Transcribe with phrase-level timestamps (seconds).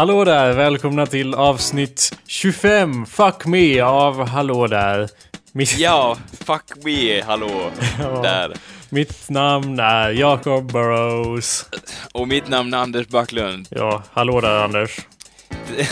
[0.00, 0.52] Hallå där!
[0.52, 5.08] Välkomna till avsnitt 25, Fuck Me, av Hallå där.
[5.52, 5.78] Mitt...
[5.78, 7.50] Ja, fuck me, hallå,
[7.98, 8.22] ja.
[8.22, 8.56] där.
[8.88, 11.66] Mitt namn är Jacob Burrows.
[12.12, 13.66] Och mitt namn är Anders Backlund.
[13.70, 14.98] Ja, hallå där Anders.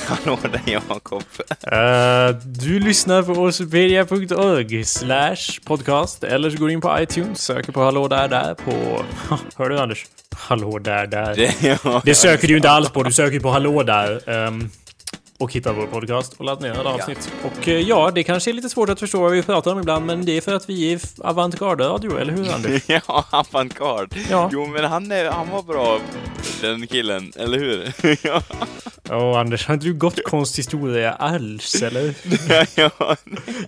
[0.06, 1.22] Hallå där Jakob.
[1.72, 7.72] Uh, du lyssnar på wikipedia.org slash podcast eller så går du in på iTunes, söker
[7.72, 9.04] på hallå där där på...
[9.56, 10.06] Hör du Anders?
[10.36, 11.34] Hallå där där.
[11.34, 14.28] Det, ja, det söker du ju inte alls på, du söker på hallå där.
[14.46, 14.70] Um,
[15.38, 17.32] och hitta vår podcast och ladda ner alla avsnitt.
[17.42, 17.50] Ja.
[17.50, 20.06] Och eh, ja, det kanske är lite svårt att förstå vad vi pratar om ibland,
[20.06, 22.82] men det är för att vi är avantgarde-radio, eller hur Anders?
[22.86, 24.16] ja, avantgarde.
[24.30, 24.50] Ja.
[24.52, 26.00] Jo, men han, är, han var bra,
[26.60, 27.92] den killen, eller hur?
[28.22, 28.42] ja.
[29.10, 32.14] oh, Anders, har inte du gått konsthistoria alls, eller?
[32.80, 33.16] ja,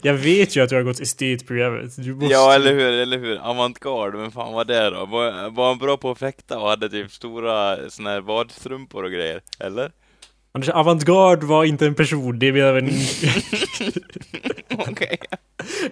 [0.02, 1.98] Jag vet ju att du har gått estetprogrammet.
[1.98, 2.26] Måste...
[2.26, 3.36] Ja, eller hur, eller hur.
[3.36, 5.06] Avantgarde, men fan var det då?
[5.06, 9.10] Var, var han bra på att fäkta och hade typ stora såna här vadstrumpor och
[9.10, 9.90] grejer, eller?
[10.52, 12.90] Anders, avantgarde var inte en person, det är mer av en...
[14.90, 15.18] Okej.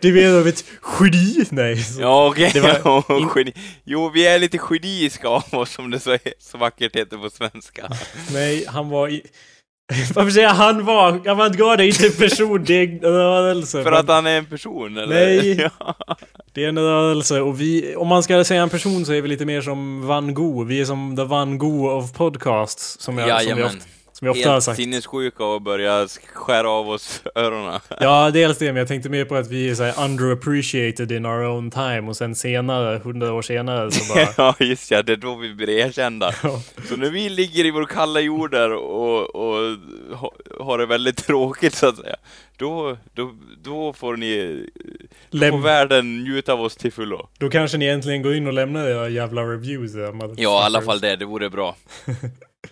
[0.01, 0.65] Det är mer av ett
[1.01, 1.85] geni, nej.
[2.01, 2.49] Ja, okej.
[2.49, 2.81] Okay.
[2.83, 3.35] Var...
[3.39, 3.53] geni.
[3.85, 7.89] Jo, vi är lite geniska av oss, som det så, så vackert heter på svenska.
[8.33, 9.23] nej, han var i...
[10.15, 11.29] Varför säger jag han var?
[11.29, 13.83] Avantgarde är inte en person, det är en rörelse.
[13.83, 15.27] För att han är en person, eller?
[15.27, 15.71] Nej!
[16.53, 19.29] Det är en rörelse och vi, om man ska säga en person så är vi
[19.29, 20.67] lite mer som Van Gogh.
[20.67, 23.01] Vi är som the Van Gogh of podcasts.
[23.01, 23.85] Som jag, som vi ofta,
[24.19, 24.77] som jag ofta har sagt.
[24.77, 27.81] sinnessjuka och börja skära av oss öronen.
[28.01, 31.27] ja, dels det, men jag tänkte mer på att vi är så här underappreciated in
[31.27, 34.29] our own time och sen senare, hundra år senare så bara...
[34.37, 36.33] ja, just ja, det är då vi blir erkända.
[36.89, 39.77] Så när vi ligger i vår kalla jord där och, och
[40.61, 42.17] har det väldigt tråkigt så att säga,
[42.57, 44.65] då, då, då får ni
[45.31, 47.29] Läm får världen njuta av oss till fullo.
[47.39, 49.93] Då kanske ni äntligen går in och lämnar era jävla reviews.
[50.37, 51.77] Ja, i alla fall det, det vore bra.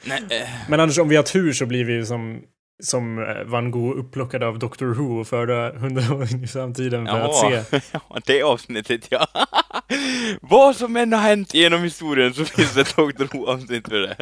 [0.04, 0.48] Nej, äh.
[0.68, 2.42] Men annars om vi har tur så blir vi som
[2.82, 7.06] som eh, Van Gogh upplockade av Doctor Who och förde hundra år in i framtiden
[7.06, 7.28] för Jaha.
[7.28, 7.80] att se.
[7.92, 9.26] Ja, det avsnittet ja.
[10.40, 14.16] Vad som än har hänt genom historien så finns det ett Doctor Who-avsnitt för det.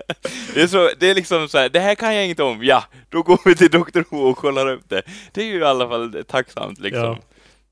[0.54, 2.84] Det är, så, det är liksom så här, det här kan jag inget om, ja,
[3.08, 5.03] då går vi till Doctor Who och kollar upp det.
[5.32, 7.03] Det är ju i alla fall tacksamt liksom.
[7.03, 7.19] Ja.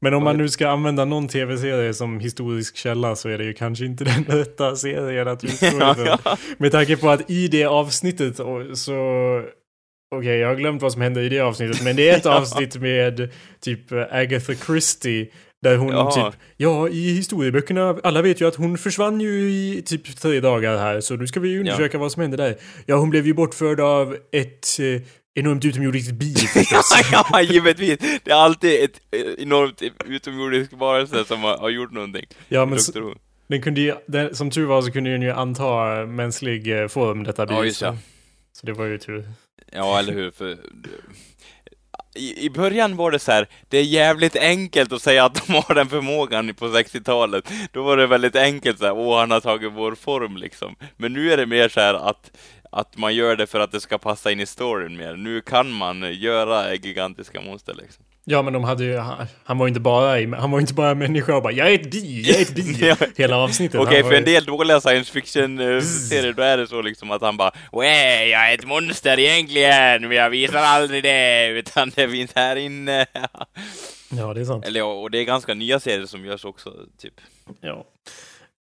[0.02, 3.52] Men om man nu ska använda någon tv-serie som historisk källa så är det ju
[3.52, 5.80] kanske inte den rätta serien att utgå ifrån.
[5.80, 6.36] ja, ja.
[6.58, 8.46] Med tanke på att i det avsnittet så...
[10.14, 12.26] Okej, okay, jag har glömt vad som hände i det avsnittet, men det är ett
[12.40, 13.30] avsnitt med
[13.60, 15.26] typ Agatha Christie
[15.62, 16.30] där hon Jaha.
[16.30, 20.78] typ, ja i historieböckerna, alla vet ju att hon försvann ju i typ tre dagar
[20.78, 22.00] här så nu ska vi undersöka ja.
[22.00, 22.56] vad som hände där.
[22.86, 25.02] Ja, hon blev ju bortförd av ett eh,
[25.34, 27.10] enormt utomjordiskt bi förstås.
[27.12, 27.98] ja, ja, givetvis.
[28.24, 29.00] Det är alltid ett
[29.38, 32.26] enormt utomjordiskt varelse som har, har gjort någonting.
[32.48, 33.14] Ja, men så,
[33.46, 37.24] den kunde ju, den, som tur var så kunde den ju anta mänsklig eh, form,
[37.24, 37.54] detta bi.
[37.54, 37.96] Ja, just ja.
[38.52, 39.24] Så det var ju tur.
[39.72, 40.30] Ja, eller hur?
[40.30, 40.56] För,
[42.14, 45.52] i, i början var det så här, det är jävligt enkelt att säga att de
[45.52, 47.52] har den förmågan på 60-talet.
[47.72, 50.76] Då var det väldigt enkelt så här, åh han har tagit vår form liksom.
[50.96, 52.30] Men nu är det mer så här att
[52.72, 55.16] att man gör det för att det ska passa in i storyn mer.
[55.16, 58.04] Nu kan man göra gigantiska monster liksom.
[58.24, 58.98] Ja, men de hade ju,
[59.44, 61.90] han var ju inte bara, han var inte bara människa och bara jag är ett
[61.90, 63.80] bi, jag är ett bi, hela avsnittet.
[63.80, 67.36] Okej, okay, för en del dåliga science fiction-serier då är det så liksom att han
[67.36, 72.32] bara Wä, jag är ett monster egentligen, men jag visar aldrig det, utan det finns
[72.34, 73.06] här inne.
[74.10, 74.66] ja, det är sant.
[74.66, 77.14] Eller och det är ganska nya serier som görs också, typ.
[77.60, 77.86] Ja.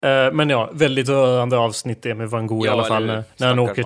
[0.07, 3.07] Uh, men ja, väldigt rörande avsnitt det med Van Gogh ja, i alla fall.
[3.07, 3.85] När, när han åker,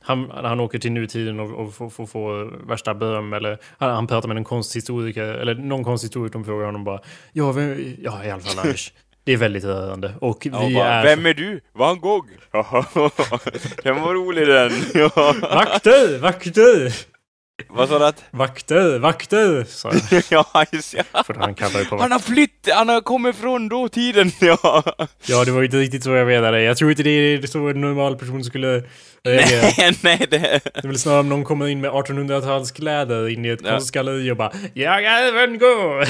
[0.00, 3.32] han, han åker till nutiden och, och får, får, får värsta beröm.
[3.32, 7.00] Eller han, han pratar med en konsthistoriker, eller någon konsthistoriker frågar honom bara
[7.32, 8.92] Ja, vem, ja i alla fall Anders.
[9.24, 10.14] Det är väldigt rörande.
[10.20, 11.04] Och ja, vi bara, är...
[11.04, 11.60] Vem är du?
[11.72, 12.28] Van Gogh?
[13.82, 14.70] den var rolig den.
[15.42, 16.92] vakter, vakter!
[17.68, 18.24] Vad sa du att?
[18.30, 19.64] Vakter, vakter!
[19.64, 20.22] Sa jag.
[20.30, 21.22] ja, just ja.
[21.24, 24.82] För han kallar på Han har flytt, han har kommit från dåtiden, ja.
[25.26, 26.62] Ja, det var ju inte riktigt så jag menade.
[26.62, 28.84] Jag tror inte det är så en normal person skulle
[29.24, 29.62] reagera.
[29.78, 30.38] Nej, nej, det...
[30.38, 33.70] Det är väl snarare om någon kommer in med 1800-talskläder in i ett ja.
[33.70, 36.04] konstgalleri och bara Jag är även gå!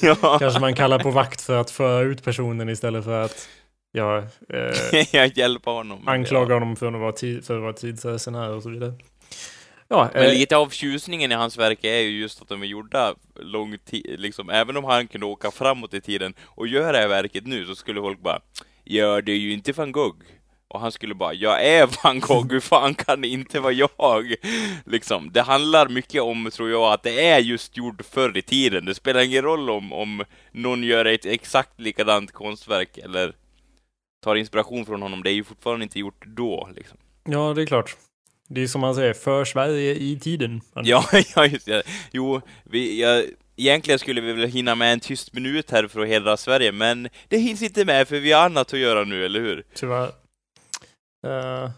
[0.00, 0.38] ja.
[0.38, 3.48] Kanske man kallar på vakt för att föra ut personen istället för att
[3.96, 6.08] Ja, eh, jag hjälper honom.
[6.08, 6.54] Anklaga ja.
[6.54, 8.92] honom för att vara, tid, för att vara tidsresenär och så vidare.
[9.94, 12.66] Ja, Men eh, lite av tjusningen i hans verk är ju just att de är
[12.66, 16.98] gjorda lång tid, liksom, även om han kunde åka framåt i tiden och göra det
[16.98, 18.40] här verket nu så skulle folk bara
[18.84, 20.24] Ja, det är ju inte van Gogh.
[20.68, 24.34] Och han skulle bara, jag är van Gogh, hur fan kan det inte vara jag?
[24.86, 28.84] Liksom, det handlar mycket om, tror jag, att det är just gjort förr i tiden.
[28.84, 33.34] Det spelar ingen roll om, om någon gör ett exakt likadant konstverk eller
[34.24, 36.98] tar inspiration från honom, det är ju fortfarande inte gjort då, liksom.
[37.24, 37.96] Ja, det är klart.
[38.48, 40.60] Det är som man säger, för Sverige i tiden.
[40.74, 41.04] Ja,
[41.36, 41.82] ja just det.
[42.12, 43.24] Jo, vi, jag,
[43.56, 47.08] egentligen skulle vi väl hinna med en tyst minut här för att hedra Sverige, men
[47.28, 49.64] det hinns inte med för vi har annat att göra nu, eller hur?
[49.74, 50.08] Tyvärr.
[51.26, 51.70] Uh,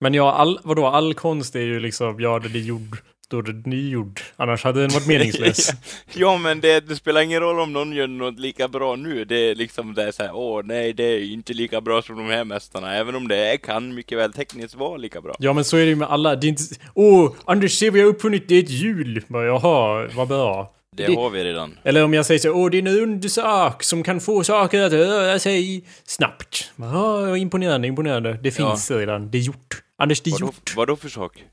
[0.00, 3.66] men ja, all, vadå, all konst är ju liksom, ja, det är gjord står det
[3.66, 4.20] nygjord.
[4.36, 5.70] Annars hade den varit meningslös.
[6.14, 9.24] ja, men det, det, spelar ingen roll om någon gör något lika bra nu.
[9.24, 12.16] Det är liksom det är så här, åh nej, det är inte lika bra som
[12.16, 12.94] de här mästarna.
[12.94, 15.34] Även om det är, kan mycket väl tekniskt vara lika bra.
[15.38, 16.36] Ja, men så är det ju med alla.
[16.36, 16.62] Det är inte,
[16.94, 19.22] åh, Anders, se vi har uppfunnit, det är ett hjul.
[19.28, 20.72] Jaha, vad bra.
[20.96, 21.78] Det, det, har vi redan.
[21.82, 24.92] Eller om jag säger så, åh det är en undersak som kan få saker att
[24.92, 26.72] röra sig snabbt.
[26.76, 28.38] Ja, imponerande, imponerande.
[28.42, 28.98] Det finns ja.
[28.98, 29.82] redan, det är gjort.
[29.98, 30.76] Anders, det är vadå, gjort.
[30.76, 31.44] Vadå för sak?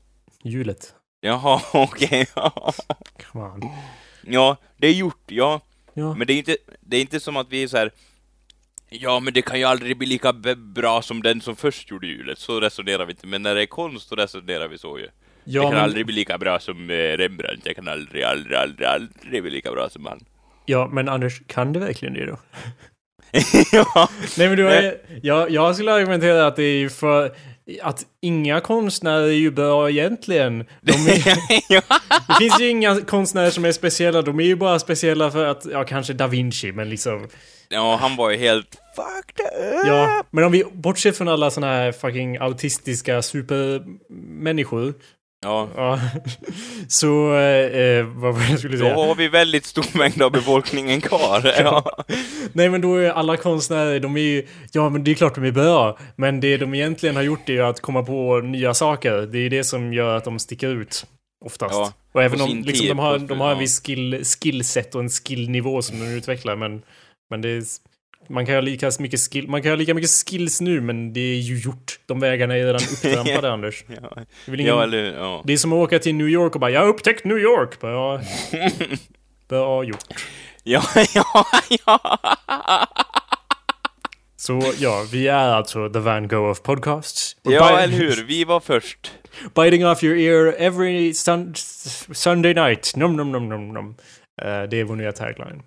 [0.44, 0.94] Hjulet.
[1.24, 2.26] Jaha, okej.
[2.34, 3.70] Okay.
[4.22, 5.60] ja, det är gjort, ja.
[5.94, 6.14] ja.
[6.14, 7.90] Men det är inte, det är inte som att vi är så här.
[8.88, 12.38] Ja, men det kan ju aldrig bli lika bra som den som först gjorde hjulet.
[12.38, 13.26] Så resonerar vi inte.
[13.26, 15.08] Men när det är konst, så resonerar vi så ju.
[15.44, 15.82] Ja, det kan men...
[15.82, 17.64] aldrig bli lika bra som eh, Rembrandt.
[17.64, 20.24] Det kan aldrig, aldrig, aldrig, aldrig bli lika bra som han.
[20.66, 22.38] Ja, men Anders, kan det verkligen det då?
[23.72, 24.08] ja.
[24.38, 27.34] Nej, men du har, jag, jag skulle argumentera att det är för
[27.82, 30.64] att inga konstnärer är ju bra egentligen.
[30.80, 31.24] De är,
[32.28, 35.66] det finns ju inga konstnärer som är speciella, de är ju bara speciella för att,
[35.72, 37.28] ja kanske da Vinci, men liksom...
[37.68, 39.86] Ja, han var ju helt fucked up.
[39.86, 44.94] Ja, men om vi bortser från alla såna här fucking autistiska supermänniskor
[45.44, 45.68] Ja.
[45.76, 46.00] ja.
[46.88, 48.94] Så, eh, vad var det jag skulle säga?
[48.94, 51.54] Då har vi väldigt stor mängd av befolkningen kvar.
[51.64, 52.04] Ja.
[52.52, 55.44] Nej men då är alla konstnärer, de är ju, ja men det är klart de
[55.44, 55.98] är bra.
[56.16, 59.28] Men det de egentligen har gjort är ju att komma på nya saker.
[59.32, 61.06] Det är det som gör att de sticker ut.
[61.44, 61.74] Oftast.
[61.74, 65.10] Ja, och även om liksom, de har, de har en viss skill, skillset och en
[65.10, 66.56] skillnivå som de utvecklar.
[66.56, 66.82] Men,
[67.30, 67.62] men det är
[68.28, 71.20] man kan ha lika mycket skill, man kan ha lika mycket skills nu men det
[71.20, 71.98] är ju gjort.
[72.06, 73.84] De vägarna är redan upptrampade Anders.
[73.88, 74.22] Ja.
[74.46, 75.42] Det, ingen, ja, eller, ja.
[75.44, 77.80] det är som att åka till New York och bara 'Jag har upptäckt New York'
[77.80, 78.20] bara, ja.
[79.48, 80.14] Bra gjort.
[80.62, 80.82] Ja,
[81.14, 81.46] ja,
[81.86, 81.98] ja.
[84.36, 87.36] Så ja, vi är alltså the Van Gogh of podcasts.
[87.42, 88.24] ja, eller hur?
[88.24, 89.12] Vi var först.
[89.54, 91.54] Biting off your ear every sun
[92.12, 92.96] Sunday night.
[92.96, 93.88] Nom, nom, nom, nom, nom.
[94.42, 95.62] Uh, det är vår nya tagline.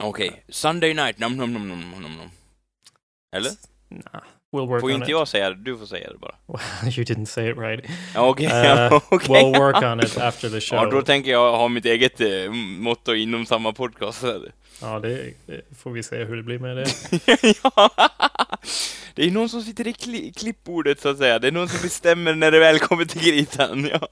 [0.00, 0.40] Okej, okay.
[0.48, 2.30] Sunday night, nom nom nom nom nom nom.
[3.36, 3.50] Eller?
[3.88, 4.22] Nah.
[4.52, 5.10] We'll work får on inte it.
[5.10, 6.34] jag säga det, du får säga det bara.
[6.82, 7.84] you didn't say it right.
[8.16, 8.86] Okej, okay.
[8.86, 9.42] uh, okay.
[9.42, 10.78] We'll work on it after the show.
[10.78, 14.24] Ja, då tänker jag ha mitt eget eh, motto inom samma podcast.
[14.80, 16.86] Ja, det, det, får vi se hur det blir med det.
[17.62, 17.90] ja.
[19.14, 21.38] Det är någon som sitter i kli klippbordet så att säga.
[21.38, 23.88] Det är någon som bestämmer när det väl kommer till kritan.
[23.92, 24.08] Ja.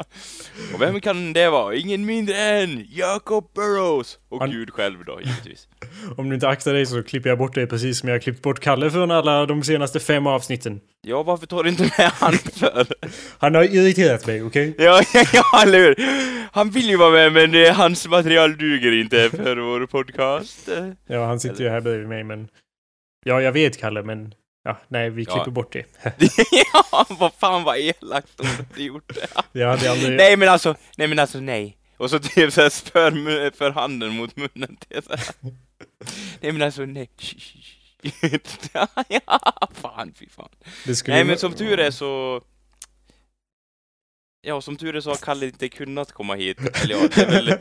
[0.74, 1.74] Och vem kan det vara?
[1.74, 4.18] Ingen mindre än Jacob Burrows!
[4.28, 4.50] Och.
[4.50, 5.68] Gud själv då, givetvis.
[6.16, 8.42] Om du inte aktar dig så klipper jag bort dig precis som jag har klippt
[8.42, 10.80] bort Kalle från alla de senaste fem avsnitten.
[11.02, 12.86] Ja, varför tar du inte med han för?
[13.38, 14.70] Han har irriterat mig, okej?
[14.70, 14.86] Okay?
[14.86, 15.94] Ja, ja, ja, eller hur?
[16.52, 20.68] Han vill ju vara med, men det, hans material duger inte för vår podcast.
[21.06, 21.64] Ja, han sitter eller...
[21.64, 22.48] ju här bredvid mig, men...
[23.24, 24.34] Ja, jag vet Kalle, men
[24.68, 25.50] Ja, nej, vi klipper ja.
[25.50, 25.84] bort det.
[26.72, 29.42] ja, vad fan vad elakt om du gjort det.
[29.60, 30.16] jag hade aldrig...
[30.16, 31.76] Nej men alltså, nej men alltså nej.
[31.96, 35.16] Och så typ såhär för, för handen mot munnen till så
[36.40, 37.10] Nej men alltså nej.
[39.08, 40.48] ja, fan fy fan.
[41.06, 42.42] Nej men som tur är så...
[44.40, 46.58] Ja, som tur är så har Kalle inte kunnat komma hit.
[46.82, 47.54] Eller ja, det är väl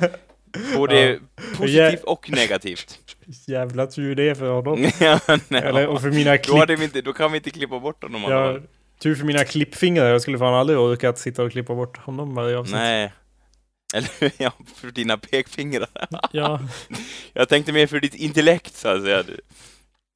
[0.75, 1.19] både ja.
[1.57, 2.99] positivt och negativt.
[3.47, 4.91] Jävla tur det är för honom.
[4.99, 5.19] ja,
[5.49, 6.67] Eller, och för mina klipp...
[6.67, 8.23] Då, inte, då kan vi inte klippa bort honom.
[8.23, 8.59] Ja,
[8.99, 10.09] tur för mina klippfingrar.
[10.09, 12.75] Jag skulle fan aldrig orkat sitta och klippa bort honom varje avsnitt.
[12.75, 13.11] Nej.
[13.93, 16.07] Eller ja, för dina pekfingrar.
[16.31, 16.59] ja.
[17.33, 19.23] Jag tänkte mer för ditt intellekt så att säga.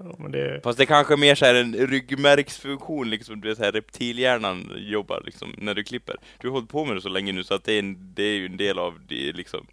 [0.03, 0.61] Ja, men det...
[0.63, 4.71] Fast det är kanske mer så här en ryggmärgsfunktion, liksom, du vet, så här reptilhjärnan
[4.77, 6.15] jobbar liksom, när du klipper.
[6.37, 8.23] Du har hållit på med det så länge nu så att det är, en, det
[8.23, 9.67] är ju en del av det liksom.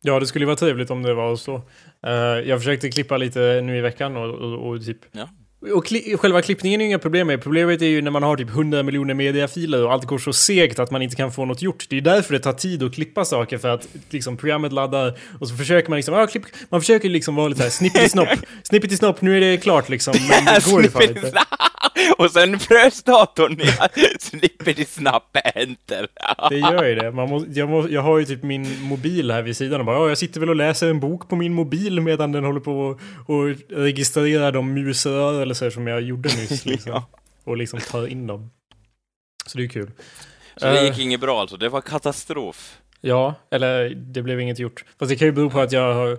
[0.00, 1.54] Ja, det skulle vara trevligt om det var så.
[2.06, 2.12] Uh,
[2.48, 5.28] jag försökte klippa lite nu i veckan och, och, och typ ja.
[5.74, 7.42] Och kli själva klippningen är ju inga problem med.
[7.42, 10.78] Problemet är ju när man har typ 100 miljoner mediafiler och allt går så segt
[10.78, 11.86] att man inte kan få något gjort.
[11.88, 15.48] Det är därför det tar tid att klippa saker för att liksom programmet laddar och
[15.48, 18.28] så försöker man liksom, ja, klipp, man försöker liksom vara lite såhär snippity snopp,
[18.62, 20.14] snippity snopp, nu är det klart liksom.
[20.28, 21.32] Men det går ju fan inte.
[22.18, 23.60] Och sen frös datorn
[24.18, 26.08] snippity snapp enter.
[26.48, 27.10] det gör ju det.
[27.10, 29.96] Man må, jag, må, jag har ju typ min mobil här vid sidan och bara,
[29.96, 32.72] ja, jag sitter väl och läser en bok på min mobil medan den håller på
[32.72, 36.66] och, och registrerar de musrörelser rörelser som jag gjorde nyss.
[36.72, 36.92] Liksom.
[36.92, 37.06] ja.
[37.44, 38.50] Och liksom tar in dem.
[39.46, 39.90] Så det är kul.
[40.56, 41.56] Så det gick uh, inget bra alltså?
[41.56, 42.78] Det var katastrof?
[43.00, 44.84] Ja, eller det blev inget gjort.
[44.98, 46.18] Fast det kan ju bero på att jag har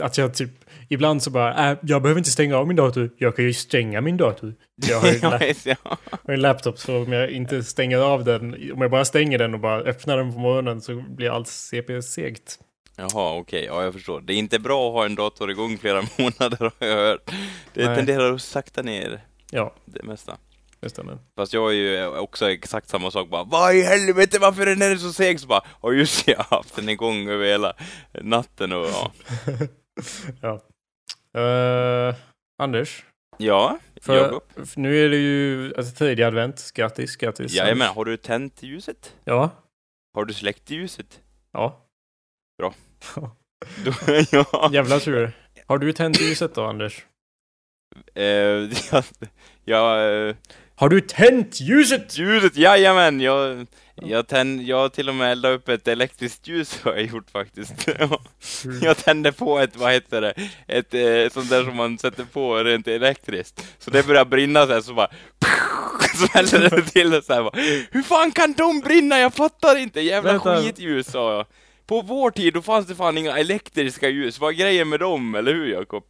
[0.00, 0.50] att jag typ
[0.88, 3.10] ibland så bara, äh, jag behöver inte stänga av min dator.
[3.18, 4.54] Jag kan ju stänga min dator.
[4.88, 8.72] Jag har ju en, la- har en laptop så om jag inte stänger av den,
[8.72, 12.58] om jag bara stänger den och bara öppnar den på morgonen så blir allt CP-segt.
[12.96, 13.64] Jaha, okej, okay.
[13.64, 14.20] ja jag förstår.
[14.20, 17.30] Det är inte bra att ha en dator igång flera månader har jag hört.
[17.74, 17.96] Det Nej.
[17.96, 19.74] tenderar att sakta ner ja.
[19.84, 20.36] det mesta.
[20.82, 21.18] Det stämmer.
[21.36, 24.98] Fast jag är ju också exakt samma sak bara Vad i helvete varför är den
[24.98, 25.40] så seg?
[25.40, 27.72] Så bara, och just jag har haft den igång över hela
[28.12, 29.12] natten och ja.
[31.32, 31.40] ja.
[31.40, 32.14] Uh,
[32.62, 33.04] Anders?
[33.36, 34.42] Ja, för, Jakob?
[34.76, 36.72] Nu är det ju alltså, tredje advent.
[36.74, 37.52] Grattis, grattis.
[37.52, 39.16] Jajamän, har du tänt ljuset?
[39.24, 39.50] Ja.
[40.14, 41.20] Har du släckt ljuset?
[41.52, 41.86] Ja.
[42.58, 42.74] Bra.
[44.30, 44.70] ja.
[44.72, 45.32] Jävla tur.
[45.66, 47.06] Har du tänt ljuset då, Anders?
[48.18, 49.02] Uh, ja,
[49.64, 50.36] ja uh,
[50.82, 52.18] har du tänt ljuset?
[52.18, 53.20] Ljuset, jajamän!
[53.20, 57.30] Jag, jag, tänd, jag till och med eldade upp ett elektriskt ljus har jag gjort
[57.30, 57.88] faktiskt.
[58.82, 60.34] jag tände på ett, vad heter det,
[60.66, 63.66] ett eh, sånt där som man sätter på rent elektriskt.
[63.78, 65.10] Så det började brinna så här, så bara
[66.32, 67.60] smällde det till så här, bara,
[67.90, 69.18] Hur fan kan de brinna?
[69.18, 70.00] Jag fattar inte!
[70.00, 70.62] Jävla Vänta.
[70.62, 71.46] skitljus sa jag.
[71.86, 74.40] På vår tid då fanns det fan inga elektriska ljus.
[74.40, 76.04] Vad är grejen med dem, eller hur Jakob?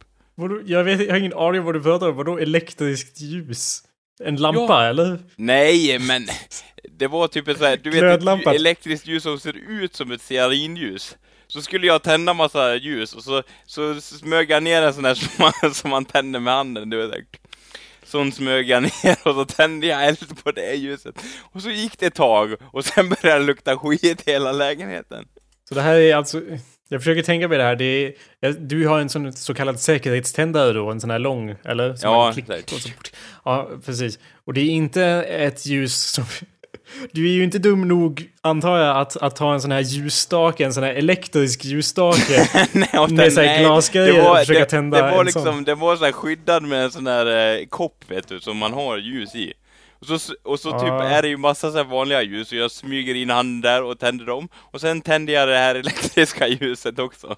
[0.65, 2.15] Jag, vet, jag har ingen aning om vad du pratar om.
[2.15, 3.83] Vadå elektriskt ljus?
[4.19, 4.83] En lampa, ja.
[4.83, 5.19] eller?
[5.35, 6.27] Nej, men
[6.91, 10.21] det var typ ett såhär, du vet ett elektriskt ljus som ser ut som ett
[10.21, 11.17] stearinljus.
[11.47, 15.15] Så skulle jag tända massa ljus och så, så smög jag ner en sån där
[15.15, 17.25] som man, som man tänder med handen, du vet.
[18.03, 21.15] Sån smög jag ner och så tände jag eld på det ljuset.
[21.51, 25.27] Och så gick det ett tag och sen började det lukta skit i hela lägenheten.
[25.69, 26.41] Så det här är alltså,
[26.93, 27.75] jag försöker tänka mig det här.
[27.75, 31.95] Det är, du har en sån så kallad säkerhetständare då, en sån här lång, eller?
[32.01, 32.33] ja,
[33.45, 34.19] ja, precis.
[34.45, 36.25] Och det är inte ett ljus som...
[37.11, 40.65] Du är ju inte dum nog, antar jag, att, att ta en sån här ljusstake,
[40.65, 45.19] en sån här elektrisk ljusstake nej, med såhär glasgrejer och försöka det, tända det var
[45.19, 45.63] en liksom, sån.
[45.63, 48.97] Det var så skyddad med en sån här eh, kopp, vet du, som man har
[48.97, 49.53] ljus i.
[50.03, 53.15] Och så, och så typ är det ju massa så vanliga ljus, och jag smyger
[53.15, 54.49] in handen där och tänder dem.
[54.55, 57.35] Och sen tänder jag det här elektriska ljuset också.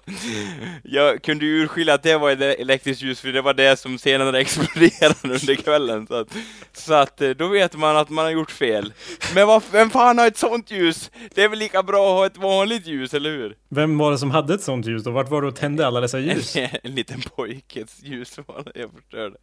[0.82, 3.98] Jag kunde ju urskilja att det var ett elektriskt ljus, för det var det som
[3.98, 6.06] senare exploderade under kvällen.
[6.06, 6.28] Så att,
[6.72, 8.92] så att eh, då vet man att man har gjort fel.
[9.34, 11.10] Men vad, vem fan har ett sånt ljus?
[11.34, 13.56] Det är väl lika bra att ha ett vanligt ljus, eller hur?
[13.68, 15.10] Vem var det som hade ett sånt ljus då?
[15.10, 16.56] Vart var du och tände alla dessa ljus?
[16.56, 19.36] En, en liten pojkes ljus var det jag förstörde.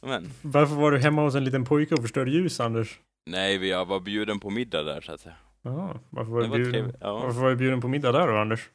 [0.00, 0.30] Men.
[0.42, 2.98] Varför var du hemma hos en liten pojke och förstörde ljus, Anders?
[3.26, 5.34] Nej, jag var bjuden på middag där, så att säga.
[5.62, 7.12] Jaha, varför var, du bjuden, ja.
[7.12, 8.68] varför var du bjuden på middag där då, Anders?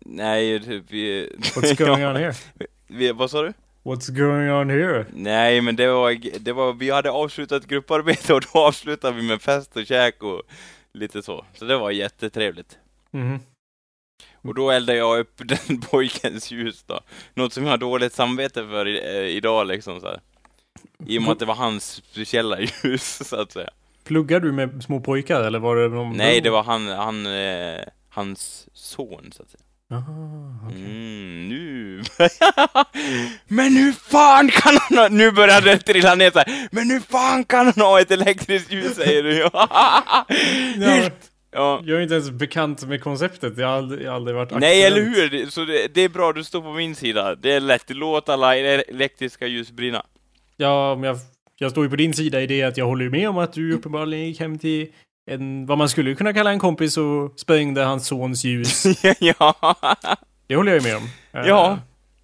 [0.00, 1.32] Nej, typ vi...
[1.38, 2.34] What's going on here?
[2.86, 3.52] Vi, vad sa du?
[3.82, 5.06] What's going on here?
[5.14, 9.42] Nej, men det var, det var, vi hade avslutat grupparbete och då avslutade vi med
[9.42, 10.42] fest och käk och
[10.92, 11.44] lite så.
[11.54, 12.78] Så det var jättetrevligt.
[13.12, 13.40] Mm.
[14.42, 17.00] Och då eldade jag upp den pojkens ljus då.
[17.34, 20.20] Något som jag har dåligt samvete för i, eh, idag liksom så här.
[21.06, 23.70] I och med att det var hans speciella ljus, så att säga.
[24.04, 26.16] Pluggar du med små pojkar, eller var det någon...
[26.16, 29.62] Nej, det var han, han, eh, hans son, så att säga.
[29.90, 30.80] Aha, okay.
[30.80, 32.02] Mm, nu...
[33.48, 35.08] men hur fan kan han ha...
[35.08, 36.68] Nu börjar det trilla ner så här.
[36.70, 39.36] Men hur fan kan han ha ett elektriskt ljus, säger du?
[39.38, 41.10] ja,
[41.52, 41.80] ja.
[41.84, 44.82] Jag är inte ens bekant med konceptet, jag har aldrig, jag har aldrig varit Nej,
[44.82, 45.50] eller hur?
[45.50, 47.34] Så det, det, är bra, du står på min sida.
[47.34, 50.02] Det är lätt, låt alla elektriska ljus brinna.
[50.60, 51.18] Ja, men jag,
[51.58, 53.72] jag står ju på din sida i det att jag håller med om att du
[53.72, 54.86] uppenbarligen gick hem till
[55.30, 58.84] en, vad man skulle kunna kalla en kompis och sprängde hans sons ljus.
[59.20, 59.54] ja.
[60.46, 61.08] Det håller jag med om.
[61.32, 61.70] Ja.
[61.70, 61.78] Uh,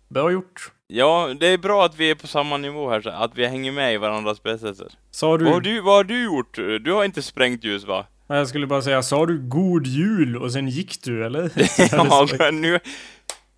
[0.08, 0.72] bra gjort.
[0.86, 3.72] Ja, det är bra att vi är på samma nivå här, så att vi hänger
[3.72, 4.88] med i varandras berättelser.
[5.10, 5.44] Sa du...
[5.44, 6.56] Vad har du, vad har du gjort?
[6.56, 8.06] Du har inte sprängt ljus, va?
[8.26, 11.50] Jag skulle bara säga, sa du god jul och sen gick du, eller?
[11.92, 12.78] ja, men nu,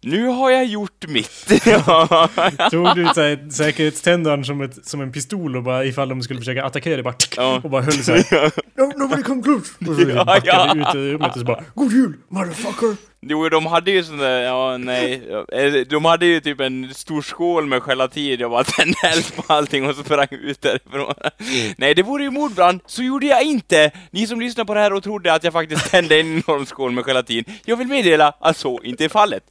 [0.06, 1.46] nu har jag gjort mitt.
[2.70, 6.64] Tog du såhär, säkerhetständaren som, ett, som en pistol och bara ifall de skulle försöka
[6.64, 7.60] attackera dig bara ja.
[7.64, 9.72] och bara höll såhär no, Nobody come close!
[9.88, 10.90] Och så ja, backade ja.
[10.90, 12.96] ut ur rummet och så bara God jul, motherfucker!
[13.20, 17.22] Jo, de hade ju sån där, ja nej, eh, de hade ju typ en stor
[17.22, 21.14] skål med gelatin, jag bara tände eld på allting och sprang ut därifrån.
[21.38, 21.74] Mm.
[21.78, 23.90] Nej, det vore ju mordbrand, så gjorde jag inte!
[24.10, 26.92] Ni som lyssnar på det här och trodde att jag faktiskt tände en enorm skål
[26.92, 29.42] med gelatin, jag vill meddela att så inte är fallet.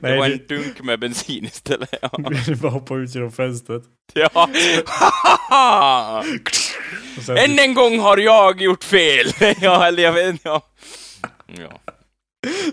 [0.00, 1.94] Nej, det var en dunk med bensin istället.
[2.02, 2.10] Ja.
[2.46, 3.82] Du bara hoppa ut genom fönstret.
[4.14, 4.48] Ja.
[7.38, 9.26] Än en gång har jag gjort fel!
[9.60, 10.62] ja, eller jag vet inte, ja.
[11.46, 11.92] ja.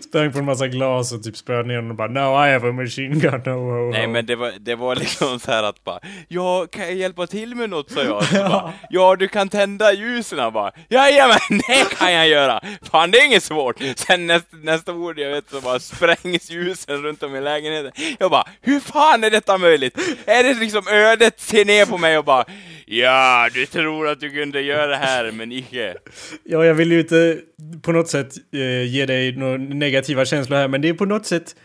[0.03, 2.69] Sprang på en massa glas och typ spöade ner den och bara Now I have
[2.69, 3.91] a machine gun, no, ho, ho.
[3.91, 7.27] Nej men det var, det var liksom så här att bara Ja, kan jag hjälpa
[7.27, 7.91] till med något?
[7.91, 8.23] sa jag.
[8.27, 12.61] Så bara, ja, du kan tända ljusen bara Jajamän, det kan jag göra!
[12.91, 13.75] Fan, det är inget svårt!
[13.95, 18.15] Sen nästa, nästa ord jag vet så bara sprängs ljusen runt om i lägenheten.
[18.19, 19.97] Jag bara, hur fan är detta möjligt?
[20.25, 22.45] Är det liksom ödet ser ner på mig och bara
[22.85, 25.95] Ja, du tror att du kunde göra det här, men icke.
[26.43, 27.39] Ja, jag vill ju inte
[27.81, 31.25] på något sätt eh, ge dig några negativa känslor här, men det är på något
[31.25, 31.55] sätt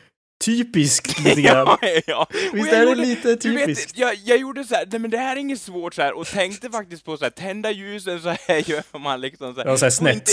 [0.44, 1.66] typiskt lite grann.
[1.80, 2.26] ja, ja.
[2.52, 3.90] Visst är det lite typiskt?
[3.90, 6.12] Vet, jag, jag gjorde så här, nej men det här är inget svårt så här,
[6.16, 9.68] och tänkte faktiskt på så här, tända ljusen så här gör man liksom så här.
[9.68, 10.30] Ja, så här snett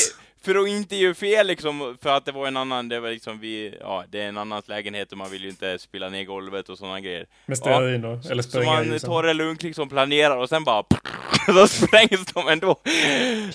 [0.48, 3.40] för att inte göra fel liksom, för att det var en annan, det var liksom
[3.40, 6.70] vi, ja, det är en annans lägenhet och man vill ju inte spilla ner golvet
[6.70, 7.26] och sådana grejer.
[7.46, 8.20] Med stearin ja.
[8.24, 8.30] då?
[8.30, 10.84] Eller Så man tar det lugnt liksom, planerar och sen bara
[11.48, 12.80] så sprängs de ändå.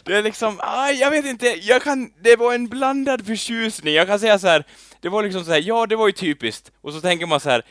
[0.05, 3.95] Det är liksom, ah, jag vet inte, jag kan, det var en blandad förtjusning.
[3.95, 4.65] Jag kan säga så här,
[5.01, 6.73] det var liksom så här, ja det var ju typiskt.
[6.81, 7.63] Och så tänker man så här,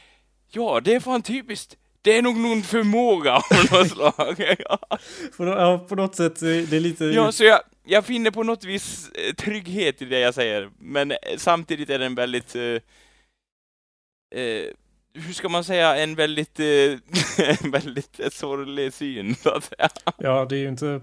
[0.51, 1.75] ja det är fan typiskt.
[2.03, 4.57] Det är nog någon förmåga av något slag.
[5.37, 7.05] ja, på något sätt, det är lite...
[7.05, 11.11] Ja, så jag, jag finner på något vis eh, trygghet i det jag säger, men
[11.11, 12.55] eh, samtidigt är den väldigt...
[12.55, 12.79] Uh,
[14.35, 14.65] uh,
[15.13, 16.97] hur ska man säga, en väldigt, uh,
[17.63, 19.89] en väldigt sorglig syn, så att säga.
[20.17, 21.01] Ja, det är ju inte...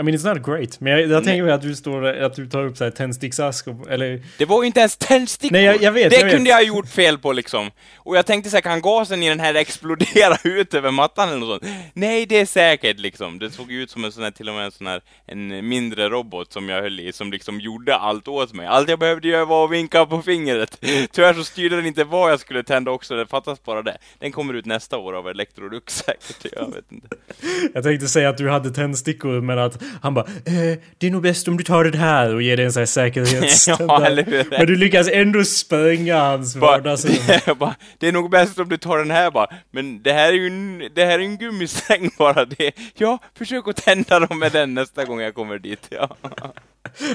[0.00, 2.46] I mean it's not great, men jag, jag tänker mig att du står att du
[2.46, 4.22] tar upp såhär tändsticksask eller...
[4.38, 5.52] Det var ju inte ens tändstickor!
[5.52, 7.70] Nej, jag, jag vet, Det jag kunde jag ha gjort fel på liksom.
[7.96, 11.62] Och jag tänkte såhär, kan gasen i den här explodera ut över mattan eller något
[11.62, 11.74] sånt?
[11.94, 13.38] Nej, det är säkert liksom.
[13.38, 16.08] Det såg ut som en sån här, till och med en sån här, en mindre
[16.08, 18.66] robot som jag höll i, som liksom gjorde allt åt mig.
[18.66, 20.78] Allt jag behövde göra var att vinka på fingret.
[21.12, 23.98] Tyvärr så styrde den inte vad jag skulle tända också, det fattas bara det.
[24.18, 27.08] Den kommer ut nästa år av Electrolux säkert, jag vet inte.
[27.74, 31.22] Jag tänkte säga att du hade tändstickor, men att han bara eh, det är nog
[31.22, 33.68] bäst om du tar det här och ger dig en sån här säkerhets...
[33.78, 34.46] ja, eller hur?
[34.50, 37.14] Men du lyckas ändå spränga hans vardagsrum.
[37.98, 39.46] det är nog bäst om du tar den här bara.
[39.70, 42.44] Men det här är ju en, det här är en gummisäng bara.
[42.44, 45.86] Det, ja, försök att tända dem med den nästa gång jag kommer dit.
[45.90, 46.16] Ja,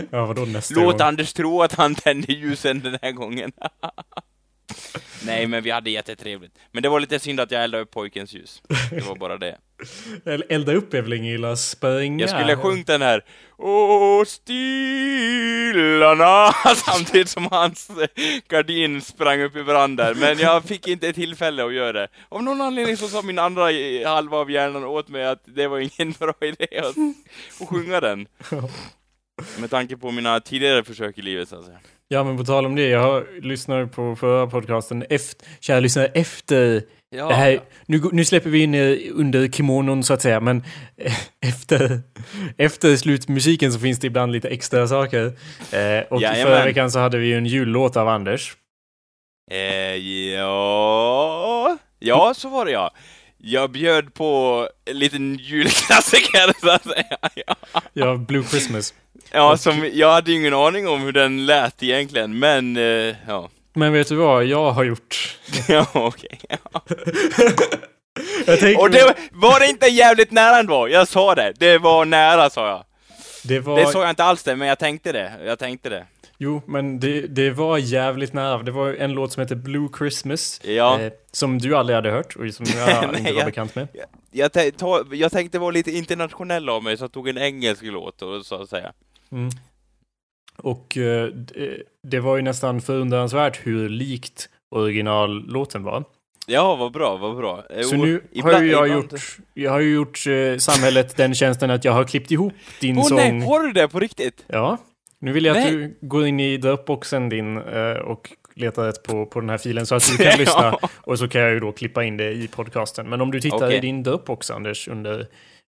[0.10, 1.08] ja vadå nästa Låt gång?
[1.08, 3.52] Anders tro att han tänder ljusen den här gången.
[5.26, 6.58] Nej, men vi hade jättetrevligt.
[6.72, 8.62] Men det var lite synd att jag eldade upp pojkens ljus.
[8.92, 9.58] Det var bara det.
[10.50, 12.22] Elda upp är väl ingen illa springa?
[12.22, 13.26] Jag skulle ha sjungit den här
[13.60, 15.34] Åh, stilarna
[16.76, 17.92] samtidigt som hans
[18.48, 20.16] gardin sprang upp i brand där.
[20.16, 22.08] Men jag fick inte tillfälle att göra det.
[22.30, 23.64] Av någon anledning så sa min andra
[24.06, 26.96] halva av hjärnan åt mig att det var ingen bra idé att,
[27.62, 28.28] att sjunga den.
[29.58, 31.80] Med tanke på mina tidigare försök i livet så att säga.
[32.10, 36.84] Ja, men på tal om det, jag lyssnar på förra podcasten, efter, kära lyssnare, efter
[37.10, 37.62] ja, det här, ja.
[37.86, 38.76] nu, nu släpper vi in
[39.12, 40.64] under kimonon så att säga, men
[41.42, 42.02] efter,
[42.58, 45.26] efter slutmusiken så finns det ibland lite extra saker.
[45.72, 46.44] Eh, och Jajamän.
[46.44, 48.58] förra veckan så hade vi ju en jullåt av Anders.
[49.52, 49.96] Eh,
[50.36, 52.92] ja, ja, så var det ja.
[53.38, 57.18] Jag bjöd på en liten julklassiker så att säga.
[57.46, 57.56] Ja,
[57.94, 58.94] ja Blue Christmas.
[59.32, 59.60] Ja, och...
[59.60, 63.50] som, jag hade ingen aning om hur den lät egentligen, men eh, ja.
[63.74, 65.38] Men vet du vad jag har gjort?
[65.68, 66.40] ja, okej.
[68.48, 68.80] Ja.
[68.80, 70.90] och det var det inte jävligt nära ändå?
[70.90, 71.54] Jag sa det.
[71.60, 72.84] Det var nära, sa jag.
[73.44, 73.80] Det, var...
[73.80, 75.32] det såg jag inte alls det, men jag tänkte det.
[75.46, 76.06] Jag tänkte det.
[76.38, 78.64] Jo, men det, det var jävligt nära.
[78.64, 80.62] Det var en låt som heter Blue Christmas.
[80.64, 81.00] Ja.
[81.00, 83.88] Eh, som du aldrig hade hört och som jag Nej, inte var jag, bekant med.
[84.32, 88.22] Jag, jag, jag tänkte vara lite internationell av mig, så jag tog en engelsk låt,
[88.22, 88.94] och, så att säga.
[89.32, 89.50] Mm.
[90.58, 91.30] Och eh,
[92.04, 96.04] det var ju nästan förundransvärt hur likt originallåten var.
[96.48, 97.64] Ja, vad bra, vad bra.
[97.84, 99.12] Så nu ibland, har ju jag ibland...
[99.12, 99.22] gjort,
[99.54, 103.04] jag har ju gjort eh, samhället den tjänsten att jag har klippt ihop din oh,
[103.04, 103.18] sång.
[103.18, 104.46] nej, har du det på riktigt?
[104.48, 104.78] Ja.
[105.20, 105.66] Nu vill jag nej.
[105.66, 109.58] att du går in i Dropboxen din eh, och letar rätt på, på den här
[109.58, 110.78] filen så att du kan lyssna.
[110.98, 113.10] Och så kan jag ju då klippa in det i podcasten.
[113.10, 113.76] Men om du tittar okay.
[113.76, 115.28] i din Dropbox, Anders, under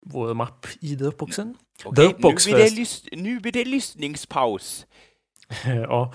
[0.05, 1.55] vår mapp i Dropboxen.
[1.85, 4.85] Okay, Dropbox nu, blir det lys- nu blir det lyssningspaus.
[5.65, 6.13] ja,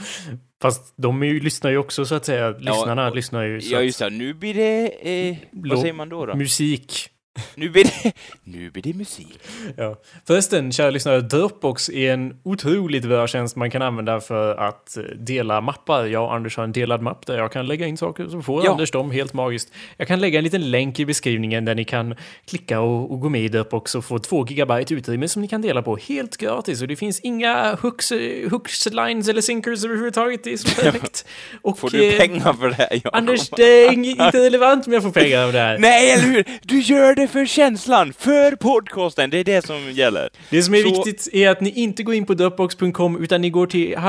[0.62, 2.50] fast de är ju, lyssnar ju också så att säga.
[2.50, 3.60] Lyssnarna ja, lyssnar ju.
[3.60, 4.10] Så ja, just det.
[4.10, 4.88] Nu blir det...
[5.30, 6.26] Eh, vad säger man då?
[6.26, 6.34] då?
[6.36, 7.10] Musik.
[7.54, 8.12] Nu blir det,
[8.44, 9.40] nu blir det musik.
[9.76, 9.96] Ja.
[10.26, 15.02] Förresten, kära lyssnare, Dropbox är en otroligt bra tjänst man kan använda för att eh,
[15.02, 16.06] dela mappar.
[16.06, 18.64] Jag och Anders har en delad mapp där jag kan lägga in saker, så får
[18.64, 18.70] ja.
[18.70, 19.72] Anders dem helt magiskt.
[19.96, 22.14] Jag kan lägga en liten länk i beskrivningen där ni kan
[22.46, 25.62] klicka och, och gå med i Dropbox och få två gigabyte utrymme som ni kan
[25.62, 26.82] dela på helt gratis.
[26.82, 28.12] Och det finns inga hooks,
[28.50, 30.44] hooks lines eller sinkers överhuvudtaget.
[30.44, 31.24] Det är så perfekt.
[31.62, 33.00] Och, får du eh, pengar för det?
[33.04, 33.10] Ja.
[33.12, 35.78] Anders, det är inte relevant om jag får pengar av det här.
[35.78, 36.44] Nej, eller hur?
[36.62, 40.28] Du gör det för känslan, för podcasten, det är det som gäller.
[40.50, 40.88] Det som är så...
[40.88, 44.00] viktigt är att ni inte går in på dropbox.com utan ni går till eh,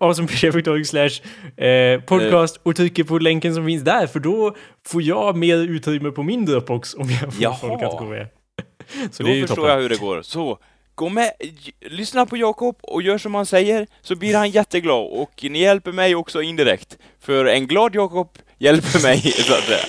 [0.00, 5.36] awesomepedia.org slash eh, podcast och trycker på länken som finns där, för då får jag
[5.36, 7.56] mer utrymme på min dropbox om jag får Jaha.
[7.60, 8.26] folk att gå med.
[9.10, 9.70] Så då det är förstår toppen.
[9.70, 10.22] jag hur det går.
[10.22, 10.58] Så,
[10.94, 11.32] gå med,
[11.80, 15.06] lyssna på Jakob och gör som han säger, så blir han jätteglad.
[15.12, 16.98] Och ni hjälper mig också indirekt.
[17.20, 19.84] För en glad Jakob hjälper mig, så att säga.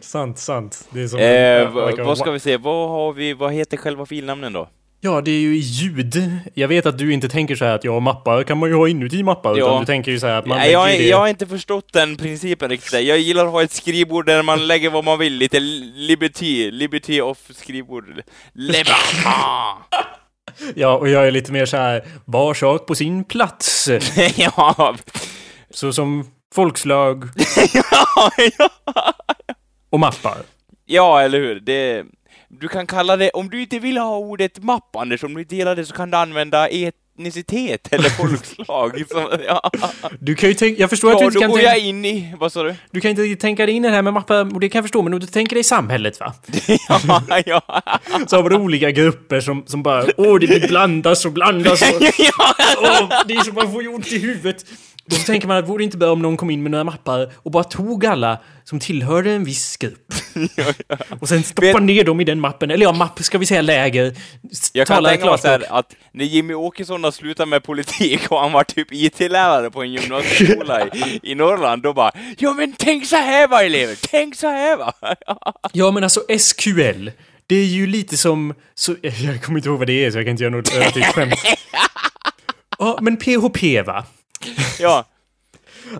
[0.00, 0.88] Sant, sant.
[0.90, 4.06] Det är som eh, like vad ska vi se, vad har vi, vad heter själva
[4.06, 4.68] filnamnen då?
[5.00, 6.30] Ja, det är ju ljud.
[6.54, 8.88] Jag vet att du inte tänker så här att ja, mappar kan man ju ha
[8.88, 9.56] inuti mappar, ja.
[9.56, 11.06] utan du tänker ju så här att man ja, jag, det...
[11.06, 12.92] jag har inte förstått den principen riktigt.
[12.92, 17.20] Jag gillar att ha ett skrivbord där man lägger vad man vill, lite liberty, liberty
[17.20, 18.22] of skrivbord.
[20.74, 23.88] ja, och jag är lite mer så här, var sak på sin plats.
[24.36, 24.96] ja.
[25.70, 27.24] Så som folkslag.
[27.74, 28.70] ja, ja.
[29.94, 30.36] Och mappar.
[30.86, 31.60] Ja, eller hur?
[31.60, 32.04] Det
[32.48, 35.56] du kan kalla det, om du inte vill ha ordet mapp, Anders, om du inte
[35.56, 39.04] gillar det så kan du använda etnicitet eller folkslag.
[39.46, 39.70] ja.
[40.20, 41.76] Du kan ju tänka, jag förstår ja, att du inte kan tänka...
[41.76, 42.74] in i, vad sa du?
[42.90, 44.84] Du kan inte tänka dig in i det här med mappar, och det kan jag
[44.84, 46.34] förstå, men du tänker dig samhället va?
[46.88, 47.82] ja, ja.
[48.26, 52.54] Så har vi olika grupper som, som bara, åh det blandas och blandas och, ja.
[52.78, 54.64] åh, det är som man får ont i huvudet.
[55.10, 57.32] Så tänker man att vore det inte bra om någon kom in med några mappar
[57.36, 60.14] och bara tog alla som tillhörde en viss grupp.
[60.56, 60.96] ja, ja.
[61.20, 61.86] Och sen stoppar Men...
[61.86, 64.14] ner dem i den mappen, eller ja, mapp ska vi säga läger.
[64.72, 68.52] Jag kan tänka mig såhär att när Jimmy Åkesson har slutat med politik och han
[68.52, 73.16] var typ IT-lärare på en gymnasieskola i, i Norrland, då bara Ja men tänk så
[73.16, 74.92] här va elever, tänk så här va!
[75.72, 77.10] ja men alltså SQL,
[77.46, 80.24] det är ju lite som, så, jag kommer inte ihåg vad det är så jag
[80.24, 81.34] kan inte göra något relativt skämt.
[82.78, 84.04] Ja, men PHP va?
[84.78, 85.04] ja.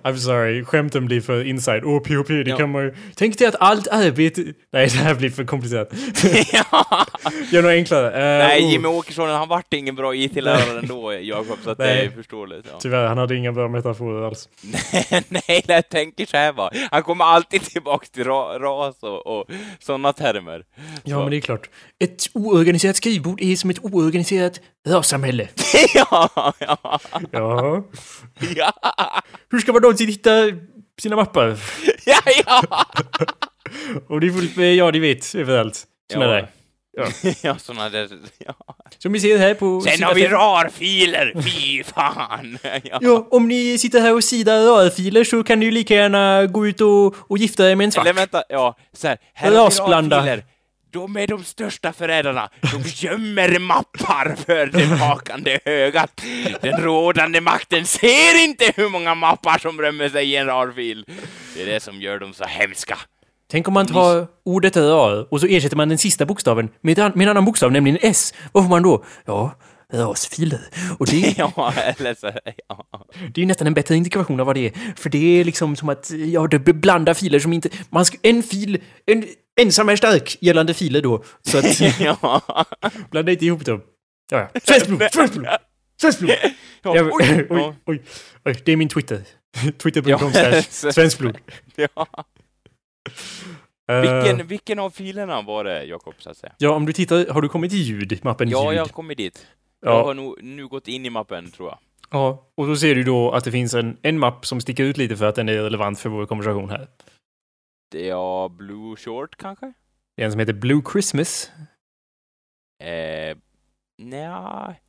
[0.03, 1.85] I'm sorry, skämten blir för inside.
[1.85, 2.57] Oh, POP, det ja.
[2.57, 2.95] kan man ju...
[3.15, 4.43] Tänk dig att allt arbete...
[4.73, 5.89] Nej, det här blir för komplicerat.
[6.53, 7.07] ja.
[7.51, 8.07] Gör något enklare.
[8.07, 8.71] Uh, Nej, oh.
[8.71, 12.69] Jimmy Åkesson, han vart ingen bra IT-lärare ändå, Jakob, så att det är förståeligt.
[12.73, 12.79] Ja.
[12.81, 14.49] Tyvärr, han hade inga bra metaforer alls.
[15.29, 16.71] Nej, jag tänker så här bara.
[16.91, 19.47] Han kommer alltid tillbaka till ra ras och, och
[19.79, 20.65] sådana termer.
[21.05, 21.21] Ja, så.
[21.21, 21.69] men det är klart.
[22.01, 25.49] Ett oorganiserat skrivbord är som ett oorganiserat rassamhälle.
[25.95, 27.01] ja, ja.
[27.31, 27.85] ja.
[28.57, 28.73] ja.
[29.51, 30.31] Hur ska man någonsin hitta
[31.01, 31.59] sina mappar?
[32.05, 32.85] ja, ja!
[34.09, 35.85] Och det är fullt med, ja, ni vet, överallt.
[36.13, 36.31] Såna ja.
[36.31, 36.49] där.
[36.97, 37.07] Ja,
[37.43, 38.55] ja såna där, ja.
[38.99, 39.81] Som vi ser här på...
[39.81, 42.59] Sen har vi rarfiler, fy fan!
[42.63, 42.99] ja.
[43.01, 43.29] ja.
[43.31, 46.81] om ni sitter här och sidar rarfiler så kan ni ju lika gärna gå ut
[46.81, 48.07] och, och gifta er med en svart.
[48.07, 50.45] Eller vänta, ja, så här, här har vi rarfiler
[50.95, 52.51] de är de största förrädarna.
[52.61, 56.21] De gömmer mappar för det vakande ögat.
[56.61, 61.05] Den rådande makten ser inte hur många mappar som römmer sig i en rar fil.
[61.55, 62.99] Det är det som gör dem så hemska.
[63.51, 67.23] Tänk om man tar ordet rar och så ersätter man den sista bokstaven med med
[67.23, 68.35] en annan bokstav, nämligen S.
[68.53, 69.05] Vad får man då?
[69.25, 69.55] Ja,
[69.93, 70.61] rasfiler.
[70.99, 72.31] Och det, ja, eller så,
[72.69, 72.87] ja.
[73.35, 74.73] det är nästan en bättre indikation av vad det är.
[74.97, 77.69] För det är liksom som att, ja, det blandar filer som inte...
[77.91, 79.27] Man ska, en fil, en,
[79.61, 81.25] ensam är stark gällande filer då.
[81.43, 81.81] Så att...
[82.01, 82.43] ja.
[83.11, 83.83] Blanda inte ihop dem.
[84.31, 84.61] Ja, ja.
[84.61, 85.03] Svenskt blod!
[85.13, 85.49] Svenskt blod!
[86.01, 86.37] Svenskt blod!
[86.83, 88.03] Ja, oj, oj, oj,
[88.45, 89.23] oj, Det är min Twitter.
[89.83, 90.63] Twitter.com ja.
[90.63, 91.39] svenskt blod.
[91.77, 92.07] Ja.
[93.91, 96.53] Uh, vilken, vilken av filerna var det, Jakob, så att säga?
[96.59, 98.67] Ja, om du tittar, har du kommit till ljud, mappen ja, ljud?
[98.67, 99.47] Ja, jag har kommit dit.
[99.85, 100.05] Jag ja.
[100.05, 101.79] har nog, nu gått in i mappen, tror jag.
[102.11, 104.97] Ja, och då ser du då att det finns en, en mapp som sticker ut
[104.97, 106.89] lite för att den är relevant för vår konversation här.
[107.95, 109.73] Ja, Blue Short kanske?
[110.17, 111.51] Det är en som heter Blue Christmas.
[112.85, 113.37] Eh,
[113.99, 114.81] nej,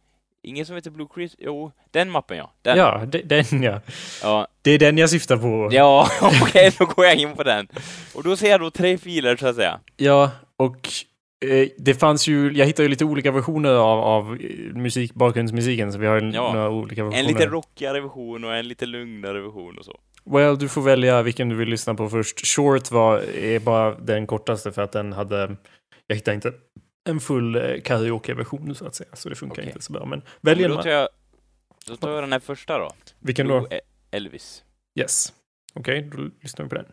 [0.41, 1.39] ingen som heter Blue Christmas.
[1.45, 2.51] Jo, den mappen ja.
[2.61, 2.77] Den.
[2.77, 3.81] Ja, de, den ja.
[4.23, 4.47] ja.
[4.61, 5.69] Det är den jag syftar på.
[5.71, 7.67] Ja, okej, okay, då går jag in på den.
[8.15, 9.79] Och då ser jag då tre filer så att säga.
[9.97, 10.89] Ja, och
[11.77, 14.37] det fanns ju, jag hittade ju lite olika versioner av, av
[14.73, 17.19] musik, bakgrundsmusiken, så vi har ja, några olika versioner.
[17.19, 19.99] En lite rockigare version och en lite lugnare version och så.
[20.25, 22.47] Well, du får välja vilken du vill lyssna på först.
[22.47, 25.55] Short var, är bara den kortaste för att den hade,
[26.07, 26.53] jag hittade inte
[27.09, 29.65] en full eh, karaoke-version så att säga, så det funkar okay.
[29.65, 30.05] inte så bra.
[30.05, 30.71] Men välj en.
[30.71, 31.09] Då tar jag,
[31.87, 32.91] då tar jag den här första då.
[33.19, 33.67] Vilken då?
[33.71, 33.81] E-
[34.11, 34.63] Elvis.
[34.99, 35.33] Yes.
[35.73, 36.85] Okej, okay, då lyssnar vi på den.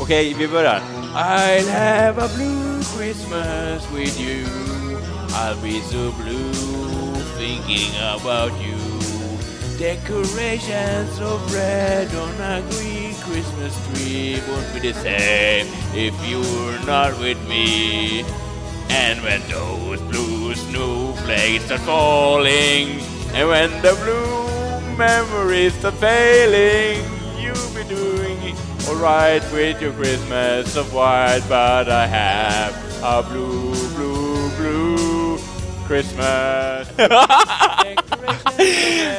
[0.00, 1.03] Okej, okay, vi börjar.
[1.16, 4.44] I'll have a blue Christmas with you
[5.36, 8.94] I'll be so blue thinking about you
[9.78, 17.18] Decorations of red on a green Christmas tree won't be the same if you're not
[17.18, 18.24] with me.
[18.88, 23.00] And when those blue snowflakes start falling,
[23.34, 27.02] and when the blue memories start failing,
[27.36, 28.33] you'll be doing
[28.88, 35.38] alright with your Christmas of white, but I have a blue, blue, blue
[35.86, 36.88] Christmas.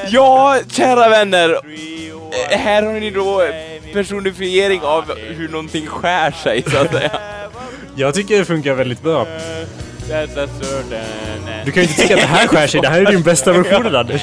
[0.09, 1.59] ja, kära vänner.
[2.49, 3.43] Här har ni då
[3.93, 7.11] personifiering av hur någonting skär sig, så att säga.
[7.95, 9.27] Jag tycker det funkar väldigt bra.
[11.65, 13.53] Du kan ju inte tycka att det här skär sig, det här är din bästa
[13.53, 14.21] version Anders.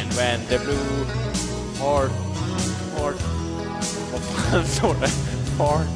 [4.52, 5.31] Vad står det?
[5.58, 5.86] Heart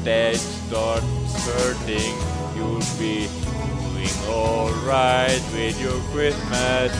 [0.41, 2.15] starts hurting,
[2.55, 6.91] you'll be doing alright with your Christmas.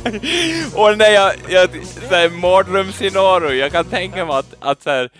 [0.74, 5.10] Och när jag, jag såhär mardrömsscenario, jag kan tänka mig att, att såhär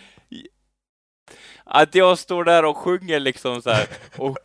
[1.65, 3.87] att jag står där och sjunger liksom så här,
[4.17, 4.39] och,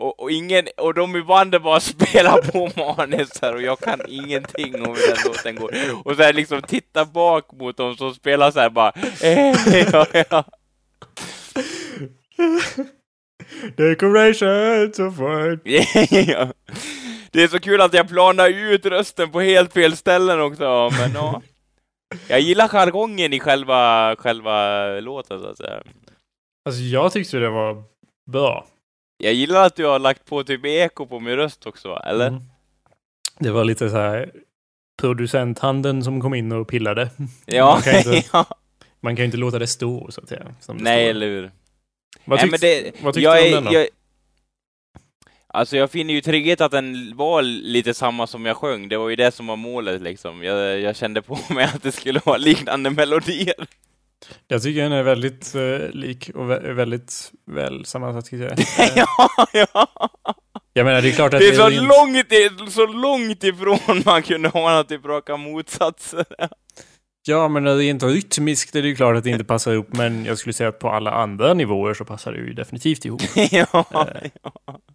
[0.00, 4.00] och, och, ingen, och de i bandet bara spelar på manus här och jag kan
[4.08, 5.74] ingenting om hur den låten går.
[6.04, 8.92] Och så här liksom titta bak mot dem som spelar så här bara,
[9.92, 10.44] ja, ja.
[13.76, 15.86] Decorations of white.
[16.32, 16.52] ja.
[17.30, 21.12] Det är så kul att jag planar ut rösten på helt fel ställen också, men
[21.14, 21.42] ja.
[22.28, 25.82] Jag gillar jargongen i själva, själva låten så att säga.
[26.64, 27.82] Alltså jag tyckte det var
[28.30, 28.66] bra.
[29.22, 32.26] Jag gillar att du har lagt på typ eko på min röst också, eller?
[32.26, 32.42] Mm.
[33.38, 34.32] Det var lite så här
[35.00, 37.10] producenthanden som kom in och pillade.
[37.46, 38.46] Ja, man kan inte, ja.
[39.00, 40.54] Man kan ju inte låta det stå så att säga.
[40.68, 41.10] Nej, står.
[41.10, 41.50] eller hur.
[42.24, 43.72] Vad, tyckte, det, vad tyckte du om den då?
[43.72, 43.88] Jag,
[45.46, 48.88] alltså jag finner ju trygghet att den var lite samma som jag sjöng.
[48.88, 50.44] Det var ju det som var målet liksom.
[50.44, 53.66] Jag, jag kände på mig att det skulle vara liknande melodier.
[54.48, 58.32] Jag tycker den är väldigt uh, lik och vä väldigt väl sammansatt.
[58.96, 59.06] ja,
[59.52, 59.88] ja.
[60.72, 64.02] Jag menar, det är klart att det är, det är så, långt, så långt ifrån
[64.04, 66.24] man kunde ha något typ raka motsatser.
[67.26, 69.92] Ja, men det är inte rytmiskt är det ju klart att det inte passar ihop,
[69.92, 73.22] men jag skulle säga att på alla andra nivåer så passar det ju definitivt ihop.
[73.50, 74.22] ja, ja.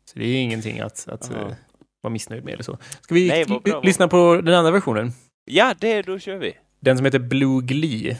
[0.05, 1.37] Så det är ingenting att, att uh,
[2.01, 2.77] vara missnöjd med eller så.
[3.01, 3.45] Ska vi Nej,
[3.83, 5.13] lyssna på den andra versionen?
[5.45, 6.57] Ja, det, då kör vi.
[6.79, 8.17] Den som heter Blue Glee.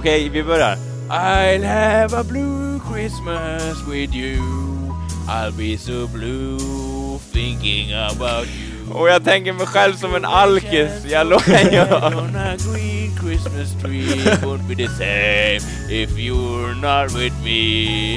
[0.00, 0.76] Okej, okay, vi börjar.
[1.10, 4.40] I'll have a blue Christmas with you
[5.28, 11.04] I'll be so blue thinking about you Och jag tänker mig själv som en alkis,
[11.10, 12.14] jag lovar.
[12.16, 15.60] On a green Christmas tree won't be the same
[15.90, 18.14] if you're not with me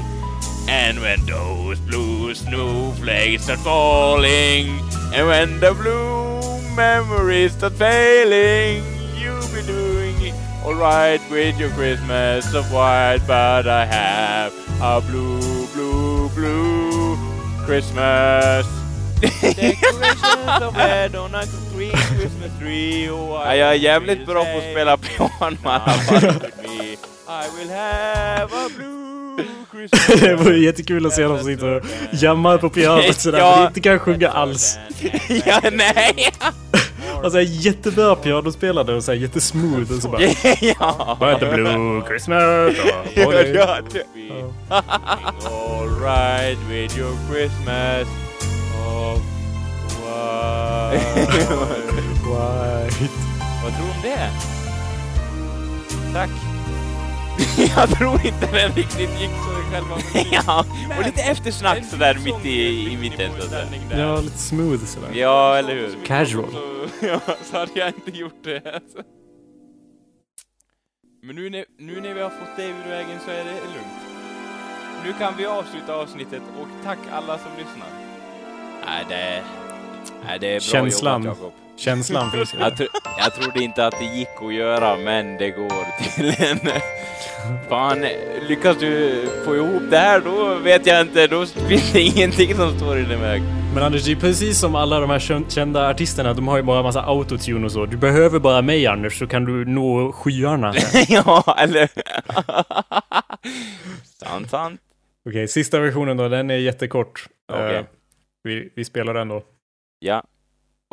[0.70, 4.80] And when those blue snowflakes start falling
[5.16, 8.84] And when the blue memories start failing
[9.22, 9.93] You'll be it
[10.66, 17.18] alright with your Christmas of white, but I have a blue, blue, blue
[17.66, 18.66] Christmas.
[19.22, 23.10] Decorations of red on a green Christmas tree.
[23.10, 26.24] Oh, I jag är jävligt bra på att spela piano i alla fall.
[27.28, 30.22] I will have a blue Christmas.
[30.22, 33.56] det vore jättekul att se dem sitta och jammar på pianot sådär, ja.
[33.58, 34.78] men inte kan sjunga alls.
[35.46, 36.32] ja, nej!
[37.24, 40.22] Alltså jättebra pianospelare och så här jättesmooth och så bara...
[40.62, 41.18] ja!
[41.20, 43.34] Bara the blue Christmas och...
[43.56, 43.82] ja,
[45.50, 48.08] Alright with your Christmas
[48.88, 49.22] of
[50.00, 51.06] white.
[52.24, 53.10] white.
[53.64, 54.30] Vad tror du om det?
[56.14, 56.53] Tack.
[57.76, 59.98] jag tror inte den riktigt gick så själva
[60.46, 60.66] Ja,
[61.00, 63.32] och lite eftersnack sådär mitt i, i mitten.
[63.92, 65.10] Ja, lite smooth sådär.
[65.14, 65.96] Ja, eller hur?
[66.06, 66.50] Casual.
[67.02, 68.82] Ja, så hade jag inte gjort det.
[71.24, 74.04] Men nu när, nu när vi har fått det ur vägen så är det lugnt.
[75.06, 77.88] Nu kan vi avsluta avsnittet och tack alla som lyssnar.
[78.86, 79.44] Nej, det,
[80.26, 81.24] nej, det är bra Känslan.
[81.24, 81.54] jobbat Jakob.
[81.78, 82.60] Känslan finns ju.
[82.60, 82.86] Jag, tro,
[83.18, 86.60] jag trodde inte att det gick att göra, men det går tydligen.
[87.70, 88.06] Fan,
[88.48, 92.78] lyckas du få ihop det här då vet jag inte, då finns det ingenting som
[92.78, 93.42] står i din väg.
[93.74, 96.84] Men Anders, det är precis som alla de här kända artisterna, de har ju bara
[96.84, 97.86] massa autotune och så.
[97.86, 100.74] Du behöver bara mig Anders, så kan du nå skyarna.
[101.08, 101.90] ja, eller...
[104.20, 104.82] sant, sant.
[105.26, 107.28] Okej, okay, sista versionen då, den är jättekort.
[107.54, 107.78] Okay.
[107.78, 107.86] Uh,
[108.44, 109.44] vi, vi spelar den då.
[110.00, 110.24] Ja.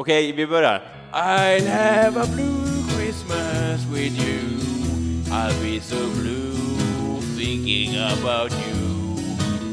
[0.00, 0.80] Okej, okay, vi börjar.
[1.12, 4.40] I'll have a blue Christmas with you
[5.30, 9.16] I'll be so blue thinking about you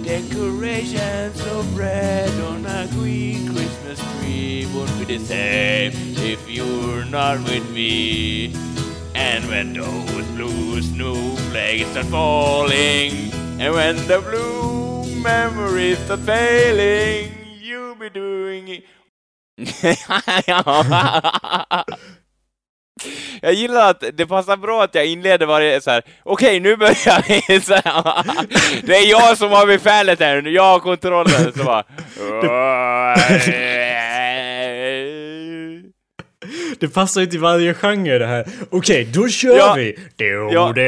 [0.03, 7.37] Decorations of red on a green Christmas tree Won't be the same if you're not
[7.45, 8.53] with me
[9.15, 17.37] And when those blue snowflakes start falling And when the blue memories start failing
[17.99, 18.83] we doing?
[23.41, 26.03] Jag gillar att det passar bra att jag inleder varje så här.
[26.23, 27.41] okej okay, nu börjar vi!
[27.65, 28.83] Så här.
[28.85, 31.53] Det är jag som har befälet här, jag har kontrollen.
[31.53, 31.83] Så bara...
[36.79, 38.47] Det passar ju till varje genre det här.
[38.69, 39.73] Okej, okay, då kör ja.
[39.73, 39.99] vi!
[40.15, 40.67] Do, ja.
[40.67, 40.81] do, do.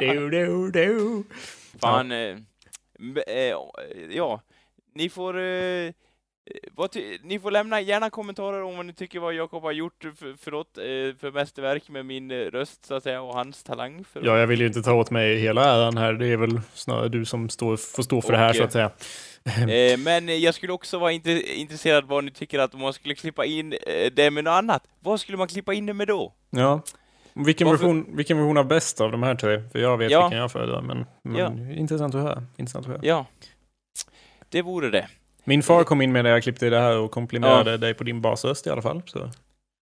[0.00, 1.22] do, do, do.
[1.80, 2.16] Fan, ja.
[3.26, 3.54] Eh, eh,
[4.10, 4.40] ja,
[4.94, 5.38] ni får...
[5.38, 5.90] Eh,
[7.22, 10.78] ni får lämna gärna kommentarer om vad ni tycker vad Jakob har gjort för, förlåt,
[10.78, 10.82] eh,
[11.20, 14.04] för mästerverk med min eh, röst så att säga och hans talang.
[14.04, 16.12] För ja, jag vill ju inte ta åt mig hela äran här.
[16.12, 18.72] Det är väl snarare du som står, får stå för och, det här så att
[18.72, 18.90] säga.
[19.46, 23.44] Eh, men jag skulle också vara intresserad vad ni tycker att om man skulle klippa
[23.44, 23.74] in
[24.12, 24.82] det med något annat.
[25.00, 26.32] Vad skulle man klippa in det med då?
[26.50, 26.82] Ja.
[27.34, 29.62] Vilken version, vilken version är bäst av de här tre?
[29.72, 30.22] För jag vet ja.
[30.22, 31.74] vilken jag föredrar, men, men ja.
[31.74, 32.42] intressant, att höra.
[32.56, 33.00] intressant att höra.
[33.02, 33.26] Ja,
[34.48, 35.08] det vore det.
[35.48, 37.76] Min far kom in med när jag klippte det här och komplimerade ja.
[37.76, 39.02] dig på din basröst i alla fall.
[39.06, 39.30] Så.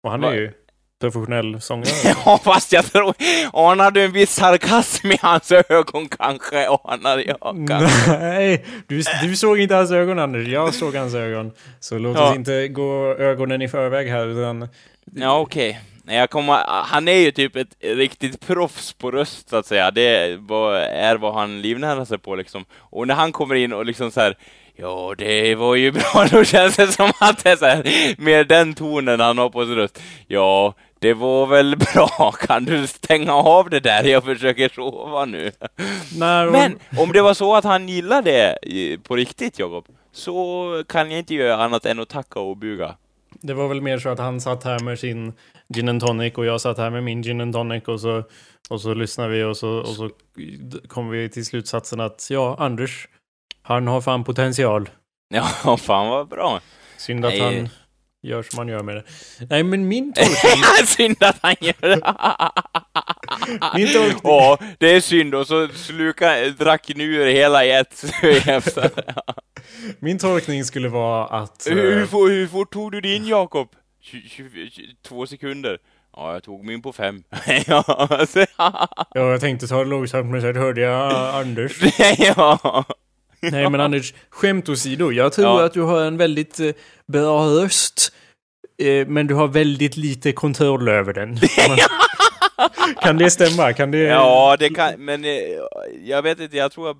[0.02, 0.32] Och han Va?
[0.32, 0.52] är ju
[1.00, 1.88] professionell sångare.
[2.24, 3.14] ja, fast jag tror...
[3.52, 6.68] Anade du en viss sarkasm i hans ögon kanske?
[6.84, 8.18] Anade jag kanske.
[8.18, 10.48] Nej, du, du såg inte hans ögon Anders.
[10.48, 11.52] Jag såg hans ögon.
[11.80, 12.30] Så låt ja.
[12.30, 14.68] oss inte gå ögonen i förväg här utan...
[15.14, 15.70] Ja, okej.
[15.70, 16.16] Okay.
[16.16, 19.90] Jag kommer, han är ju typ ett riktigt proffs på röst så att säga.
[19.90, 22.64] Det är vad han livnär sig på liksom.
[22.72, 24.36] Och när han kommer in och liksom så här
[24.80, 26.26] Ja, det var ju bra.
[26.30, 29.64] Då känns det som att det är så här, med den tonen han har på
[29.64, 30.02] sin röst.
[30.26, 32.32] Ja, det var väl bra.
[32.40, 34.04] Kan du stänga av det där?
[34.04, 35.52] Jag försöker sova nu.
[36.18, 41.10] Nej, Men om det var så att han gillade det på riktigt, Jakob, så kan
[41.10, 42.94] jag inte göra annat än att tacka och buga.
[43.40, 45.32] Det var väl mer så att han satt här med sin
[45.74, 48.22] gin and tonic och jag satt här med min gin and tonic och så,
[48.70, 50.10] och så lyssnade vi och så, och så
[50.88, 53.08] kom vi till slutsatsen att ja, Anders,
[53.68, 54.88] han har fan potential.
[55.30, 56.60] Ja, fan vad bra.
[56.96, 57.40] Synd att Nej.
[57.40, 57.68] han
[58.22, 59.04] gör som han gör med det.
[59.50, 60.64] Nej, men min tolkning...
[60.86, 62.14] synd att han gör det!
[63.78, 64.20] min tolkning...
[64.22, 65.34] Ja, det är synd.
[65.34, 68.04] Och så sluka, drack nu hela i ett
[69.98, 71.66] Min tolkning skulle vara att...
[71.70, 73.68] Hur, hur, eh, hur fort tog du din, Jakob?
[75.08, 75.78] Två sekunder.
[76.16, 77.22] Ja, jag tog min på fem.
[77.66, 78.08] ja,
[79.14, 81.98] jag tänkte ta det långsamt, men sen hörde jag Anders.
[82.18, 82.84] ja.
[83.52, 85.12] Nej men Anders, skämt åsido.
[85.12, 85.64] Jag tror ja.
[85.64, 86.70] att du har en väldigt eh,
[87.06, 88.12] bra röst.
[88.82, 91.38] Eh, men du har väldigt lite kontroll över den.
[93.02, 93.72] kan det stämma?
[93.72, 93.98] Kan det...
[93.98, 95.30] Ja, det kan, men eh,
[96.04, 96.96] jag vet inte, jag tror att,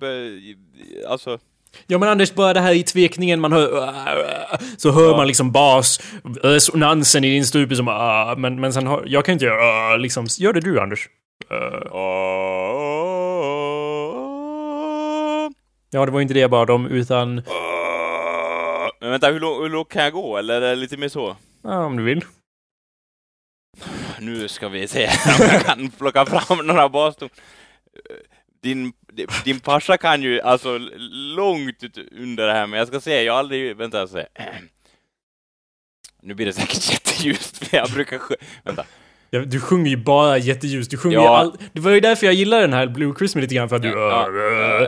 [1.07, 1.39] alltså...
[1.87, 3.91] Ja men Anders, bara det här i tvekningen man hör...
[4.77, 5.17] Så hör ja.
[5.17, 6.01] man liksom bas,
[6.43, 7.85] resonansen i din strupe som...
[8.37, 9.03] Men, men sen har...
[9.05, 9.97] Jag kan inte göra...
[9.97, 11.09] Liksom, gör det du Anders.
[11.51, 12.78] Uh.
[15.89, 17.41] Ja, det var inte det jag bad om, utan...
[19.01, 20.37] Men vänta, hur, lågt kan jag gå?
[20.37, 21.37] Eller är det lite mer så?
[21.61, 22.25] Ja, om du vill.
[24.19, 25.05] Nu ska vi se
[25.39, 27.29] om jag kan plocka fram några baston.
[28.61, 28.93] Din,
[29.45, 30.77] din farsa kan ju alltså
[31.35, 33.77] långt under det här, men jag ska se, jag har aldrig...
[33.77, 34.27] Vänta, jag ska se.
[36.21, 38.21] Nu blir det säkert jätteljust, för jag brukar...
[38.63, 38.85] Vänta.
[39.31, 40.91] Ja, du sjunger ju bara jätteljust.
[40.91, 41.37] Du sjunger ja.
[41.37, 41.57] all...
[41.73, 43.89] Det var ju därför jag gillar den här Blue Christmas lite grann, för att du...
[43.89, 44.29] Ja.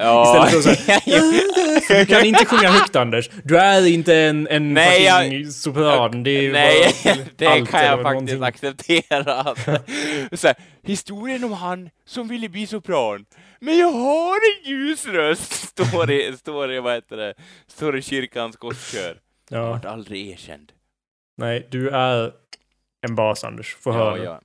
[0.01, 0.47] Ja.
[0.53, 3.29] Istället för så Du kan inte sjunga högt, Anders.
[3.43, 6.23] Du är inte en, en nej, jag, sopran.
[6.23, 6.93] Det är nej,
[7.35, 8.43] det kan jag faktiskt någonting.
[8.43, 9.55] acceptera.
[10.31, 13.25] så här, historien om han som ville bli sopran.
[13.59, 17.33] Men jag har en ljus röst, står det, står det, vad heter det,
[17.67, 19.17] står i kyrkans gosskör.
[19.49, 19.57] Ja.
[19.57, 20.71] Jag har aldrig erkänd.
[21.37, 22.31] Nej, du är
[23.01, 23.75] en bas, Anders.
[23.75, 24.17] Få ja, höra.
[24.23, 24.41] Ja.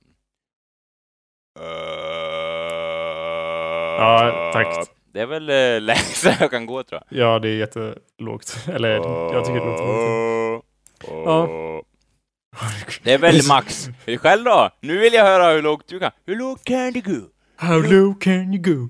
[3.99, 4.89] ja, tack.
[5.13, 7.19] Det är väl äh, lägsta jag kan gå, tror jag.
[7.19, 8.57] Ja, det är jättelågt.
[8.67, 8.89] Eller,
[9.33, 10.65] jag tycker det låter lågt.
[11.07, 11.81] Ja.
[13.03, 13.89] Det är väl max.
[14.21, 14.69] Själv då?
[14.81, 16.11] Nu vill jag höra hur lågt du kan.
[16.25, 17.21] Hur lågt kan du gå?
[17.55, 18.89] How low can you go?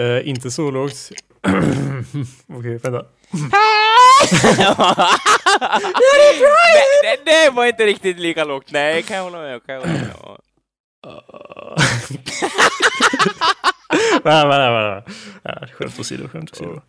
[0.00, 1.10] Uh, inte så lågt.
[1.42, 3.04] Okej, okay, vänta.
[7.02, 8.72] det, det, var inte riktigt lika lågt.
[8.72, 10.10] Nej, kan jag hålla med kan jag hålla med
[14.24, 15.02] Nej, nej,
[15.42, 15.72] nej.
[15.72, 16.80] Skämt åsido, skämt åsido.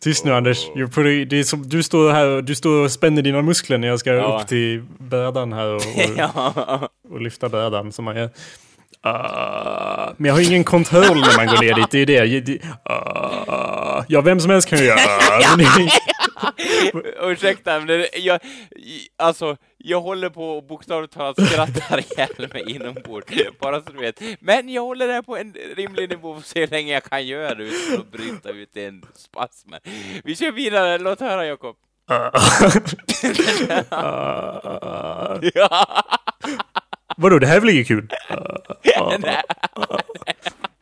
[0.00, 0.66] Tyst nu Anders.
[0.74, 4.00] Det är som, du står här och, du står och spänner dina muskler när jag
[4.00, 4.40] ska ja.
[4.40, 5.82] upp till brädan här och,
[6.82, 8.30] och, och lyfta brädan som man gör.
[9.06, 11.90] Uh, men jag har ingen kontroll när man går ner dit.
[11.90, 12.52] Det är det.
[12.52, 14.98] uh, ja, vem som helst kan ju göra.
[17.20, 18.40] Ursäkta, men jag,
[19.16, 24.20] alltså, jag håller på och bokstavligt talat skrattar ihjäl mig inombords, bara så du vet.
[24.40, 27.54] Men jag håller det på en rimlig nivå att se hur länge jag kan göra
[27.54, 29.70] det utan att bryta ut i en spasm.
[30.24, 31.76] Vi kör vidare, låt höra Jakob.
[37.16, 38.08] Vadå, det här är väl inget kul?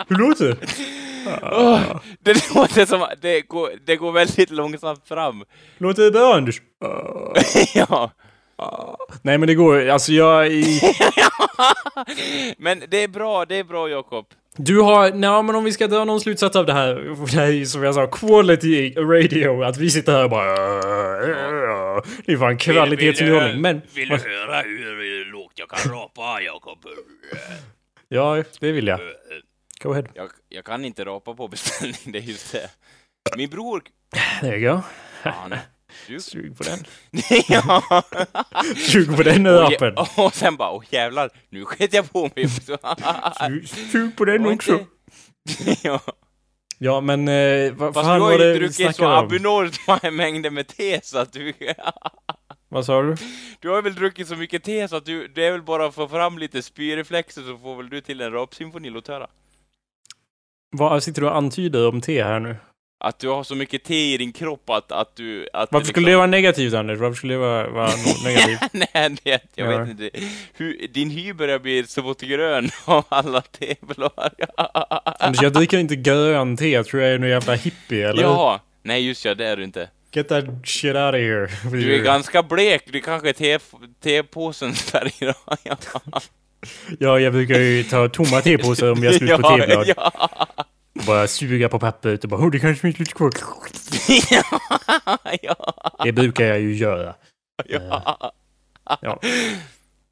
[0.09, 0.57] Hur låter det?
[1.43, 5.45] Oh, det låter som det går, det går väldigt långsamt fram.
[5.79, 6.63] Låter det bra, Anders?
[7.75, 8.11] ja.
[9.23, 10.53] Nej, men det går, alltså jag...
[10.53, 10.81] I...
[12.59, 14.27] men det är bra, det är bra Jakob.
[14.57, 16.95] Du har, nej men om vi ska dra någon slutsats av det här,
[17.33, 20.55] det här är som jag sa, quality radio, att vi sitter här och bara...
[22.27, 23.83] Det är fan kvalitetsunderhållning, men...
[23.95, 26.87] Vill du höra hur lågt jag kan rapa, Jakob?
[28.09, 29.01] Ja, det vill jag.
[29.83, 30.05] Go ahead.
[30.15, 32.71] Jag, jag kan inte rapa på beställning, det är just det.
[33.37, 33.83] Min bror...
[34.41, 34.83] There you go.
[35.23, 35.61] Ja, nej.
[36.21, 36.79] Sug på den.
[37.49, 37.83] ja.
[38.77, 39.97] Sug på den rapen.
[39.97, 42.49] Och, och sen bara, åh jävlar, nu sket jag på mig.
[42.49, 44.87] sug, sug på den också.
[45.83, 46.01] ja.
[46.79, 50.51] Ja, men eh, vad Fast fan du var har det ju druckit så abnormt mängder
[50.51, 51.55] med te så att du...
[52.73, 53.17] vad sa du?
[53.61, 55.95] Du har väl druckit så mycket te så att du, det är väl bara att
[55.95, 59.27] få fram lite spyreflexer så får väl du till en rapsymfoni, låt höra.
[60.71, 62.57] Vad sitter du och antyder om te här nu?
[63.05, 65.49] Att du har så mycket te i din kropp att, att du...
[65.53, 66.11] Att Varför skulle liksom...
[66.11, 66.99] det vara negativt, Anders?
[66.99, 67.91] Varför skulle det vara, vara
[68.25, 68.73] negativt?
[68.73, 69.79] Nej, det, jag ja.
[69.79, 70.11] vet inte.
[70.53, 74.33] Hur, din hy börjar bli så grön av alla teblad.
[75.19, 76.69] Anders, jag dricker inte grön te.
[76.69, 78.23] Jag tror jag är någon jävla hippie, eller?
[78.23, 78.61] Ja.
[78.83, 79.89] Nej, just ja, det är du inte.
[80.15, 81.49] Get that shit out of here.
[81.71, 82.93] Du är ganska blek.
[82.93, 83.59] Du kanske är te,
[84.03, 85.35] tepåsens färg då.
[85.63, 85.77] ja.
[86.99, 89.87] ja, jag brukar ju ta tomma tepåsar om jag är slut på teblad.
[89.97, 90.13] Ja.
[90.95, 93.31] Och bara suga på pappret och bara oh, det kanske finns lite kvar.
[95.43, 95.75] ja.
[96.05, 97.15] Det brukar jag ju göra.
[97.65, 97.79] Ja.
[97.79, 98.31] Uh,
[99.01, 99.21] ja.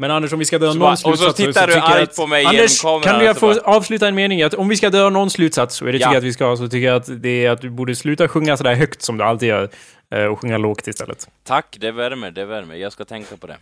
[0.01, 1.23] Men Anders, om vi ska dra någon slutsats...
[1.23, 3.19] Och så tittar så du argt på mig Anders, genom kameran.
[3.19, 3.61] kan jag få bara...
[3.61, 4.43] avsluta en mening?
[4.43, 6.13] Att om vi ska dra någon slutsats, och det tycker ja.
[6.13, 8.57] jag att vi ska, så tycker jag att det är att du borde sluta sjunga
[8.57, 9.71] sådär högt som du alltid gör.
[10.15, 11.29] Eh, och sjunga lågt istället.
[11.45, 12.75] Tack, det värmer, det värmer.
[12.75, 13.57] Jag ska tänka på det.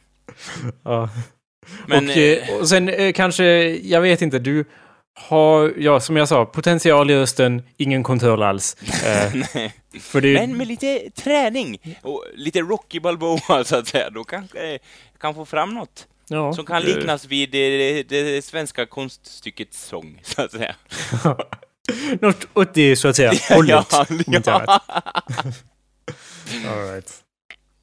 [0.83, 1.09] ja.
[1.87, 4.65] Men, och, eh, och sen eh, kanske, jag vet inte, du
[5.15, 8.77] har, ja, som jag sa, potential i rösten, ingen kontroll alls.
[9.05, 10.35] Eh, det...
[10.35, 14.81] Men med lite träning och lite Rocky Balboa, så att säga, då kanske jag
[15.21, 16.07] kan få fram något.
[16.29, 20.75] Ja, som kan liknas vid det, det, svenska konststyckets sång, så att säga.
[22.21, 23.87] något åt det, så att säga, hållet.
[24.27, 24.81] ja, ja.
[26.69, 27.25] All right.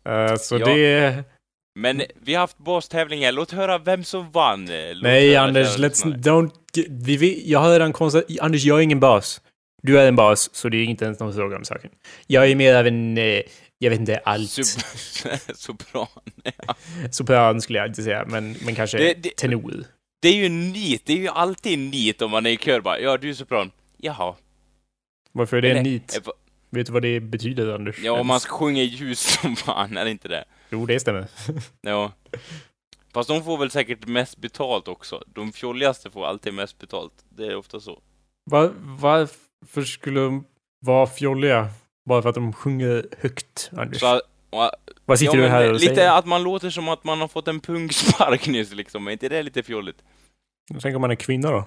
[0.09, 0.65] Uh, så ja.
[0.65, 1.23] det
[1.79, 4.65] men vi har haft boss-tävlingar, låt höra vem som vann.
[4.65, 6.51] Låt Nej Anders, let's don't...
[6.89, 8.39] Vi, vi, jag har redan konstaterat...
[8.39, 9.41] Anders, jag är ingen bas.
[9.83, 11.91] Du är en bas, så det är inte ens någon fråga om saken.
[12.27, 13.17] Jag är mer av en...
[13.17, 13.41] Eh,
[13.77, 14.49] jag vet inte, allt.
[15.55, 16.07] sopran.
[16.67, 16.75] Ja.
[17.11, 19.85] Sopran skulle jag inte säga, men, men kanske det, det, tenor.
[20.21, 22.99] Det är ju nit, det är ju alltid nit om man är i kör bara.
[22.99, 23.71] Ja, du är sopran.
[23.97, 24.35] Jaha.
[25.31, 26.15] Varför är det Eller, nit?
[26.15, 26.21] Är,
[26.69, 27.99] vet du vad det betyder, Anders?
[28.03, 30.45] Ja, om man sjunger ljus som fan, är det inte det?
[30.69, 31.27] Jo, det stämmer.
[31.81, 32.11] ja.
[33.13, 35.23] Fast de får väl säkert mest betalt också.
[35.27, 37.13] De fjolligaste får alltid mest betalt.
[37.29, 38.01] Det är ofta så.
[38.51, 40.45] Va, varför skulle de
[40.79, 41.69] vara fjolliga?
[42.05, 43.99] Bara för att de sjunger högt, Anders?
[43.99, 44.71] Så, och,
[45.05, 46.17] Vad sitter ja, du här och lite säger?
[46.17, 49.07] att man låter som att man har fått en pungspark nyss liksom.
[49.07, 49.97] Är inte det lite fjolligt?
[50.81, 51.65] Tänk om man är kvinna då?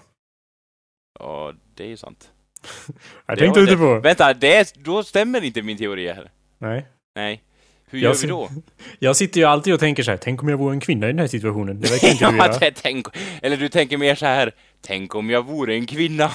[1.19, 2.31] Ja, det är ju sant.
[3.27, 4.01] jag tänkte inte på.
[4.01, 6.31] Vänta, det, då stämmer inte min teori här.
[6.59, 6.87] Nej.
[7.15, 7.43] Nej.
[7.91, 8.51] Hur gör vi då?
[8.99, 11.11] Jag sitter ju alltid och tänker så här, tänk om jag vore en kvinna i
[11.11, 11.81] den här situationen.
[11.81, 12.73] Det verkar inte ja, du göra.
[12.83, 13.07] Tänk,
[13.43, 16.31] eller du tänker mer så här, tänk om jag vore en kvinna.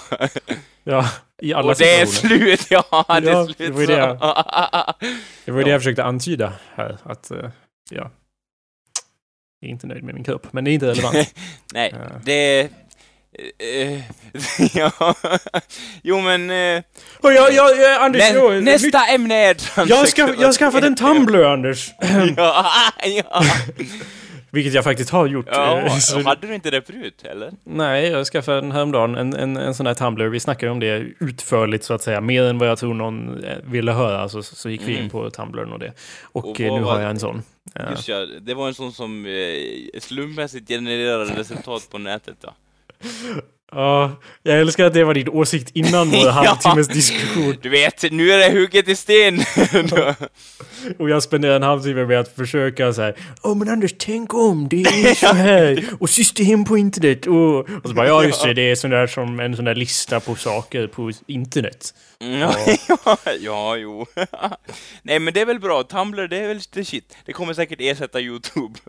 [0.84, 1.10] ja,
[1.44, 4.18] i alla Och det är slut, ja, det är slut det var det jag,
[5.46, 5.66] det var ja.
[5.66, 7.50] det jag försökte antyda här, att, uh,
[7.89, 8.12] ja.
[9.60, 11.34] Jag är inte nöjd med min kropp, men det är inte relevant.
[11.74, 12.00] Nej, uh.
[12.24, 12.70] det,
[13.64, 14.02] Uh,
[14.74, 15.16] ja,
[16.04, 16.50] jo men...
[16.50, 16.82] Uh,
[17.22, 19.10] oh, ja, ja, Anders, nä, jo, nästa mitt...
[19.10, 21.91] ämne är Jag har skaffat en Tumblr, Anders.
[22.38, 22.66] ja,
[23.04, 23.44] ja.
[24.54, 25.45] Vilket jag faktiskt har gjort.
[25.51, 26.22] Ja, så...
[26.22, 27.51] Hade du inte det förut, eller?
[27.64, 30.26] Nej, jag skaffade den häromdagen, en, en, en sån här Tumblr.
[30.26, 32.22] Vi snackade om det utförligt, så att säga.
[32.22, 35.10] Mer än vad jag tror någon ville höra, så, så gick vi in mm.
[35.10, 35.93] på Tumblr och det.
[36.24, 36.80] Och, och nu var...
[36.80, 37.43] har jag en sån.
[37.89, 42.54] Just ja, det var en sån som eh, slumpmässigt genererade resultat på nätet, ja.
[43.76, 44.11] Ja,
[44.43, 47.57] jag älskar att det var din åsikt innan vår halvtimmes diskussion.
[47.61, 49.39] Du vet, nu är det hugget i sten.
[50.99, 53.15] och jag spenderar en halvtimme med att försöka så här.
[53.41, 55.84] Åh men Anders, tänk om, det är så här.
[55.99, 57.28] och system på internet.
[57.28, 59.76] Och, och så bara, ja just det, det är sån där som en sån där
[59.76, 61.93] lista på saker på internet.
[62.19, 62.55] Ja,
[62.88, 64.05] ja, ja, jo.
[65.01, 67.17] Nej men det är väl bra, Tumblr det är väl shit.
[67.26, 68.80] Det kommer säkert ersätta YouTube.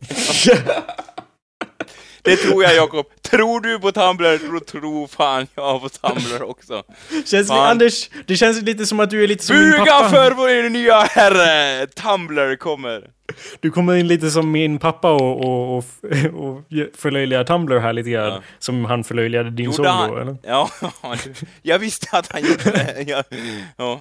[2.24, 3.06] Det tror jag Jakob.
[3.22, 6.82] Tror du på Tumblr, då tror fan jag på Tumblr också.
[7.26, 7.70] Känns fan.
[7.70, 10.08] Anders, det känns lite som att du är lite som Buga min pappa.
[10.08, 11.86] Buga för vår nya herre!
[11.86, 13.10] Tumblr kommer.
[13.60, 15.84] Du kommer in lite som min pappa och, och, och,
[16.34, 16.62] och
[16.96, 18.32] förlöjligar Tumblr här lite grann.
[18.32, 18.42] Ja.
[18.58, 20.36] Som han förlöjligade din son då, eller?
[20.42, 20.70] Ja,
[21.62, 23.04] jag visste att han gjorde det.
[23.06, 23.22] Ja,
[23.76, 24.00] ja.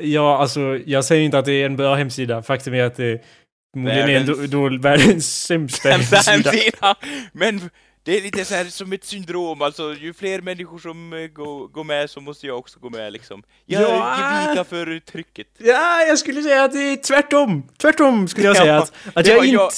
[0.00, 2.42] ja, alltså jag säger inte att det är en bra hemsida.
[2.42, 3.24] Faktum är att det
[3.72, 5.88] Förmodligen är då, då världens sämsta
[6.30, 6.96] hemsida.
[7.32, 7.70] Men
[8.04, 11.68] det är lite så här som ett syndrom, alltså ju fler människor som uh, går,
[11.68, 13.42] går med så måste jag också gå med liksom.
[13.66, 14.46] Jag ja.
[14.48, 15.46] vika för trycket.
[15.58, 17.68] Ja, jag skulle säga att det är tvärtom.
[17.76, 19.56] Tvärtom skulle jag säga att, att jag inte...
[19.56, 19.70] Jag...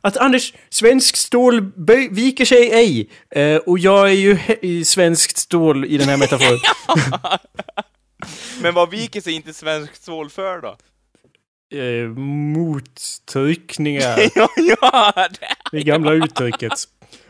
[0.00, 1.72] Att Anders, svensk stål
[2.10, 3.10] viker sig ej.
[3.36, 6.58] Uh, och jag är ju i svenskt stål i den här metaforen.
[8.62, 10.76] Men vad viker sig inte svenskt stål för då?
[11.72, 12.08] Eh,
[12.56, 14.18] mottryckningar.
[14.34, 16.72] ja, ja, det, det gamla uttrycket.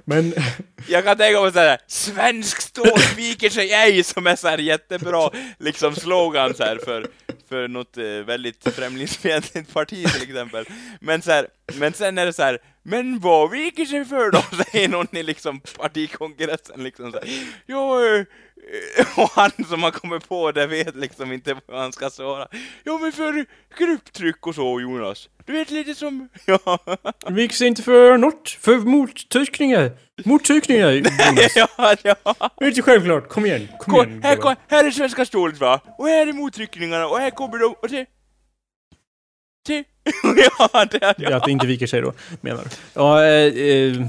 [0.05, 0.35] Men...
[0.89, 5.95] Jag kan tänka mig såhär, svensk stål viker sig ej, som är såhär jättebra liksom
[5.95, 7.07] slogan så här för,
[7.49, 10.65] för något eh, väldigt främlingsfientligt parti till exempel.
[11.01, 14.43] Men så här, men sen är det så här, men vad viker sig för då?
[14.73, 17.29] Säger någon i liksom partikongressen liksom så här,
[17.67, 18.25] ja, eh,
[19.17, 22.49] och han som har kommit på det vet liksom inte vad han ska svara.
[22.85, 23.47] Ja men för
[23.79, 25.29] grupptryck och så Jonas.
[25.45, 26.29] Du vet lite som...
[26.47, 26.79] Ja.
[27.29, 28.51] Viks inte för något.
[28.51, 29.91] För mottryckningar.
[30.25, 31.57] Mottryckningar Jonas.
[31.57, 32.15] ja, ja.
[32.59, 33.29] Det är inte självklart.
[33.29, 33.69] Kom igen.
[33.79, 34.23] Kom, kom igen.
[34.23, 35.81] Här, kom, här är svenska stålet va.
[35.99, 38.07] Och här är mottryckningarna och här kommer de och se.
[39.67, 39.85] Se.
[40.59, 41.15] ja, det, ja.
[41.19, 41.37] ja.
[41.37, 42.71] Att det inte viker sig då, menar du?
[42.95, 44.07] Ja, eh, eh.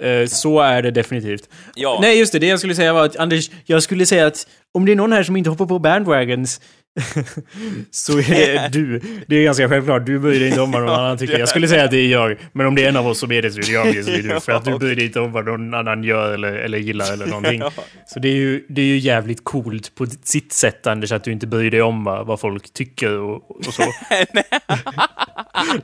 [0.00, 1.48] Eh, så är det definitivt.
[1.74, 1.98] Ja.
[2.02, 2.38] Nej, just det.
[2.38, 5.12] Det jag skulle säga var att, Anders, jag skulle säga att om det är någon
[5.12, 6.60] här som inte hoppar på bandwagons
[7.90, 9.00] så är det du.
[9.26, 10.06] Det är ganska självklart.
[10.06, 11.38] Du bryr dig inte om vad någon annan tycker.
[11.38, 12.36] Jag skulle säga att det är jag.
[12.52, 14.04] Men om det är en av oss som är det så är det jag.
[14.04, 14.40] Så är det du.
[14.40, 17.26] För att du bryr dig inte om vad någon annan gör eller, eller gillar eller
[17.26, 17.62] någonting.
[18.06, 21.32] Så det är, ju, det är ju jävligt coolt på sitt sätt Anders att du
[21.32, 23.82] inte bryr dig om vad, vad folk tycker och, och så.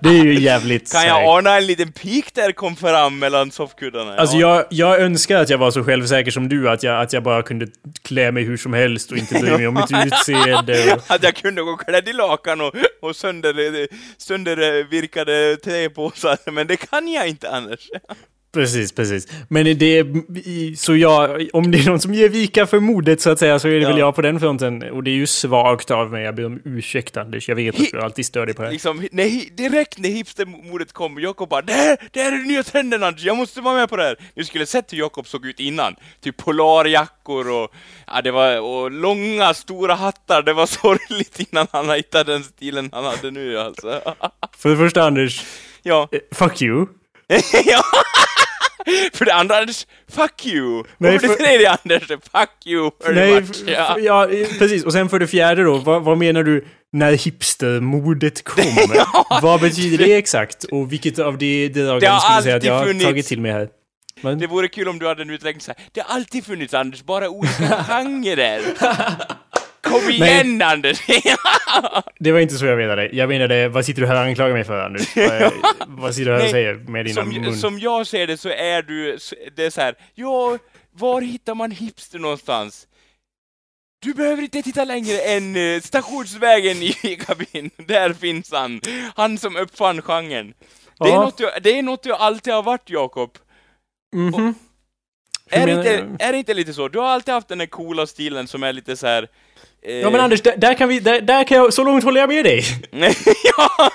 [0.01, 0.93] det är ju jävligt...
[0.93, 4.17] Kan jag ana en liten pik där kom fram mellan soffkuddarna?
[4.17, 6.71] Alltså jag, jag önskar att jag var så självsäker som du.
[6.71, 7.67] Att jag, att jag bara kunde
[8.03, 10.96] klä mig hur som helst och inte bry mig om mitt utseende.
[11.09, 13.89] att jag kunde gå klädd i lakan och, och sönder,
[14.23, 17.91] söndervirkade eh, träpåsar, men det kan jag inte annars.
[18.53, 19.29] Precis, precis.
[19.49, 23.31] Men det är, så jag, om det är någon som ger vika för modet så
[23.31, 23.89] att säga så är det ja.
[23.89, 24.83] väl jag på den fronten.
[24.91, 27.49] Och det är ju svagt av mig, jag ber om ursäkt Anders.
[27.49, 31.21] Jag vet att du alltid stör dig på det liksom, nej, Direkt när hipstermodet kom,
[31.21, 33.89] Jakob bara det här, det här är den nya trenden Anders, jag måste vara med
[33.89, 34.17] på det här.
[34.35, 35.97] Ni skulle sett hur Jakob såg ut innan.
[36.21, 37.75] Typ polarjackor och,
[38.07, 40.43] ja, det var, och långa stora hattar.
[40.43, 44.01] Det var sorgligt innan han hittade den stilen han hade nu alltså.
[44.57, 45.45] För det första Anders,
[45.83, 46.09] ja.
[46.13, 46.87] Eh, fuck you.
[47.65, 47.83] ja.
[49.13, 50.85] För det andra Anders, fuck you!
[50.99, 53.99] Nej, och för det tredje Anders, fuck you Nej, ja.
[53.99, 54.29] ja.
[54.59, 54.85] precis.
[54.85, 58.95] Och sen för det fjärde då, vad, vad menar du när hipstermodet kommer?
[58.95, 59.41] ja.
[59.43, 60.65] Vad betyder det exakt?
[60.65, 63.69] Och vilket av de dragen skulle säga att jag har tagit till mig här?
[64.21, 64.39] Men...
[64.39, 67.29] Det vore kul om du hade en utläggning såhär, det har alltid funnits Anders, bara
[67.29, 68.61] olika genrer.
[69.87, 70.67] Kom igen Nej.
[70.67, 70.99] Anders!
[72.19, 73.09] det var inte så jag menade.
[73.13, 75.17] Jag menade, vad sitter du här och anklagar mig för Anders?
[75.17, 75.53] vad,
[75.87, 77.57] vad sitter du här och säger med dina som, mun?
[77.57, 79.19] Som jag ser det så är du,
[79.57, 80.59] det är så här, ja,
[80.93, 82.87] var hittar man hipster någonstans?
[84.03, 86.93] Du behöver inte titta längre än uh, Stationsvägen i
[87.27, 87.71] kabin.
[87.77, 88.81] Där finns han.
[89.15, 90.55] Han som uppfann genren.
[90.99, 91.23] Det är, ja.
[91.23, 93.39] något du, det är något du alltid har varit, Jakob.
[94.15, 94.55] Mm
[95.51, 96.89] är, inte, är det inte lite så?
[96.89, 99.29] Du har alltid haft den där coola stilen som är lite så här
[99.89, 102.29] Ja men Anders, där, där, kan vi, där, där, kan jag, så långt håller jag
[102.29, 102.65] med dig.
[103.57, 103.91] ja,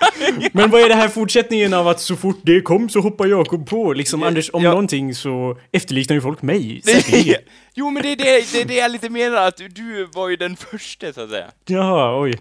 [0.52, 3.70] Men vad är det här fortsättningen av att så fort det kom så hoppar Jakob
[3.70, 3.94] på?
[3.94, 4.70] Liksom Anders, om ja.
[4.70, 6.82] någonting så efterliknar ju folk mig.
[7.74, 10.56] jo men det är det, det, det jag lite menar, att du var ju den
[10.56, 11.46] första så att säga.
[11.66, 12.34] Jaha, oj.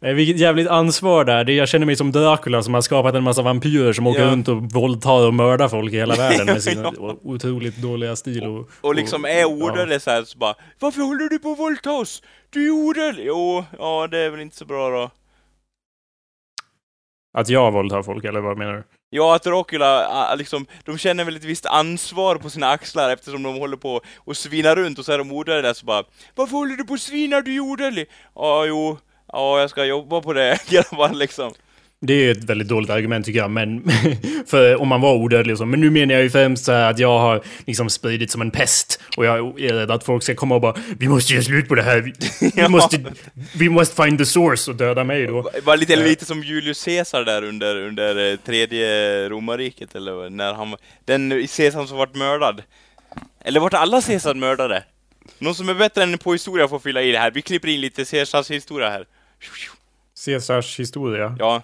[0.00, 1.50] Vilket jävligt ansvar där.
[1.50, 4.30] jag känner mig som Dracula som har skapat en massa vampyrer som åker ja.
[4.30, 7.16] runt och våldtar och mördar folk i hela världen med sin ja.
[7.22, 8.58] otroligt dåliga stil och...
[8.58, 10.00] Och, och liksom är ordade ja.
[10.00, 12.22] så här så bara Varför håller du på att våldta oss?
[12.50, 13.22] Du gjorde det!
[13.22, 15.10] Jo, ja det är väl inte så bra då.
[17.32, 18.84] Att jag våldtar folk, eller vad menar du?
[19.10, 23.58] Ja, att Dracula, liksom, de känner väl ett visst ansvar på sina axlar eftersom de
[23.58, 26.76] håller på och svinar runt och så är de odlade där så bara Varför håller
[26.76, 28.06] du på och svinar du odödlig?
[28.34, 28.98] Ja, jo,
[29.32, 31.52] ja, jag ska jobba på det, grabbar liksom.
[32.00, 33.90] Det är ett väldigt dåligt argument tycker jag, men
[34.46, 35.66] för om man var odödlig och så.
[35.66, 39.00] Men nu menar jag ju främst så att jag har liksom spridit som en pest.
[39.16, 41.74] Och jag är rädd att folk ska komma och bara Vi måste göra slut på
[41.74, 42.12] det här.
[42.54, 43.04] Vi, måste,
[43.54, 45.50] vi måste find the source och döda mig då.
[45.64, 50.54] Var lite, uh, lite som Julius Caesar där under, under eh, tredje romarriket eller när
[50.54, 52.62] han Den Caesar som vart mördad.
[53.44, 54.84] Eller vart alla Caesar mördade?
[55.38, 57.30] Någon som är bättre än på historia får fylla i det här.
[57.30, 59.06] Vi klipper in lite Caesars historia här.
[60.24, 61.36] Caesars historia?
[61.38, 61.62] Ja.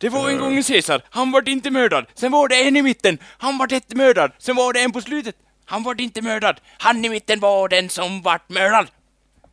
[0.00, 2.06] Det var en gång en Caesar, han vart inte mördad.
[2.14, 4.32] Sen var det en i mitten, han vart inte mördad.
[4.38, 5.34] Sen var det en på slutet,
[5.64, 6.60] han vart inte mördad.
[6.78, 8.86] Han i mitten var den som vart mördad.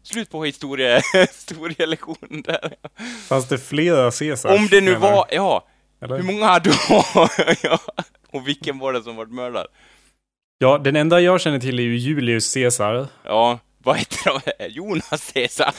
[0.03, 2.73] Slut på historie, historielektionen där.
[3.27, 4.59] Fanns det flera Caesars?
[4.59, 5.67] Om det nu var, ja.
[6.01, 6.15] Eller?
[6.15, 6.69] Hur många hade
[7.63, 7.79] ja.
[8.31, 9.67] Och vilken var det som vart mördad?
[10.57, 13.07] Ja, den enda jag känner till är ju Julius Caesar.
[13.23, 14.67] Ja, vad heter de?
[14.69, 15.73] Jonas Caesar.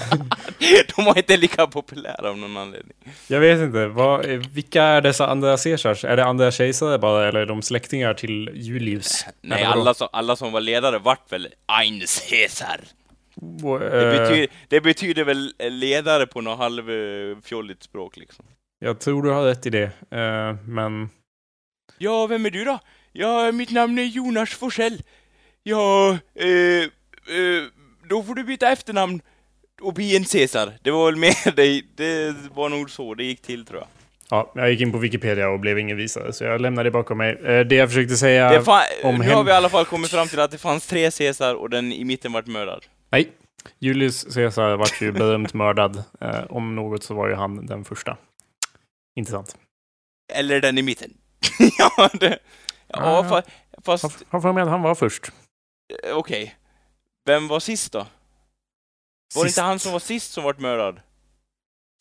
[0.96, 2.96] de var inte lika populära av någon anledning.
[3.26, 3.86] Jag vet inte.
[3.86, 6.04] Vad, vilka är dessa andra Caesars?
[6.04, 9.26] Är det andra kejsare bara, eller är de släktingar till Julius?
[9.40, 12.00] Nej, alla som, alla som var ledare vart väl Ein
[12.30, 12.80] Caesar.
[13.34, 18.44] det, eh, betyder, det betyder väl ledare på något halvfjolligt språk liksom.
[18.78, 21.10] Jag tror du har rätt i det, uh, men...
[21.98, 22.78] Ja, vem är du då?
[23.12, 25.02] Ja, mitt namn är Jonas Forsell.
[25.62, 26.82] Ja, eh,
[27.36, 27.64] eh,
[28.08, 29.20] då får du byta efternamn
[29.80, 30.72] och bli en Caesar.
[30.82, 33.88] Det var väl mer det, det var nog så det gick till tror jag.
[34.30, 37.18] Ja, jag gick in på Wikipedia och blev ingen visare, så jag lämnade det bakom
[37.18, 37.32] mig.
[37.44, 38.62] Eh, det jag försökte säga
[39.02, 39.18] om...
[39.18, 41.70] Nu har vi i alla fall kommit fram till att det fanns tre Caesar och
[41.70, 42.84] den i mitten vart mördad.
[43.10, 43.32] Nej.
[43.78, 46.02] Julius Caesar vart ju berömt mördad.
[46.20, 48.16] Eh, om något så var ju han den första.
[49.16, 49.56] Intressant.
[50.32, 51.10] Eller den i mitten.
[51.78, 52.38] ja, det...
[52.88, 53.42] Ja, ah,
[53.84, 54.24] fast...
[54.28, 55.32] Har för mig att han var först.
[56.04, 56.42] Eh, okej.
[56.42, 56.54] Okay.
[57.28, 58.06] Vem var sist då?
[59.34, 61.00] Var det inte han som var sist som vart mördad?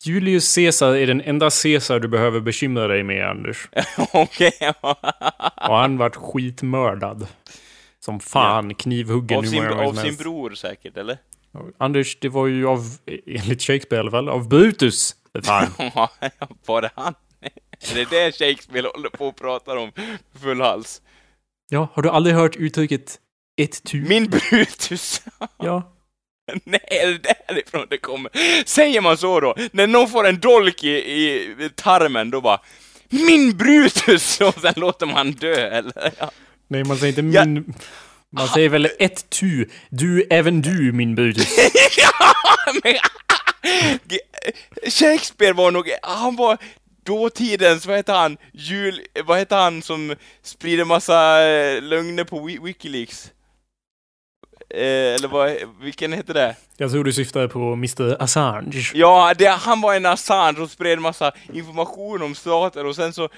[0.04, 3.68] Julius Caesar är den enda Caesar du behöver bekymra dig med, Anders.
[4.12, 4.72] Okej.
[5.54, 7.26] och han vart skitmördad.
[8.00, 8.76] Som fan, ja.
[8.76, 11.18] knivhuggen av sin, Av sin bror säkert, eller?
[11.78, 12.80] Anders, det var ju av,
[13.26, 15.16] enligt Shakespeare i alla fall, av Brutus.
[15.42, 15.66] Fan.
[16.66, 17.14] var det han?
[17.90, 19.92] Är det det Shakespeare håller på och pratar om?
[20.42, 21.02] Full hals.
[21.70, 23.20] Ja, har du aldrig hört uttrycket
[23.58, 24.00] ett tu.
[24.00, 25.22] Min Brutus!
[25.58, 25.94] ja.
[26.64, 28.30] Nej, är det därifrån det kommer?
[28.64, 29.54] Säger man så då?
[29.72, 32.60] När någon får en dolk i, i tarmen, då bara
[33.08, 34.40] Min Brutus!
[34.40, 36.12] Och sen låter man dö, eller?
[36.18, 36.30] Ja.
[36.68, 37.64] Nej, man säger inte min...
[37.66, 37.74] Ja.
[38.30, 39.68] Man säger väl ett tu.
[39.90, 41.58] Du, även du, min Brutus.
[41.96, 42.34] ja,
[42.84, 42.94] men...
[44.90, 46.58] Shakespeare var nog, han var
[47.06, 53.30] dåtidens, vad heter han, jul, vad heter han som sprider massa eh, lögner på Wikileaks?
[54.70, 56.56] Eh, eller vad, vilken heter det?
[56.76, 58.90] Jag tror du syftade på Mr Assange.
[58.94, 63.28] Ja, det, han var en Assange och spred massa information om staten och sen så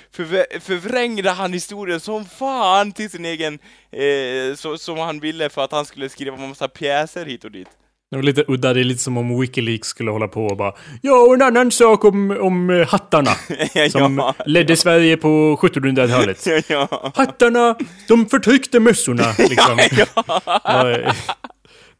[0.61, 3.59] förvrängde han historien som fan till sin egen,
[3.93, 7.69] eh, så, som han ville för att han skulle skriva massa pjäser hit och dit.
[8.11, 10.75] Det var lite udda, det är lite som om Wikileaks skulle hålla på och bara
[11.03, 13.31] Ja, och en annan sak om, om eh, hattarna.
[13.91, 16.47] som ja, ledde Sverige på 1700-talet.
[16.69, 17.13] ja.
[17.15, 17.77] Hattarna,
[18.09, 19.79] de förtryckte mössorna, liksom.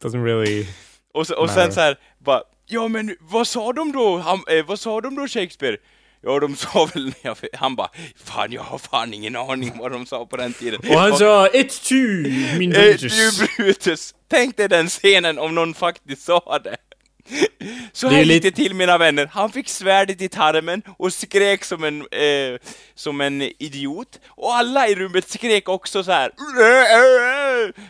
[0.01, 0.65] Doesn't really...
[1.13, 4.17] Och, så, och sen så här, bara, ja men vad sa de då?
[4.17, 5.77] Han, eh, vad sa de då Shakespeare?
[6.23, 7.13] Ja, de sa väl,
[7.53, 10.79] han bara, fan jag har fan ingen aning vad de sa på den tiden.
[10.79, 12.23] Och han sa, ett tu,
[12.57, 13.41] min Brutus.
[13.41, 14.15] Ett tu, Brutus.
[14.27, 16.77] Tänk dig den scenen om någon faktiskt sa det.
[17.93, 21.83] Så här lite lite till mina vänner, han fick svärdet i tarmen och skrek som
[21.83, 22.59] en, eh,
[22.95, 24.19] som en idiot.
[24.27, 26.31] Och alla i rummet skrek också så här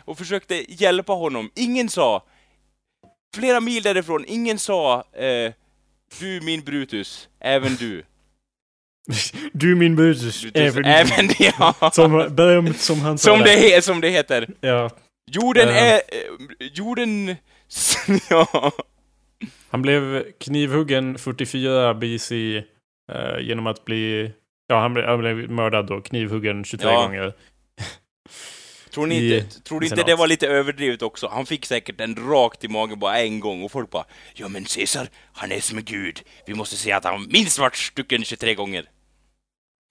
[0.05, 1.51] och försökte hjälpa honom.
[1.55, 2.23] Ingen sa,
[3.35, 5.53] flera mil därifrån, ingen sa eh,
[6.19, 8.03] du min Brutus, även du.
[9.53, 11.33] Du min Brutus, även, även du.
[11.59, 11.91] Ja.
[11.93, 14.47] Som berömt som han sa som det, som det heter.
[14.61, 14.89] Ja.
[15.31, 15.83] Jorden uh.
[15.83, 16.01] är...
[16.73, 17.35] Jorden...
[18.29, 18.71] ja.
[19.69, 24.31] Han blev knivhuggen 44 BC uh, genom att bli...
[24.67, 27.01] Ja, han blev, han blev mördad och knivhuggen 23 ja.
[27.01, 27.33] gånger.
[28.93, 31.27] Tror ni I, inte, tror ni inte det var lite överdrivet också?
[31.27, 34.63] Han fick säkert en rakt i magen bara en gång och folk bara Ja men
[34.63, 36.21] Caesar, han är som en gud.
[36.47, 38.85] Vi måste se att han minst vart stucken 23 gånger.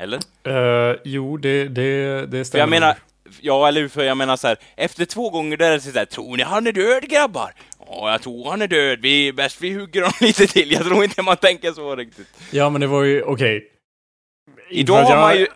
[0.02, 0.20] Eller?
[0.48, 2.44] Uh, jo, det, det, det stämmer.
[2.44, 2.96] För jag menar,
[3.40, 6.04] ja eller för jag menar så här, efter två gånger där är det så här,
[6.04, 7.54] tror ni han är död grabbar?
[7.86, 8.98] Ja, jag tror han är död.
[9.02, 10.72] Vi, bäst vi hugger honom lite till.
[10.72, 12.28] Jag tror inte man tänker så riktigt.
[12.50, 13.56] Ja, men det var ju, okej.
[13.56, 13.68] Okay.
[14.70, 15.46] Idag har man ju...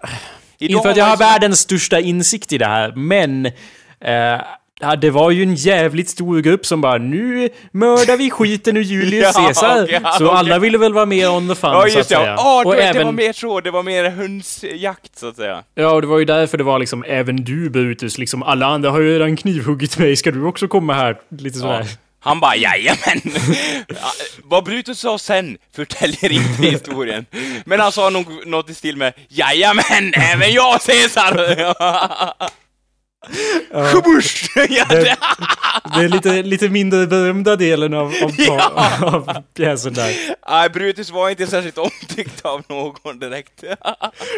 [0.59, 3.47] Inte för att jag har världens största insikt i det här, men...
[4.01, 4.41] Eh,
[4.81, 8.83] Ja, det var ju en jävligt stor grupp som bara nu mördar vi skiten ur
[8.83, 9.85] Julius ja, Caesar.
[9.85, 10.39] Okay, så okay.
[10.39, 12.27] alla ville väl vara med on the fun ja, så att säga.
[12.27, 12.99] Ja, oh, det, även...
[12.99, 15.63] det var mer så, det var mer hönsjakt så att säga.
[15.75, 18.91] Ja, och det var ju därför det var liksom även du Brutus, liksom alla andra
[18.91, 21.17] har ju redan knivhuggit mig, ska du också komma här?
[21.29, 21.81] Lite sådär.
[21.81, 22.04] Ja.
[22.25, 23.21] Han bara jajamän!
[24.45, 27.27] Vad Brutus sa sen förtäljer inte historien.
[27.65, 32.55] Men han sa nog något i stil med jajamän, även jag Caesar!
[33.71, 34.03] Ja.
[34.69, 35.17] ja, det,
[35.95, 38.73] det är lite, lite mindre berömda delen av, av, ja.
[39.01, 40.15] av pjäsen där.
[40.49, 43.65] Nej, Brutus var inte särskilt omtyckt av någon direkt.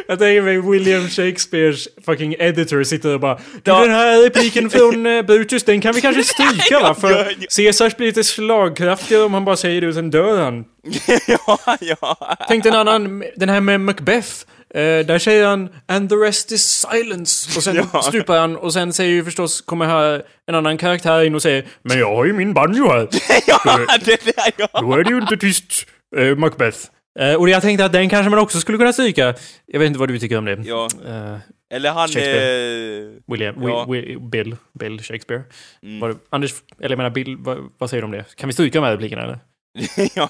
[0.09, 3.81] Jag tänker mig William Shakespeares fucking editor sitter och bara ja.
[3.81, 6.95] Den här repliken från uh, Brutus, den kan vi kanske stryka va?
[6.95, 10.65] För Caesars blir lite slagkraftigare om han bara säger det och sen dör han.
[11.27, 12.37] ja, ja.
[12.49, 14.47] Tänk en annan, den här med Macbeth.
[14.75, 18.03] Eh, där säger han “And the rest is silence” och sen ja.
[18.03, 21.65] stupar han och sen säger ju förstås, kommer här en annan karaktär in och säger
[21.83, 23.09] “Men jag har ju min banjo här”.
[23.47, 24.81] ja, det där, ja.
[24.81, 25.87] Då är det ju inte tyst,
[26.17, 26.79] eh, Macbeth.
[27.19, 29.35] Eh, och jag tänkte att den kanske man också skulle kunna stryka.
[29.67, 30.63] Jag vet inte vad du tycker om det.
[30.65, 30.89] Ja.
[31.09, 31.39] Uh,
[31.75, 32.09] eller han...
[32.09, 33.23] Eh...
[33.27, 33.87] William, ja.
[33.89, 35.43] Will, Bill, Bill Shakespeare.
[35.83, 36.01] Mm.
[36.01, 38.25] Var, Anders, eller jag menar Bill, vad, vad, säger du om det?
[38.37, 39.39] Kan vi stryka de här replikerna eller?
[40.15, 40.29] ja,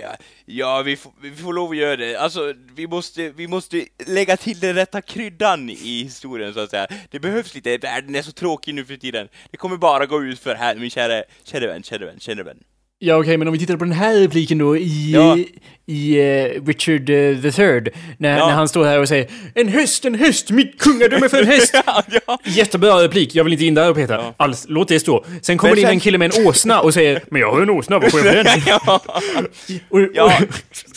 [0.00, 2.16] ja, ja vi, får, vi får lov att göra det.
[2.16, 6.86] Alltså, vi måste, vi måste lägga till den rätta kryddan i historien, så att säga.
[7.10, 9.28] Det behövs lite, världen är så tråkig nu för tiden.
[9.50, 12.58] Det kommer bara gå ut för här, min kära, kära vän, kära vän, kära vän.
[12.98, 15.38] Ja, okej, okay, men om vi tittar på den här repliken då i, ja.
[15.86, 17.88] i uh, Richard uh, the Third.
[18.18, 18.46] När, ja.
[18.46, 21.74] när han står här och säger En häst, en häst, mitt kungadöme för en häst!
[22.26, 22.38] ja.
[22.44, 24.14] Jättebra replik, jag vill inte in där och peta.
[24.14, 24.34] Ja.
[24.36, 25.24] Alls, låt det stå.
[25.42, 27.70] Sen kommer det in en kille med en åsna och säger Men jag har en
[27.70, 28.62] åsna, vad får jag för den?
[28.66, 28.80] ja.
[28.86, 30.38] och, och, ja,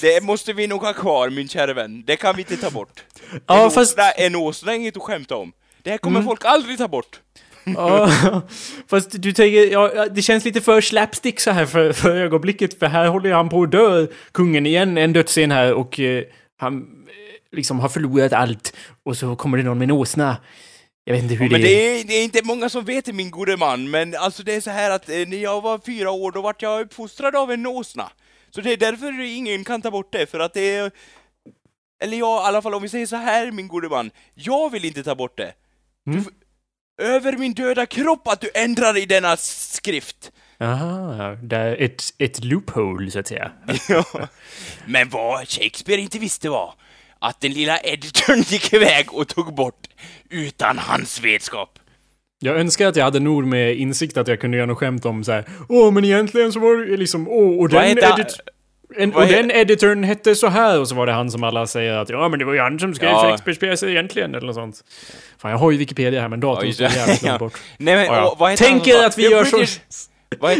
[0.02, 2.04] det måste vi nog ha kvar, min kära vän.
[2.06, 3.04] Det kan vi inte ta bort.
[3.32, 3.94] En, ja, fast...
[3.94, 5.52] åsna, en åsna är inget att skämta om.
[5.84, 6.28] Det här kommer mm.
[6.28, 7.20] folk aldrig ta bort
[7.76, 8.12] ja,
[8.88, 12.86] fast du tänker, ja, det känns lite för slapstick så här för, för ögonblicket, för
[12.86, 16.24] här håller han på att dö, kungen igen, en dödsscen här och eh,
[16.58, 20.38] han eh, liksom har förlorat allt och så kommer det någon med en åsna.
[21.04, 22.04] Jag vet inte hur ja, det, men det är.
[22.04, 24.70] det är inte många som vet det, min gode man, men alltså det är så
[24.70, 28.12] här att eh, när jag var fyra år, då vart jag uppfostrad av en åsna.
[28.50, 30.92] Så det är därför ingen kan ta bort det, för att det är...
[32.04, 34.86] Eller jag, i alla fall om vi säger så här, min gode man, jag vill
[34.86, 35.54] inte ta bort det.
[36.08, 36.24] Mm.
[36.24, 36.30] Du,
[36.98, 40.32] över min döda kropp att du ändrar i denna skrift.
[40.60, 43.52] Aha, det är ett, ett loophole så att säga.
[43.90, 44.06] ja.
[44.86, 46.74] Men vad Shakespeare inte visste var
[47.20, 49.88] att den lilla editorn gick iväg och tog bort
[50.30, 51.80] utan hans vetskap.
[52.40, 55.24] Jag önskar att jag hade nog med insikt att jag kunde göra något skämt om
[55.24, 55.46] så här.
[55.70, 58.40] Åh, men egentligen så var det liksom, åh, och den edit...
[58.96, 61.94] En, och den editorn hette så här och så var det han som alla säger
[61.94, 63.22] att ja men det var ju han som skrev ja.
[63.22, 64.84] Shakespeares pjäser egentligen eller något sånt.
[65.38, 67.58] Fan jag har ju Wikipedia här men datorn står jävligt långt bort.
[67.78, 68.56] Nej, men, ja, ja.
[68.58, 69.64] Tänk er att vi gör så...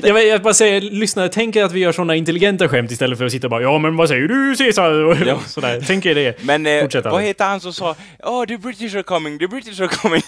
[0.04, 3.26] Jag, jag bara säger, lyssnare, tänk er att vi gör såna intelligenta skämt istället för
[3.26, 5.24] att sitta och bara Ja men vad säger du Caesar?
[5.28, 5.40] Ja.
[5.40, 6.44] Sådär, tänk er det.
[6.44, 9.88] Men eh, vad heter han som sa Oh the British are coming, the British are
[9.88, 10.22] coming.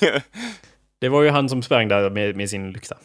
[1.01, 2.95] det var ju han som sprang där med, med sin lykta.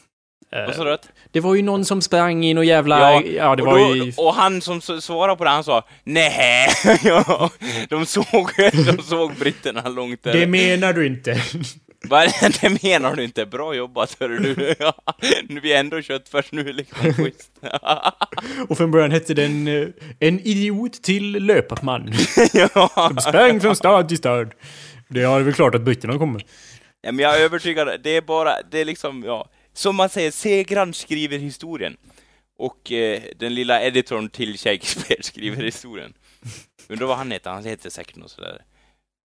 [0.54, 0.98] Vad sa du?
[1.30, 3.12] Det var ju någon som sprang in och jävla...
[3.12, 4.12] Ja, ja det och var då, ju...
[4.16, 6.68] Och han som svarade på det, han sa nej.
[7.04, 7.50] ja,
[7.88, 8.50] de såg,
[8.96, 10.32] de såg britterna långt där.
[10.32, 11.40] Det menar du inte.
[12.08, 12.26] Va?
[12.60, 13.46] Det menar du inte?
[13.46, 14.74] Bra jobbat, hörru du.
[15.60, 17.32] Vi är ändå köttfärs nu, liksom.
[18.68, 19.88] och från början hette den uh,
[20.20, 22.12] En idiot till löparman.
[22.52, 23.10] ja.
[23.14, 24.50] De sprang från stad till stad.
[25.08, 26.44] Det är väl klart att britterna kommer.
[27.02, 30.30] Ja, men jag är övertygad, det är bara, det är liksom, ja som man säger,
[30.30, 31.96] segraren skriver historien.
[32.56, 36.14] Och eh, den lilla editorn till Shakespeare skriver historien.
[36.88, 38.62] Undrar vad han heter, han heter säkert något sådär.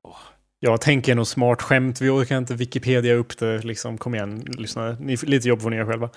[0.03, 0.17] Oh.
[0.59, 4.97] Jag tänker något smart skämt, vi orkar inte Wikipedia upp det, liksom, kom igen, lyssna,
[4.99, 6.09] ni, lite jobb får ni göra själva.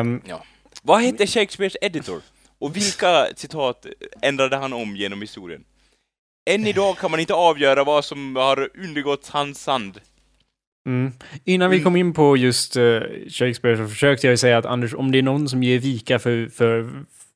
[0.00, 0.44] Um, ja.
[0.82, 2.22] Vad heter Shakespeares editor?
[2.58, 3.86] Och vilka citat
[4.22, 5.64] ändrade han om genom historien?
[6.50, 10.00] Än idag kan man inte avgöra vad som har undergått hans hand.
[10.86, 11.12] Mm.
[11.44, 11.84] Innan vi mm.
[11.84, 15.22] kom in på just uh, Shakespeare så försökte jag säga att Anders, om det är
[15.22, 16.90] någon som ger vika för, för,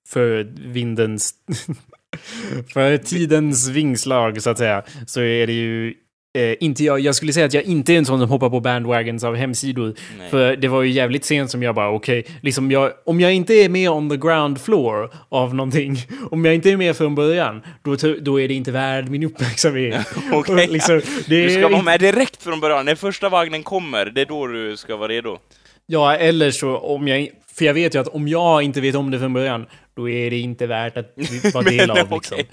[0.08, 1.34] för vindens...
[2.72, 5.94] för tidens vingslag, så att säga, så är det ju
[6.38, 8.60] Eh, inte jag, jag skulle säga att jag inte är en sån som hoppar på
[8.60, 9.94] bandwagons av hemsidor.
[10.18, 10.30] Nej.
[10.30, 13.34] För det var ju jävligt sent som jag bara, okej, okay, liksom jag, om jag
[13.34, 15.96] inte är med on the ground floor av någonting,
[16.30, 20.06] om jag inte är med från början, då, då är det inte värd min uppmärksamhet.
[20.32, 20.66] okay.
[20.66, 24.46] liksom, du ska vara med direkt från början, när första vagnen kommer, det är då
[24.46, 25.38] du ska vara redo.
[25.86, 29.10] Ja, eller så om jag, för jag vet ju att om jag inte vet om
[29.10, 29.66] det från början,
[29.96, 31.14] då är det inte värt att
[31.54, 31.96] vara del av.
[31.96, 32.16] liksom.
[32.16, 32.44] okay.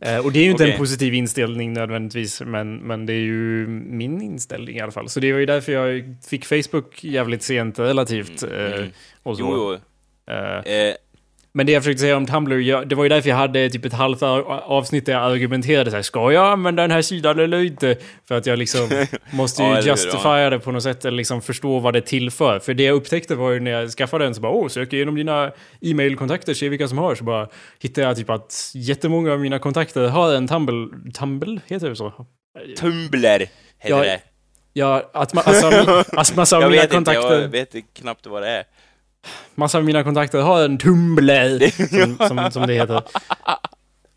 [0.00, 0.72] Eh, och det är ju inte okay.
[0.72, 5.08] en positiv inställning nödvändigtvis, men, men det är ju min inställning i alla fall.
[5.08, 8.42] Så det var ju därför jag fick Facebook jävligt sent relativt.
[8.42, 8.54] Mm.
[8.54, 8.90] Eh, mm.
[9.22, 9.42] och så.
[9.42, 9.78] Jo,
[10.26, 10.32] jo.
[10.72, 10.94] Eh,
[11.58, 13.84] men det jag försökte säga om Tumblr, jag, det var ju därför jag hade typ
[13.84, 17.96] ett halvt avsnitt där jag argumenterade såhär, ska jag använda den här sidan eller inte?
[18.28, 21.78] För att jag liksom måste ju ja, justifiera det på något sätt, eller liksom förstå
[21.78, 22.58] vad det tillför.
[22.58, 25.14] För det jag upptäckte var ju när jag skaffade den så bara, åh, söker igenom
[25.14, 27.14] dina e-mailkontakter, se vilka som har.
[27.14, 27.48] Så bara
[27.80, 32.12] hittade jag typ att jättemånga av mina kontakter har en Tumblr, Tumblr, heter det så?
[32.78, 33.48] Tumblr heter
[33.88, 34.20] ja, det.
[34.72, 37.40] Ja, att ma alltså, alltså, massa av mina kontakter...
[37.40, 38.64] Jag vet knappt vad det är
[39.54, 43.02] massa av mina kontakter har en Tumblr, som, som, som det heter.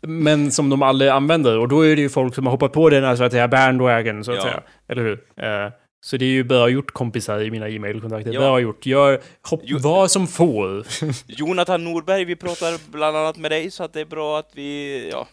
[0.06, 1.58] Men som de aldrig använder.
[1.58, 3.48] Och då är det ju folk som har hoppat på den här så att säga
[3.48, 4.42] bandwagon, så att ja.
[4.42, 4.62] säga.
[4.88, 5.12] Eller hur?
[5.12, 5.72] Uh,
[6.04, 8.32] så det är ju bra gjort kompisar i mina e-mailkontakter.
[8.32, 8.40] Ja.
[8.40, 8.86] Bra gjort.
[8.86, 10.86] Gör hopp, jo vad som får.
[11.26, 15.08] Jonathan Norberg, vi pratar bland annat med dig, så att det är bra att vi,
[15.12, 15.26] ja,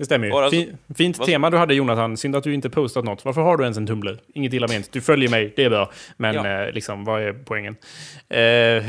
[0.00, 0.50] det stämmer ju.
[0.50, 1.26] Fin, fint vad?
[1.26, 2.16] tema du hade Jonathan.
[2.16, 3.24] Synd att du inte postat något.
[3.24, 4.18] Varför har du ens en Tumblr?
[4.34, 4.92] Inget illa ment.
[4.92, 5.90] Du följer mig, det är bra.
[6.16, 6.64] Men ja.
[6.66, 7.76] eh, liksom, vad är poängen?
[8.28, 8.84] Eh...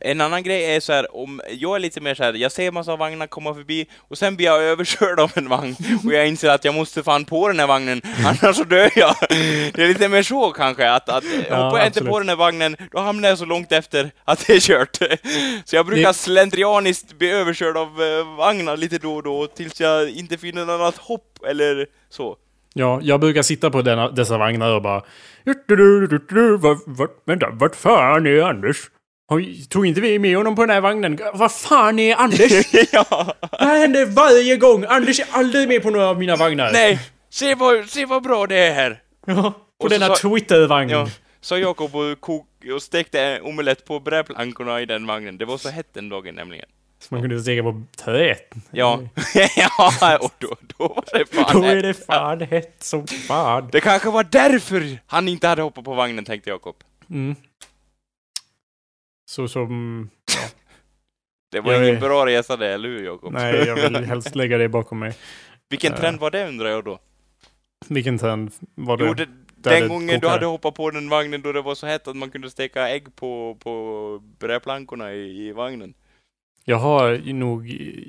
[0.00, 2.72] En annan grej är så här, om jag är lite mer så här, jag ser
[2.72, 6.48] massa vagnar komma förbi och sen blir jag överkörd av en vagn och jag inser
[6.48, 9.14] att jag måste fan på den här vagnen, annars så dör jag.
[9.28, 12.36] Det är lite mer så kanske, att, att ja, hoppar jag inte på den här
[12.36, 14.98] vagnen, då hamnar jag så långt efter att det är kört.
[15.64, 16.14] Så jag brukar det...
[16.14, 20.80] slentrianiskt bli överkörd av eh, vagnar lite då och då tills jag inte finner något
[20.80, 22.36] annat hopp eller så.
[22.74, 25.02] Ja, jag brukar sitta på denna, dessa vagnar och bara...
[27.24, 28.90] vänta, vart fan är Anders?
[29.68, 31.18] Tog inte vi med honom på den här vagnen?
[31.34, 32.74] Vad fan är Anders?
[32.92, 33.34] ja.
[33.50, 34.84] Det här händer varje gång!
[34.88, 36.72] Anders är aldrig med på några av mina vagnar.
[36.72, 37.00] Nej!
[37.30, 39.02] Se vad, se vad bra det är här!
[39.26, 39.42] Ja,
[39.78, 40.90] på och denna Twitter-vagn.
[40.90, 41.08] Ja,
[41.40, 45.38] Sa Jakob och, kok och stekte omelett på brädplankorna i den vagnen.
[45.38, 46.68] Det var så hett den dagen nämligen.
[46.98, 48.54] Så man kunde steka på träet.
[48.70, 49.00] Ja,
[49.56, 53.68] ja och då, då var det fan Då är det fan hett som fan.
[53.72, 56.76] Det kanske var därför han inte hade hoppat på vagnen, tänkte Jakob.
[57.10, 57.36] Mm.
[59.30, 60.10] Så som...
[60.26, 60.48] Ja.
[61.50, 62.00] Det var jag ingen är...
[62.00, 63.32] bra resa det, eller hur Jakob?
[63.32, 65.14] Nej, jag vill helst lägga det bakom mig.
[65.68, 65.98] Vilken uh...
[65.98, 66.98] trend var det undrar jag då?
[67.88, 69.06] Vilken trend var det?
[69.06, 69.26] Jo, det
[69.62, 72.30] den gången du hade hoppat på den vagnen då det var så hett att man
[72.30, 75.94] kunde steka ägg på, på brädplankorna i, i vagnen.
[76.68, 77.66] Jag har nog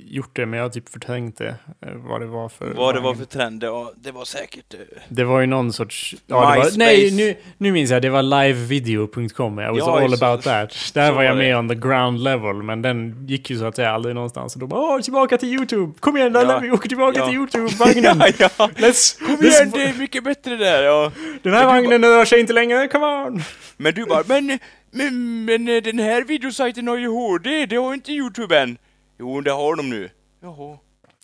[0.07, 1.55] gjort det, men jag har typ förträngt det.
[1.81, 2.73] Eh, vad det var för...
[2.73, 4.73] Vad det var för trend, det var, det var säkert...
[4.73, 4.79] Uh,
[5.09, 6.15] det var ju någon sorts...
[6.27, 8.01] Ja, var, nej, nu, nu minns jag.
[8.01, 9.59] Det var livevideo.com.
[9.59, 10.91] I was ja, all about that.
[10.93, 13.91] Där var jag med on the ground level, men den gick ju så att säga
[13.91, 14.55] aldrig någonstans.
[14.55, 15.93] Och då bara åh, tillbaka till YouTube!
[15.99, 16.59] Kom igen, ja.
[16.59, 17.25] vi åker tillbaka ja.
[17.25, 18.21] till YouTube-vagnen!
[18.39, 18.69] ja, ja.
[18.75, 20.83] Let's, Kom igen, det är mycket bättre där!
[20.83, 21.11] Ja.
[21.43, 23.43] Den här men vagnen rör sig inte längre, come on!
[23.77, 24.59] Men du bara, men
[24.91, 28.77] men, men eh, den här videosajten har ju HD, det har inte Youtube än.
[29.19, 30.09] Jo, det har de nu.
[30.41, 30.77] Jaha.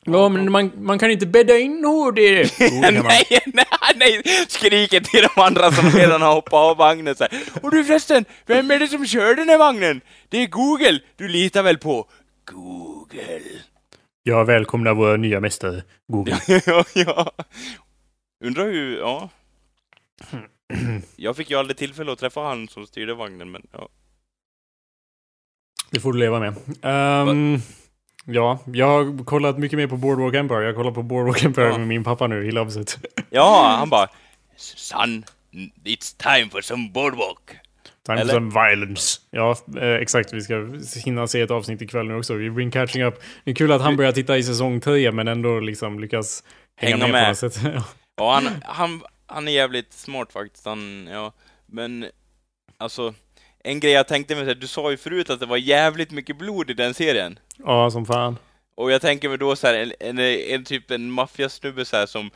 [0.07, 2.21] Ja, men man, man kan inte bädda in HD.
[2.59, 7.43] nej, nej, nej, skriker till de andra som redan har hoppat av vagnen så här.
[7.61, 10.01] Och du förresten, vem är det som kör den här vagnen?
[10.29, 10.99] Det är Google.
[11.15, 12.07] Du litar väl på
[12.51, 13.41] Google?
[14.23, 16.37] Jag välkomnar våra nya mästare, Google.
[16.65, 17.31] ja, ja.
[18.43, 19.29] Undrar hur, ja.
[21.15, 23.89] Jag fick ju aldrig tillfälle att träffa han som styrde vagnen, men ja.
[25.91, 26.55] Det får du leva med.
[27.27, 27.61] Um,
[28.25, 30.63] ja, jag har kollat mycket mer på Boardwalk Empire.
[30.63, 31.77] Jag kollar på Boardwalk Empire ja.
[31.77, 32.45] med min pappa nu.
[32.45, 32.97] He loves it.
[33.29, 34.09] Ja, han bara
[34.57, 35.23] Son,
[35.83, 37.59] it's time for some boardwalk.
[38.05, 38.33] Time Eller?
[38.33, 39.21] for some violence.
[39.31, 40.33] Ja, eh, exakt.
[40.33, 40.67] Vi ska
[41.05, 42.33] hinna se ett avsnitt ikväll nu också.
[42.33, 43.23] We've been catching up.
[43.43, 46.43] Det är kul att han börjar titta i säsong 3 men ändå liksom lyckas
[46.75, 47.63] hänga, hänga med, med på något sätt.
[48.15, 48.33] ja.
[48.33, 51.33] Han, han, han är jävligt smart faktiskt, han, ja.
[51.65, 52.05] Men,
[52.77, 53.13] alltså,
[53.59, 56.69] en grej jag tänkte mig, du sa ju förut att det var jävligt mycket blod
[56.69, 57.39] i den serien.
[57.57, 58.37] Ja, som fan.
[58.75, 62.05] Och jag tänker mig då så här, en, en, en typ en maffiasnubbe så här
[62.05, 62.31] som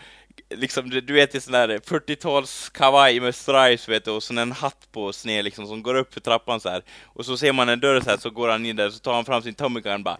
[0.49, 4.51] liksom, du vet i sån där 40-tals kavaj med stripes vet du, och sen en
[4.51, 6.81] hatt på sned liksom som går upp för trappan så här.
[7.05, 9.13] Och så ser man en dörr så här, så går han in där, så tar
[9.13, 10.17] han fram sin Tommy Gun bara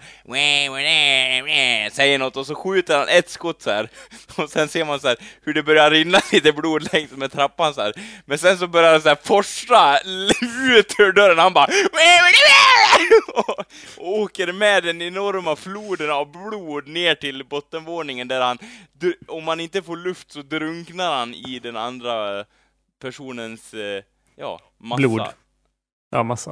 [1.91, 3.89] säger något och så skjuter han ett skott så här.
[4.35, 7.73] Och sen ser man så här, hur det börjar rinna lite blod längs med trappan
[7.73, 7.93] så här.
[8.25, 9.99] Men sen så börjar det så här forsa
[10.77, 11.67] ut ur dörren, han bara
[13.33, 13.65] och,
[13.97, 18.57] åker med den enorma floden av blod ner till bottenvåningen där han,
[19.27, 22.45] om man inte får luft så drunknar han i den andra
[23.01, 24.03] personens, eh,
[24.35, 24.97] ja, massa.
[24.97, 25.21] Blod.
[26.11, 26.51] Ja, massa.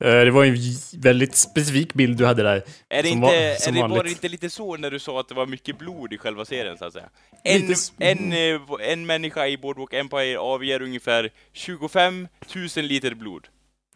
[0.00, 0.56] Eh, det var en
[1.02, 2.62] väldigt specifik bild du hade där.
[2.88, 5.34] Är det, inte, var, är det, det inte lite så när du sa att det
[5.34, 7.08] var mycket blod i själva serien, så att säga?
[7.44, 12.28] En, en, eh, en människa i Boardwalk Empire avger ungefär 25
[12.76, 13.48] 000 liter blod.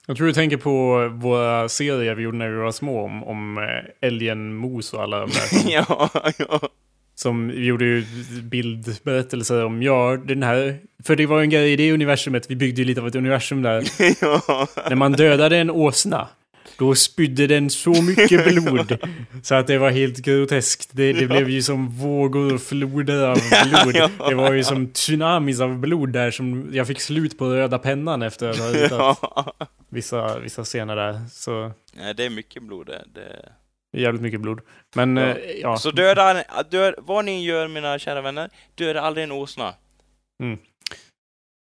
[0.06, 3.68] Jag tror du tänker på våra serier vi gjorde när vi var små om, om
[4.00, 5.70] älgen Mos och alla de där.
[5.72, 6.60] ja, ja.
[7.22, 8.04] Som gjorde ju
[8.42, 10.78] bildberättelser om, ja, den här...
[11.04, 13.62] För det var en grej i det universumet, vi byggde ju lite av ett universum
[13.62, 13.84] där.
[14.20, 14.66] ja.
[14.88, 16.28] När man dödade en åsna,
[16.78, 18.98] då spydde den så mycket blod.
[19.42, 20.90] så att det var helt groteskt.
[20.92, 23.36] Det, det blev ju som vågor och floder av
[23.68, 24.10] blod.
[24.28, 28.22] Det var ju som tsunamis av blod där som jag fick slut på röda pennan
[28.22, 29.18] efter att ha ritat
[29.88, 31.20] vissa, vissa scener där.
[31.30, 31.72] Så...
[31.92, 33.04] Nej, det är mycket blod det.
[33.14, 33.52] det...
[33.92, 34.60] Jävligt mycket blod.
[34.94, 35.22] Men, ja.
[35.22, 35.76] Eh, ja.
[35.76, 39.74] Så döda, död, vad ni gör mina kära vänner, döda aldrig en åsna.
[40.42, 40.58] Mm.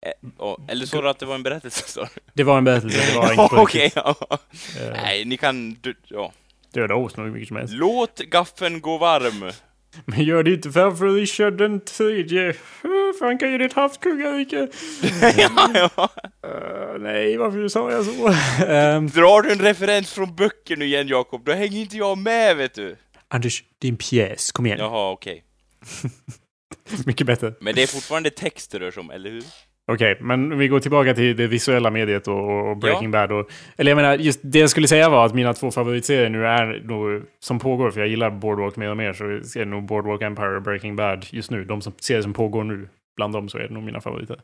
[0.05, 1.87] Eh, eller så du att det var en berättelse?
[1.87, 2.07] Så.
[2.33, 4.15] Det var en berättelse, det var inte på Okej, ja.
[4.29, 5.77] Uh, Nej, ni kan...
[6.03, 6.31] Ja.
[6.71, 7.73] Döda åsnor hur mycket som helst.
[7.73, 9.51] Låt gaffeln gå varm.
[10.05, 12.53] Men gör det inte för Richard den tredje.
[13.19, 14.75] För han kan ju ditt havskungariket.
[15.37, 16.09] ja, ja.
[16.45, 18.27] Uh, nej, varför sa jag så?
[18.27, 21.45] um, Drar du en referens från böcker nu igen, Jakob?
[21.45, 22.95] Då hänger inte jag med, vet du.
[23.27, 24.51] Anders, en pjäs.
[24.51, 24.79] Kom igen.
[24.79, 25.43] Jaha, okej.
[25.81, 26.11] Okay.
[27.05, 27.53] Mycket bättre.
[27.59, 29.43] Men det är fortfarande text det rör sig om, eller hur?
[29.87, 33.27] Okej, okay, men vi går tillbaka till det visuella mediet och, och Breaking ja.
[33.27, 33.31] Bad.
[33.31, 36.47] Och, eller jag menar, just det jag skulle säga var att mina två favoritserier nu
[36.47, 39.23] är nog, som pågår, för jag gillar Boardwalk mer och mer, så
[39.59, 41.63] är det nog Boardwalk Empire och Breaking Bad just nu.
[41.63, 44.39] De som, serier som pågår nu, bland dem så är det nog mina favoriter.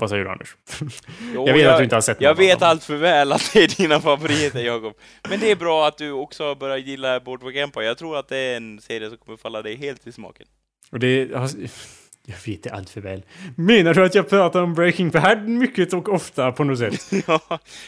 [0.00, 0.56] Vad säger du Anders?
[1.34, 3.50] Jo, jag vet jag, att du inte har sett Jag vet allt för väl att
[3.52, 4.94] det är dina favoriter Jakob.
[5.28, 7.84] Men det är bra att du också börjar gilla Boardwalk Empire.
[7.84, 10.46] Jag tror att det är en serie som kommer falla dig helt i smaken.
[10.90, 11.30] Och det,
[12.30, 13.22] jag vet det allt för väl.
[13.56, 17.12] Menar du att jag pratar om Breaking Bad mycket och ofta på något sätt?
[17.26, 17.40] ja,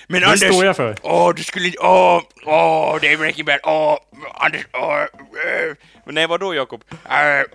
[0.06, 0.52] men det Anders...
[0.52, 0.96] står jag för.
[1.02, 1.78] Åh, du skulle inte...
[1.78, 3.58] Åh, åh, det är Breaking Bad.
[3.62, 3.96] Åh,
[4.34, 5.02] Anders, åh.
[5.02, 5.76] Äh.
[6.04, 6.84] Men nej, vadå Jakob?
[6.90, 7.46] Äh,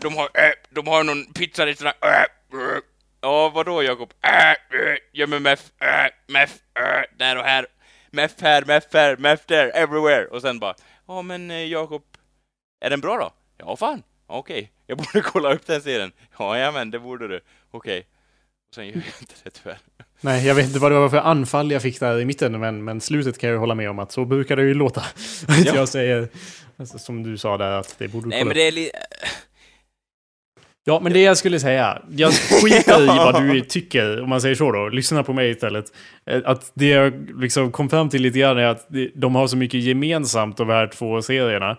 [0.00, 1.94] de har, äh, de har någon pizzarestaurang.
[2.02, 2.80] Äh, äh.
[3.20, 4.12] Ja, vadå Jakob?
[4.22, 7.66] Äh, äh, gömmer meth, äh, meth, äh, där och här.
[8.10, 10.26] Meth här, meth här, meth där, everywhere.
[10.26, 10.74] Och sen bara,
[11.06, 12.02] ja men Jakob,
[12.80, 13.32] är den bra då?
[13.58, 14.02] Ja, fan.
[14.26, 14.58] Okej.
[14.58, 14.68] Okay.
[14.88, 16.12] Jag borde kolla upp den serien.
[16.38, 17.40] Ja, ja men det borde du.
[17.70, 17.98] Okej.
[17.98, 18.00] Okay.
[18.68, 19.78] Och sen gör jag inte det tyvärr.
[20.20, 22.84] Nej, jag vet inte vad det var för anfall jag fick där i mitten, men,
[22.84, 25.02] men slutet kan jag ju hålla med om att så brukar det ju låta.
[25.48, 25.74] Ja.
[25.74, 26.28] jag säger,
[26.76, 28.98] alltså, som du sa där, att det borde du Nej, kolla men det är lite...
[30.84, 34.54] Ja, men det jag skulle säga, jag skiter i vad du tycker, om man säger
[34.54, 34.88] så då.
[34.88, 35.84] Lyssna på mig istället.
[36.26, 39.56] Eh, att det jag liksom kom fram till lite grann är att de har så
[39.56, 41.76] mycket gemensamt, de här två serierna.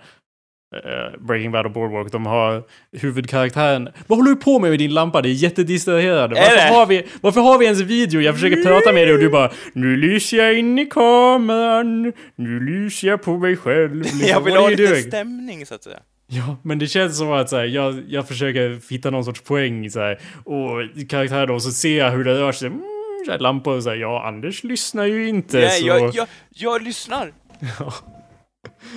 [0.75, 3.89] Uh, Breaking Bad och Boardwalk, de har huvudkaraktären...
[4.07, 5.21] Vad håller du på med med din lampa?
[5.21, 6.35] Det är jättedistraherande.
[6.35, 8.21] Varför har, vi, varför har vi ens video?
[8.21, 12.59] Jag försöker prata med dig och du bara Nu lyser jag in i kameran, nu
[12.59, 13.95] lyser jag på mig själv.
[13.95, 15.99] Liksom, jag vill ha lite stämning så att säga.
[16.27, 19.89] Ja, men det känns som att så här, jag, jag försöker hitta någon sorts poäng
[19.89, 22.67] så här, och karaktären och så ser jag hur det rör sig.
[22.67, 22.81] Mm,
[23.25, 25.87] så här, lampor och så här, ja, Anders lyssnar ju inte Nej, så...
[25.87, 27.31] jag, jag, jag lyssnar!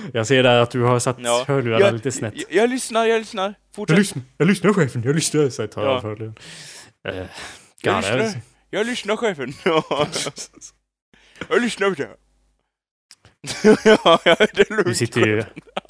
[0.03, 0.09] Ja.
[0.13, 1.45] Jag ser där att du har satt ja.
[1.47, 2.33] hörlurarna lite snett.
[2.35, 3.53] Jag, jag, lyssnar, jag lyssnar.
[3.75, 3.95] Fortsätt.
[3.95, 5.49] Jag lyssnar, jag lyssnar chefen, jag lyssnar.
[5.49, 5.89] Så jag tar ja.
[5.89, 6.05] av.
[6.05, 7.25] Uh,
[7.81, 9.53] jag lyssnar, jag lyssnar chefen.
[11.49, 11.95] jag lyssnar.
[11.97, 12.07] Jag.
[13.83, 14.87] ja, ja, det är lugnt.
[14.87, 15.43] Nu sitter ju,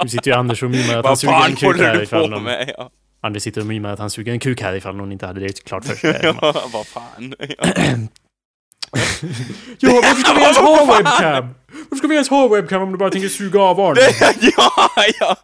[0.03, 2.43] nu sitter ju Anders och mimar att han suger en kuk här ifall någon...
[2.43, 2.89] Med, ja.
[3.21, 5.63] Anders sitter och mimar att han suger en kuk här ifall någon inte hade det
[5.63, 6.19] klart för sig.
[6.23, 7.35] ja, vad fan.
[7.39, 7.65] ja,
[9.81, 11.49] varför ska vi ens ha webcam?
[11.89, 13.97] Varför ska vi ens ha webcam om du bara tänker suga av barn?
[14.57, 14.89] ja,
[15.19, 15.37] ja!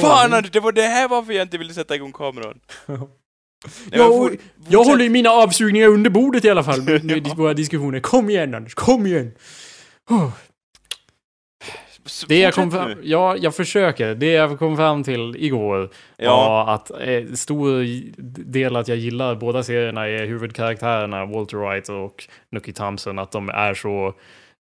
[0.00, 2.58] Fan Anders, det var det här varför jag inte ville sätta igång kameran.
[2.86, 4.36] Nej, jag, for,
[4.68, 8.00] jag håller ju mina avsugningar under bordet i alla fall med våra diskussioner.
[8.00, 9.32] Kom igen Anders, kom igen!
[10.10, 10.30] Oh.
[12.28, 14.14] Det jag kom fram, ja, jag försöker.
[14.14, 16.36] Det jag kom fram till igår ja.
[16.36, 17.84] var att eh, stor
[18.52, 23.18] del att jag gillar båda serierna är huvudkaraktärerna Walter White och Nucky Thompson.
[23.18, 24.14] Att de är så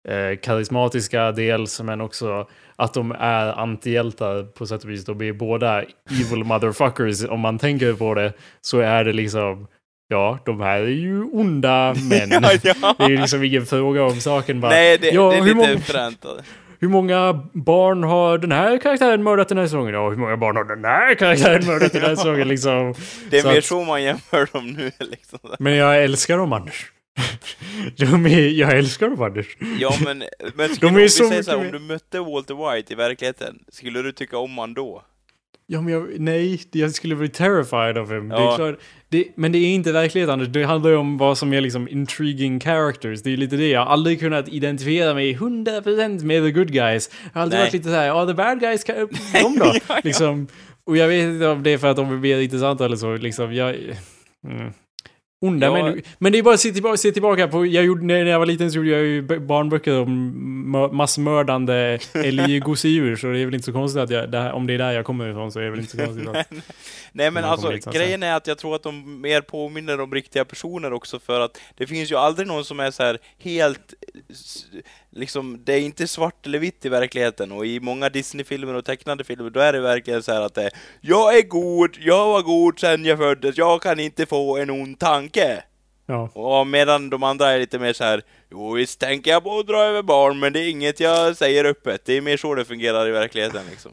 [0.08, 5.06] eh, karismatiska dels, men också att de är antihjältar på sätt och vis.
[5.06, 5.84] De är båda
[6.22, 7.26] evil motherfuckers.
[7.26, 9.68] Om man tänker på det så är det liksom
[10.12, 12.30] Ja, de här är ju onda män.
[12.42, 12.96] ja, ja.
[12.98, 14.72] Det är liksom ingen fråga om saken bara.
[14.72, 16.26] Nej, det, ja, det är lite fränt
[16.82, 19.94] hur många barn har den här karaktären mördat den här säsongen?
[19.94, 22.48] Ja, hur många barn har den här karaktären mördat den här säsongen?
[22.48, 22.94] Liksom.
[23.30, 23.66] Det är så mer att...
[23.66, 25.40] så man jämför dem nu liksom.
[25.60, 26.92] Men jag älskar dem Anders.
[27.98, 29.58] De är, jag älskar dem Anders.
[29.80, 30.24] Ja men,
[30.56, 33.60] men skulle, De är så säger så här, om du mötte Walter White i verkligheten,
[33.68, 35.04] skulle du tycka om han då?
[35.74, 38.32] Ja, men jag, nej, jag skulle bli terrified of him.
[38.32, 38.38] Ja.
[38.38, 40.48] Det är klart, det, men det är inte verklighet Anders.
[40.48, 43.22] Det handlar ju om vad som är liksom intriguing characters.
[43.22, 43.68] Det är lite det.
[43.68, 47.10] Jag har aldrig kunnat identifiera mig 100% med the good guys.
[47.24, 47.66] Jag har alltid nej.
[47.66, 48.94] varit lite såhär, ja the bad guys, de
[49.60, 49.66] då?
[49.66, 50.00] ja, ja.
[50.04, 50.48] Liksom,
[50.86, 53.16] och jag vet inte om det är för att de är mer intressanta eller så.
[53.16, 53.76] Liksom, jag,
[54.48, 54.74] mm.
[55.44, 55.74] Onda ja.
[55.74, 56.02] människor.
[56.18, 58.46] Men det är bara att se tillbaka, se tillbaka på, jag gjorde, när jag var
[58.46, 63.74] liten så gjorde jag ju barnböcker om massmördande älggossedjur, så det är väl inte så
[63.74, 65.70] konstigt att jag, det här, om det är där jag kommer ifrån så är det
[65.70, 66.48] väl inte så konstigt att...
[67.12, 70.46] Nej men alltså, dit, grejen är att jag tror att de mer påminner om riktiga
[70.46, 73.94] personer också för att det finns ju aldrig någon som är så här helt
[75.12, 79.24] liksom, det är inte svart eller vitt i verkligheten och i många Disney-filmer och tecknade
[79.24, 82.80] filmer då är det verkligen så att det är Jag är god, jag var god
[82.80, 85.64] sen jag föddes, jag kan inte få en ond tanke.
[86.06, 86.30] Ja.
[86.34, 89.68] Och medan de andra är lite mer så här Jo visst tänker jag på att
[89.68, 92.06] dra över barn men det är inget jag säger öppet.
[92.06, 93.92] Det är mer så det fungerar i verkligheten liksom.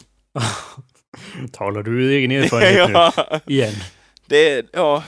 [1.53, 3.13] Talar du ur egen erfarenhet ja.
[3.47, 3.55] nu?
[3.55, 3.75] Igen.
[4.27, 5.03] Det, ja.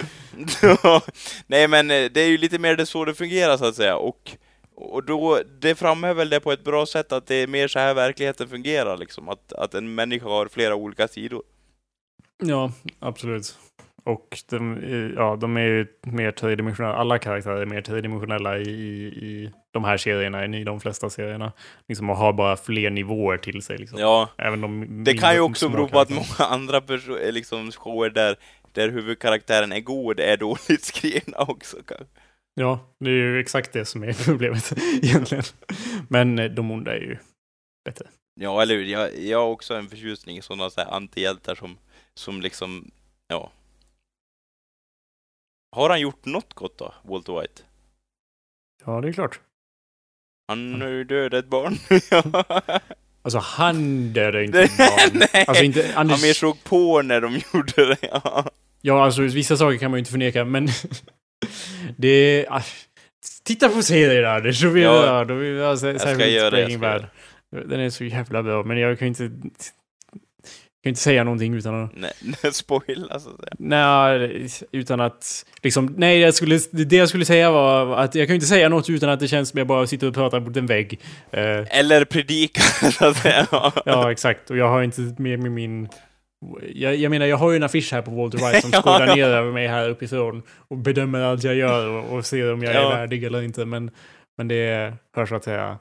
[1.47, 3.97] Nej men eh, det är ju lite mer det så det fungerar så att säga
[3.97, 4.37] och
[4.81, 7.79] och då, det framhäver väl det på ett bra sätt att det är mer så
[7.79, 11.43] här verkligheten fungerar liksom, att, att en människa har flera olika sidor.
[12.43, 13.57] Ja, absolut.
[14.05, 14.79] Och de,
[15.17, 18.71] ja, de är ju mer tredimensionella, alla karaktärer är mer tredimensionella i,
[19.07, 21.53] i de här serierna än i de flesta serierna.
[21.89, 23.79] Liksom och har bara fler nivåer till sig.
[23.79, 23.99] Liksom.
[23.99, 26.83] Ja, Även de det kan ju också bero på att många andra
[27.31, 28.37] liksom, shower där,
[28.73, 32.20] där huvudkaraktären är god är dåligt skrivna också kanske.
[32.55, 34.73] Ja, det är ju exakt det som är problemet
[35.03, 35.45] egentligen.
[36.09, 37.19] Men eh, de onda är ju
[37.85, 38.07] bättre.
[38.41, 38.85] Ja, eller hur?
[38.85, 41.79] Jag, jag har också en förtjusning i sådana så antihjältar som,
[42.15, 42.91] som liksom,
[43.29, 43.53] ja.
[45.77, 47.63] Har han gjort något gott då, Walter White?
[48.85, 49.41] Ja, det är klart.
[50.49, 51.77] Han har ju dödat ett barn.
[53.23, 55.27] Alltså han dödade inte barn.
[55.33, 56.21] Nej, alltså, inte, Anders...
[56.21, 57.97] han mer såg på när de gjorde det.
[58.03, 58.51] Ja.
[58.81, 60.69] ja, alltså vissa saker kan man ju inte förneka, men
[61.97, 62.47] det.
[62.49, 62.63] Ah,
[63.45, 66.79] titta på serien där, så vill ja, jag, då vill jag jag ska göra det,
[66.79, 67.07] Bad.
[67.51, 69.23] Den är så jävla bra, men jag kan inte...
[69.23, 71.91] Jag kan inte säga någonting utan att...
[71.97, 73.53] Nej, spoila så att säga.
[73.59, 75.47] Nej, utan att...
[75.63, 78.91] Liksom, nej, jag skulle, det jag skulle säga var att jag kan inte säga något
[78.91, 81.01] utan att det känns som jag bara sitter och pratar mot en vägg.
[81.35, 82.61] Uh, Eller predika,
[82.93, 83.47] så att säga.
[83.85, 84.51] ja, exakt.
[84.51, 85.89] Och jag har inte med mig min
[86.75, 89.15] jag, jag, menar, jag har ju en affisch här på Walter White som skådar ja,
[89.15, 92.75] ner över mig här uppifrån och bedömer allt jag gör och, och ser om jag
[92.75, 92.93] ja.
[92.93, 93.65] är värdig eller inte.
[93.65, 93.91] Men,
[94.39, 95.79] men det hör så att säga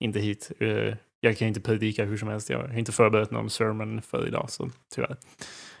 [0.00, 0.52] inte hit.
[0.62, 2.50] Uh, jag kan inte predika hur som helst.
[2.50, 5.16] Jag har inte förberett någon sermon för idag, så tyvärr.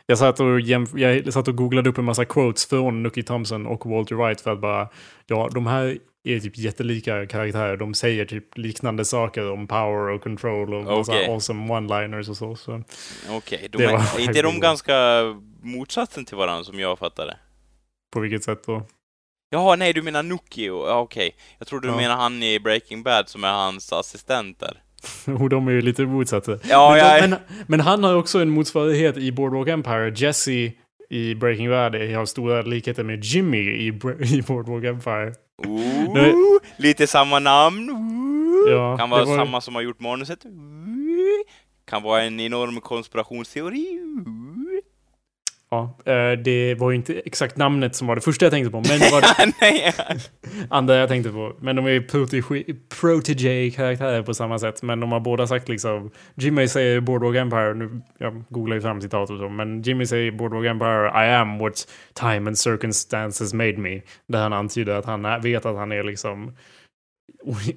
[0.06, 3.86] Jag satt, och jag satt och googlade upp en massa quotes från Nookie Thompson och
[3.86, 4.88] Walter White för att bara,
[5.26, 7.76] ja, de här är typ jättelika karaktärer.
[7.76, 11.26] De säger typ liknande saker om power och control och okay.
[11.26, 12.56] awesome one-liners och så.
[12.56, 12.82] så
[13.30, 13.86] Okej, okay.
[13.86, 15.22] är inte de ganska
[15.62, 17.36] motsatsen till varandra som jag fattar det?
[18.12, 18.86] På vilket sätt då?
[19.50, 21.26] Jaha, nej du menar Nuki, ja, okej.
[21.26, 21.40] Okay.
[21.58, 21.96] Jag trodde du ja.
[21.96, 24.82] menar han i Breaking Bad som är hans assistent där.
[25.40, 26.58] Och de är ju lite motsatta.
[26.68, 27.28] Ja, men, ja.
[27.28, 30.12] Men, men, han har också en motsvarighet i Boardwalk Empire.
[30.16, 30.72] Jesse
[31.10, 33.86] i Breaking Bad har stora likheter med Jimmy i,
[34.20, 35.34] i Boardwalk Empire.
[35.66, 36.34] Ooh, Nej.
[36.76, 37.90] lite samma namn.
[37.90, 39.36] Ooh, ja, kan vara var...
[39.36, 40.44] samma som har gjort manuset.
[40.44, 41.44] Ooh,
[41.84, 43.86] kan vara en enorm konspirationsteori.
[45.72, 48.76] Ja, eh, det var ju inte exakt namnet som var det första jag tänkte på,
[48.76, 49.20] men det var
[49.60, 49.92] det
[50.70, 51.56] andra jag tänkte på.
[51.60, 52.06] Men de är ju
[53.00, 56.10] protege-karaktärer på samma sätt, men de har båda sagt liksom...
[56.34, 60.30] Jimmy säger Boardwalk Empire, nu, jag googlar ju fram citat och så, men Jimmy säger
[60.30, 64.00] Boardwalk Empire, I am what time and circumstances made me.
[64.26, 66.52] Där han antyder att han vet att han är liksom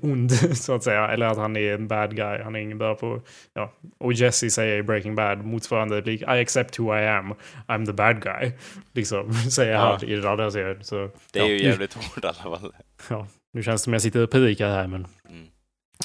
[0.02, 1.08] ond, så att säga.
[1.08, 2.42] Eller att han är en bad guy.
[2.44, 3.22] Han är ingen bra på...
[3.54, 3.74] Ja.
[3.98, 7.34] Och Jesse säger i Breaking Bad motsvarande I accept who I am.
[7.68, 8.52] I'm the bad guy.
[8.94, 9.80] Liksom, säger ja.
[9.80, 10.84] han i den andra serien.
[10.84, 11.50] Så, det är ja.
[11.50, 12.74] ju jävligt hårt i alla fall.
[13.10, 15.08] Ja, nu känns det som jag sitter och predikar här, men...
[15.30, 15.48] Mm.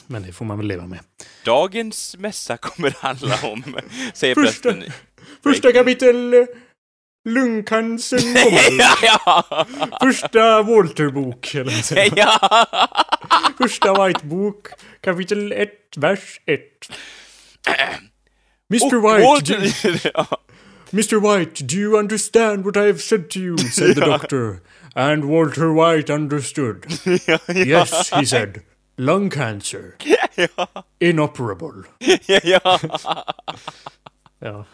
[0.07, 0.99] Men det får man väl leva med.
[1.45, 3.77] Dagens mässa kommer handla om,
[4.15, 4.75] säger första.
[5.43, 6.47] Första kapitel
[7.29, 8.79] Lungcancern kommer.
[8.79, 9.67] ja, ja.
[10.01, 12.67] Första Walter-bok, eller vad säger ja.
[13.59, 14.69] Första White-bok,
[15.01, 16.61] kapitel 1, vers 1.
[18.71, 19.59] Mr White, Walter...
[19.61, 20.37] do,
[20.93, 23.59] Mr White, do you understand what I have said to you?
[23.59, 24.63] said the doctor.
[24.95, 26.87] And Walter White understood.
[27.49, 28.63] Yes, he said.
[28.97, 29.97] Lung cancer.
[31.01, 31.85] Inoperable.
[32.27, 32.79] ja.
[34.41, 34.65] ja.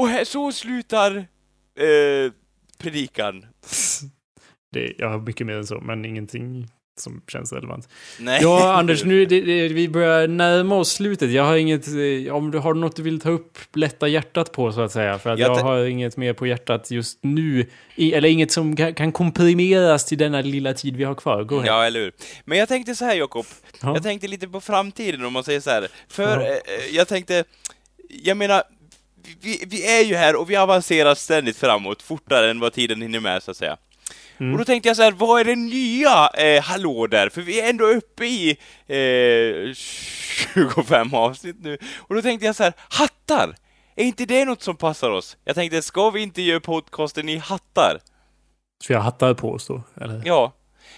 [0.00, 2.32] Och här, så slutar eh,
[2.78, 3.46] predikan.
[4.72, 7.88] Det, jag har mycket mer än så, men ingenting som känns relevant.
[8.18, 8.42] Nej.
[8.42, 11.30] Ja, Anders, nu det, det, vi börjar närma oss slutet.
[11.30, 14.72] Jag har inget, eh, om du har något du vill ta upp, lätta hjärtat på
[14.72, 15.18] så att säga.
[15.18, 17.66] För att jag, jag har inget mer på hjärtat just nu.
[17.94, 21.44] I, eller inget som kan, kan, komprimeras till denna lilla tid vi har kvar.
[21.44, 22.12] Gå Ja, eller hur.
[22.44, 23.46] Men jag tänkte så här, Jakob.
[23.82, 23.94] Ja.
[23.94, 25.88] Jag tänkte lite på framtiden om man säger så här.
[26.08, 26.46] För ja.
[26.46, 27.44] eh, jag tänkte,
[28.08, 28.62] jag menar,
[29.40, 33.20] vi, vi är ju här och vi avancerar ständigt framåt, fortare än vad tiden hinner
[33.20, 33.76] med, så att säga.
[34.40, 34.52] Mm.
[34.52, 37.28] Och då tänkte jag så här, vad är det nya eh, hallå där?
[37.28, 38.50] För vi är ändå uppe i
[38.86, 39.74] eh,
[40.74, 41.78] 25 avsnitt nu.
[41.96, 43.54] Och då tänkte jag så här, hattar!
[43.96, 45.36] Är inte det något som passar oss?
[45.44, 47.98] Jag tänkte, ska vi inte göra podcasten i hattar?
[48.82, 49.82] Ska jag hattar på oss då?
[50.00, 50.22] Eller?
[50.24, 50.52] Ja.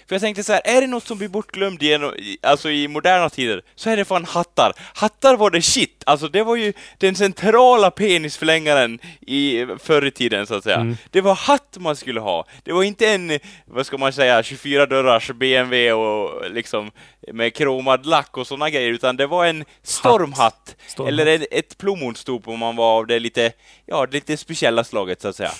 [0.07, 3.29] För jag tänkte så här, är det något som blir bortglömt genom, alltså i moderna
[3.29, 4.73] tider, så är det fan hattar.
[4.93, 10.47] Hattar var det shit, alltså det var ju den centrala penisförlängaren i förr i tiden
[10.47, 10.75] så att säga.
[10.79, 10.97] Mm.
[11.11, 12.45] Det var hatt man skulle ha.
[12.63, 16.91] Det var inte en, vad ska man säga, 24 dörrars BMW och liksom
[17.31, 20.75] med kromad lack och sådana grejer, utan det var en stormhatt.
[20.87, 21.13] Stormhatt.
[21.13, 23.51] Eller ett, ett plommonstop om man var av det lite,
[23.85, 25.51] ja, lite speciella slaget så att säga.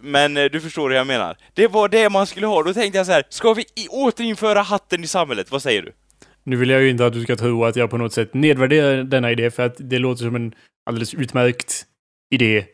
[0.00, 1.36] Men eh, du förstår hur jag menar.
[1.54, 2.62] Det var det man skulle ha.
[2.62, 5.50] Då tänkte jag så här, ska vi återinföra hatten i samhället?
[5.50, 5.92] Vad säger du?
[6.42, 9.02] Nu vill jag ju inte att du ska tro att jag på något sätt nedvärderar
[9.02, 10.54] denna idé, för att det låter som en
[10.86, 11.86] alldeles utmärkt
[12.34, 12.64] idé.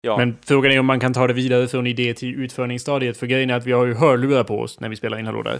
[0.00, 0.16] Ja.
[0.16, 3.50] Men frågan är om man kan ta det vidare från idé till utförningsstadiet, för grejen
[3.50, 5.58] är att vi har ju hörlurar på oss när vi spelar in Hallå där.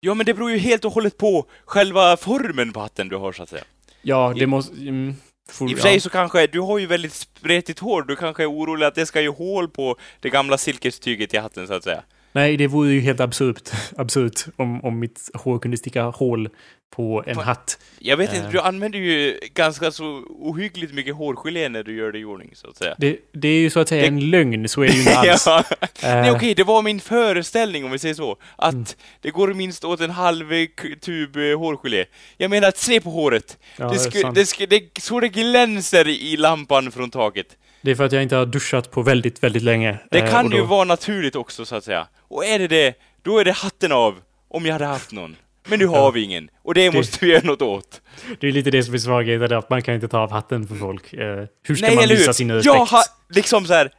[0.00, 3.32] Ja, men det beror ju helt och hållet på själva formen på hatten du har,
[3.32, 3.64] så att säga.
[4.02, 4.80] Ja, det måste...
[4.80, 5.14] Mm.
[5.60, 8.50] I och för sig så kanske, du har ju väldigt spretigt hår, du kanske är
[8.50, 12.02] orolig att det ska göra hål på det gamla silkestyget i hatten så att säga.
[12.32, 16.48] Nej, det vore ju helt absurt, absurt om, om mitt hår kunde sticka hål
[16.90, 17.78] på en hatt.
[17.98, 22.12] Jag vet inte, uh, du använder ju ganska så ohyggligt mycket hårgelé när du gör
[22.12, 22.94] det i ordning, så att säga.
[22.98, 24.08] Det, det är ju så att säga det...
[24.08, 25.46] en lögn, så är det ju inte alls.
[25.46, 25.64] ja.
[25.70, 28.86] uh, Nej, okej, okay, det var min föreställning, om vi säger så, att mm.
[29.20, 30.66] det går minst åt en halv
[31.00, 32.04] tub eh, hårgelé.
[32.36, 33.58] Jag menar, att se på håret!
[33.76, 37.56] Ja, det, sk det, sk det, så det glänser i lampan från taket.
[37.82, 39.98] Det är för att jag inte har duschat på väldigt, väldigt länge.
[40.10, 40.56] Det kan uh, då...
[40.56, 42.06] ju vara naturligt också, så att säga.
[42.28, 44.14] Och är det det, då är det hatten av,
[44.48, 45.36] om jag hade haft någon.
[45.68, 46.10] Men nu har ja.
[46.10, 46.50] vi ingen.
[46.62, 48.00] Och det, det måste vi göra något åt.
[48.40, 50.74] Det är lite det som är svagheten, att man kan inte ta av hatten för
[50.74, 51.12] folk.
[51.12, 52.74] Eh, hur ska Nej, man visa sin respekt?
[52.74, 53.90] Jag har, liksom så här,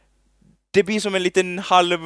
[0.70, 2.00] det blir som en liten halv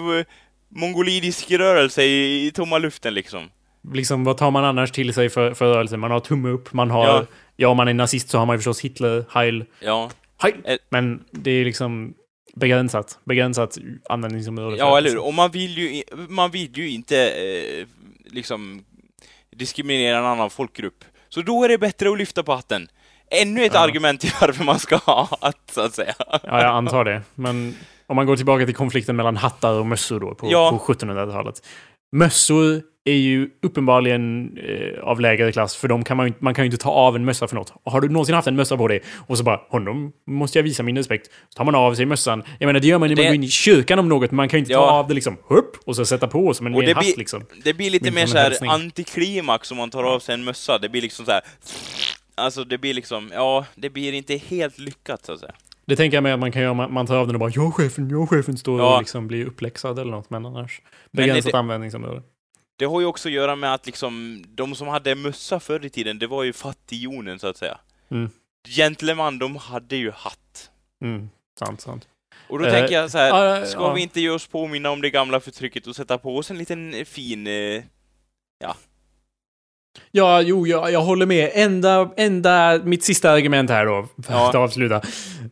[0.69, 3.51] mongolidisk rörelse i, i tomma luften liksom.
[3.93, 5.97] Liksom, vad tar man annars till sig för, för rörelse?
[5.97, 7.07] Man har tumme upp, man har...
[7.07, 7.27] Ja.
[7.57, 9.65] ja, om man är nazist så har man ju förstås Hitler, Heil.
[9.81, 10.11] Ja.
[10.39, 10.55] Heil!
[10.65, 10.77] Eh.
[10.89, 12.15] Men det är liksom
[12.55, 13.19] begränsat.
[13.25, 14.77] Begränsat användningsområde.
[14.77, 15.19] Ja, eller hur?
[15.19, 17.87] Och man vill ju, man vill ju inte eh,
[18.25, 18.85] liksom
[19.57, 21.05] diskriminera en annan folkgrupp.
[21.29, 22.89] Så då är det bättre att lyfta på hatten.
[23.31, 23.81] Ännu ett ja.
[23.81, 26.15] argument till varför man ska ha hatt, så att säga.
[26.19, 27.23] Ja, jag antar det.
[27.35, 27.75] Men
[28.07, 30.71] om man går tillbaka till konflikten mellan hattar och mössor då, på, ja.
[30.71, 31.67] på 1700-talet.
[32.13, 36.67] Mössor är ju uppenbarligen eh, av lägre klass, för de kan man, man kan ju
[36.67, 37.73] inte ta av en mössa för något.
[37.85, 40.83] Har du någonsin haft en mössa på dig och så bara honom måste jag visa
[40.83, 41.27] min respekt.
[41.49, 42.43] Så tar man av sig mössan.
[42.59, 44.49] Jag menar det gör man när man går in i kyrkan om något, men man
[44.49, 44.79] kan ju inte ja.
[44.79, 47.43] ta av det liksom upp och så sätta på som en, och en hatt liksom.
[47.65, 50.79] Det blir lite mer så här antiklimax om man tar av sig en mössa.
[50.79, 51.43] Det blir liksom så här.
[52.35, 55.55] Alltså det blir liksom, ja, det blir inte helt lyckat så att säga.
[55.87, 57.75] Det tänker jag mig att man kan göra, man tar av den och bara jag
[57.75, 58.95] chefen, jag chefen, står ja.
[58.95, 60.81] och liksom blir uppläxad eller något, men annars
[61.11, 62.23] begränsat användningsområde.
[62.77, 65.91] Det har ju också att göra med att liksom, de som hade mössa förr i
[65.91, 67.79] tiden, det var ju fattigjonen så att säga.
[68.11, 68.31] Mm.
[68.69, 70.71] Gentleman, de hade ju hatt.
[71.03, 72.09] Mm, sant, sant.
[72.49, 74.91] Och då uh, tänker jag så här, uh, ska uh, vi inte ge oss påminna
[74.91, 77.83] om det gamla förtrycket och sätta på oss en liten fin, eh,
[78.59, 78.77] ja.
[80.11, 81.51] Ja, jo, jag, jag håller med.
[81.55, 84.49] Enda, enda, mitt sista argument här då, för ja.
[84.49, 85.03] att avsluta.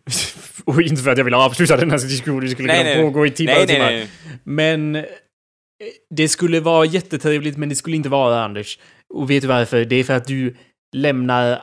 [0.65, 3.03] och inte för att jag vill avsluta den här diskussionen, det skulle nej, kunna nej,
[3.03, 4.07] pågå i timmar och timmar.
[4.45, 5.05] Men
[6.11, 8.79] det skulle vara jättetrevligt, men det skulle inte vara Anders.
[9.15, 9.85] Och vet du varför?
[9.85, 10.57] Det är för att du
[10.97, 11.63] lämnar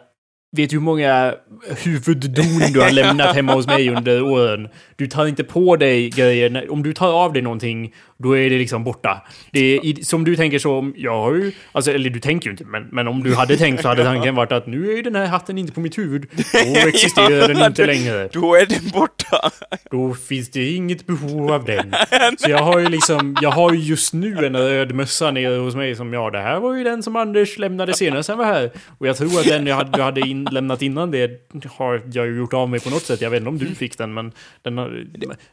[0.58, 1.36] Vet du hur många
[1.84, 4.70] huvuddon du har lämnat hemma hos mig under åren?
[4.96, 6.72] Du tar inte på dig grejer.
[6.72, 9.22] Om du tar av dig någonting, då är det liksom borta.
[9.52, 11.52] Det är, som du tänker så, jag har ju...
[11.72, 14.36] Alltså, eller du tänker ju inte, men, men om du hade tänkt så hade tanken
[14.36, 16.28] varit att nu är den här hatten inte på mitt huvud.
[16.54, 18.30] Då existerar ja, den inte längre.
[18.34, 19.52] Då är den borta.
[19.92, 21.96] Då finns det inget behov av den.
[22.38, 25.76] Så jag har ju liksom, jag har ju just nu en röd mössa nere hos
[25.76, 28.72] mig som, ja, det här var ju den som Anders lämnade senast han var här.
[28.98, 31.30] Och jag tror att den jag hade, du hade in, lämnat innan det
[31.70, 33.22] har jag ju gjort av mig på något sätt.
[33.22, 34.32] Jag vet inte om du fick den, men
[34.62, 35.06] den har,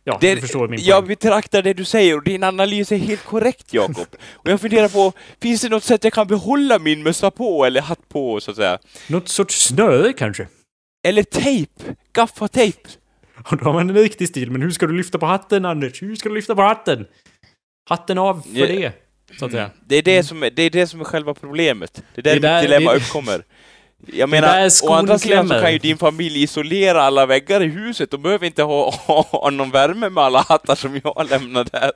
[0.04, 0.88] ja, det, du förstår min poäng.
[0.88, 4.06] Jag betraktar det du säger och din analys är helt korrekt, Jakob.
[4.32, 5.12] och jag funderar på,
[5.42, 8.56] finns det något sätt jag kan behålla min mössa på eller hatt på, så att
[8.56, 8.78] säga?
[9.06, 10.48] Något sorts snöre kanske?
[11.08, 11.72] Eller tejp!
[12.12, 12.88] Gaffatejp!
[13.50, 16.02] Och då har man en riktig stil, men hur ska du lyfta på hatten, Anders?
[16.02, 17.06] Hur ska du lyfta på hatten?
[17.90, 18.66] Hatten av för ja.
[18.66, 18.92] det,
[19.38, 19.70] så att säga.
[19.86, 22.02] Det är det, som är, det är det som är själva problemet.
[22.14, 22.96] Det är där, det där mitt dilemma det...
[22.96, 23.44] uppkommer.
[24.06, 28.10] Jag menar, å andra sidan så kan ju din familj isolera alla väggar i huset,
[28.10, 31.90] de behöver inte ha, ha, någon värme med alla hattar som jag lämnar där.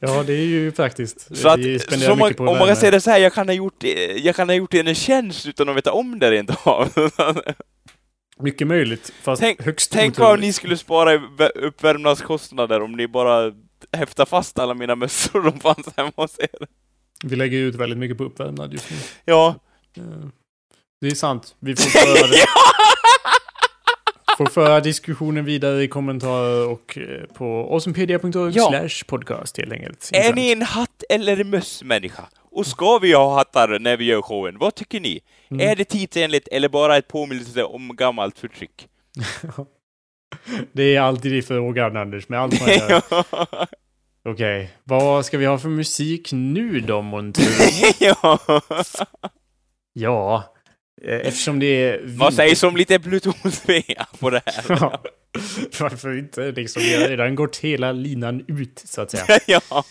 [0.00, 1.36] Ja, det är ju praktiskt.
[1.36, 1.60] Så att,
[2.00, 3.84] så man, om man kan säga det så här, jag kan ha gjort,
[4.16, 6.92] jag kan ha gjort en tjänst utan att veta om det rent av.
[8.40, 11.20] Mycket möjligt, fast tänk, högst Tänk vad ni skulle spara i
[11.54, 13.52] uppvärmnadskostnader om ni bara
[13.92, 16.66] häftar fast alla mina mössor som fanns hemma hos er.
[17.24, 18.96] Vi lägger ut väldigt mycket på uppvärmnad just nu.
[19.24, 19.54] Ja.
[21.02, 21.54] Det är sant.
[21.58, 22.46] Vi får föra,
[24.38, 28.68] får föra diskussionen vidare i kommentarer och eh, på awesomepedia.org ja.
[28.68, 30.10] slash podcast helt enkelt.
[30.12, 32.22] Är ni en hatt eller mössmänniska?
[32.50, 34.58] Och ska vi ha hattar när vi gör showen?
[34.58, 35.20] Vad tycker ni?
[35.50, 35.68] Mm.
[35.68, 38.88] Är det tidsenligt eller bara ett påminnelse om gammalt förtryck?
[40.72, 43.02] det är alltid i frågan Anders, med allt man gör.
[43.08, 44.66] Okej, okay.
[44.84, 47.44] vad ska vi ha för musik nu då, månntro?
[47.98, 48.38] ja.
[49.92, 50.52] ja,
[51.04, 52.00] eftersom det är...
[52.04, 54.64] Vad sägs om lite plutonsvea på det här?
[54.68, 55.02] ja.
[55.80, 56.52] Varför inte?
[56.52, 59.40] Liksom, vi har redan gått hela linan ut, så att säga.
[59.46, 59.84] ja.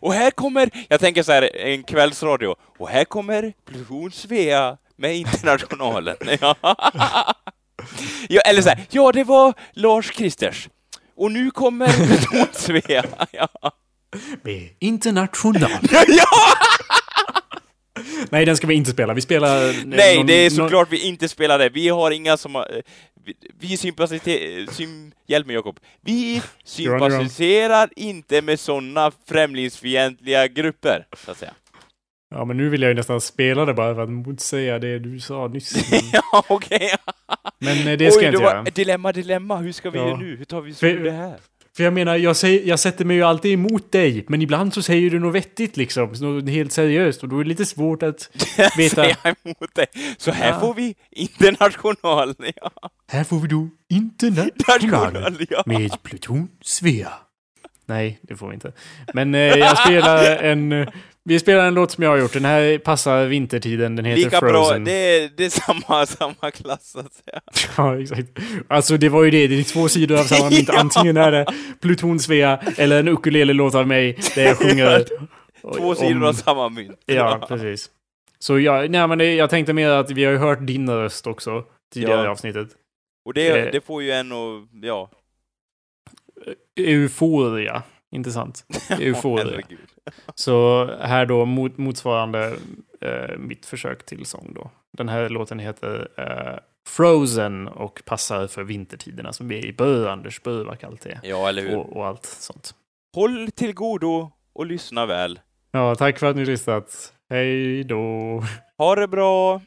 [0.00, 5.16] Och här kommer, jag tänker så här, en kvällsradio, och här kommer Pluton Svea med
[5.16, 6.16] Internationalen.
[6.40, 6.56] ja.
[8.28, 10.68] ja, eller så här, ja det var Lars Kristers.
[11.16, 13.04] Och nu kommer Pluton Svea.
[13.32, 13.48] ja.
[14.42, 15.78] Med International.
[16.08, 16.26] ja!
[18.30, 19.14] Nej, den ska vi inte spela.
[19.14, 19.86] Vi spelar...
[19.86, 20.98] Nej, någon, det är såklart någon...
[21.00, 21.68] vi inte spelar det.
[21.68, 22.82] Vi har inga som har...
[23.24, 24.72] Vi, vi sympatiserar...
[24.72, 25.80] Sym, hjälp mig Jakob.
[26.00, 31.52] Vi sympatiserar inte med sådana främlingsfientliga grupper, så att säga.
[32.34, 35.20] Ja, men nu vill jag ju nästan spela det bara för att motsäga det du
[35.20, 35.90] sa nyss.
[35.90, 36.00] Men...
[36.12, 36.90] ja, okej.
[37.58, 38.62] Men eh, det ska Oj, jag inte göra.
[38.62, 39.56] Dilemma, dilemma.
[39.56, 40.06] Hur ska vi ja.
[40.06, 40.36] göra nu?
[40.36, 41.36] Hur tar vi oss ur det här?
[41.76, 44.82] För jag menar, jag, säger, jag sätter mig ju alltid emot dig, men ibland så
[44.82, 48.30] säger du något vettigt liksom, något helt seriöst, och då är det lite svårt att
[48.76, 48.94] veta...
[48.94, 49.86] Säga emot dig.
[50.18, 50.60] Så här ja.
[50.60, 52.70] får vi international, ja.
[53.08, 55.62] Här får vi då international ja.
[55.66, 57.12] med Pluton Svea.
[57.86, 58.72] Nej, det får vi inte.
[59.14, 60.86] Men eh, jag spelar en...
[61.24, 62.32] Vi spelar en låt som jag har gjort.
[62.32, 63.96] Den här passar vintertiden.
[63.96, 64.84] Den heter Lika Frozen.
[64.84, 64.92] bra.
[64.92, 66.06] Det är, det är samma,
[66.36, 67.40] samma klass, så att säga.
[67.76, 68.28] Ja, exakt.
[68.68, 69.46] Alltså, det var ju det.
[69.46, 70.70] Det är två sidor av samma mynt.
[70.74, 71.46] Antingen är det
[71.80, 75.04] Pluton Svea eller en ukulele-låt av mig där jag sjunger...
[75.76, 77.00] två sidor av samma mynt.
[77.06, 77.90] Ja, precis.
[78.38, 81.26] Så jag, nej, men det, jag tänkte mer att vi har ju hört din röst
[81.26, 82.24] också tidigare ja.
[82.24, 82.68] i avsnittet.
[83.24, 83.72] Och det, eh.
[83.72, 85.10] det får ju en att, ja,
[86.76, 87.82] Euforia.
[88.10, 88.64] Intressant.
[88.90, 89.62] Euforia.
[90.34, 92.56] Så här då mot, motsvarande
[93.00, 94.70] eh, mitt försök till sång då.
[94.92, 96.58] Den här låten heter eh,
[96.88, 100.12] Frozen och passar för vintertiderna som vi är i början.
[100.12, 101.76] Anders bör vad kallt det Ja, eller hur.
[101.76, 102.74] Och, och, allt sånt.
[103.14, 105.40] Håll till godo och lyssna väl.
[105.72, 107.12] Ja, tack för att ni lyssnat.
[107.30, 108.44] Hej då.
[108.78, 109.60] Ha det bra.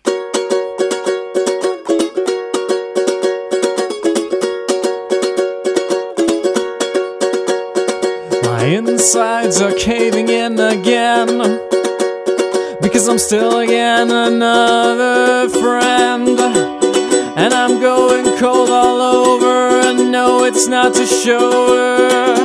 [8.64, 11.28] My insides are caving in again.
[12.82, 16.40] Because I'm still again another friend.
[17.36, 22.36] And I'm going cold all over, and no, it's not to show her.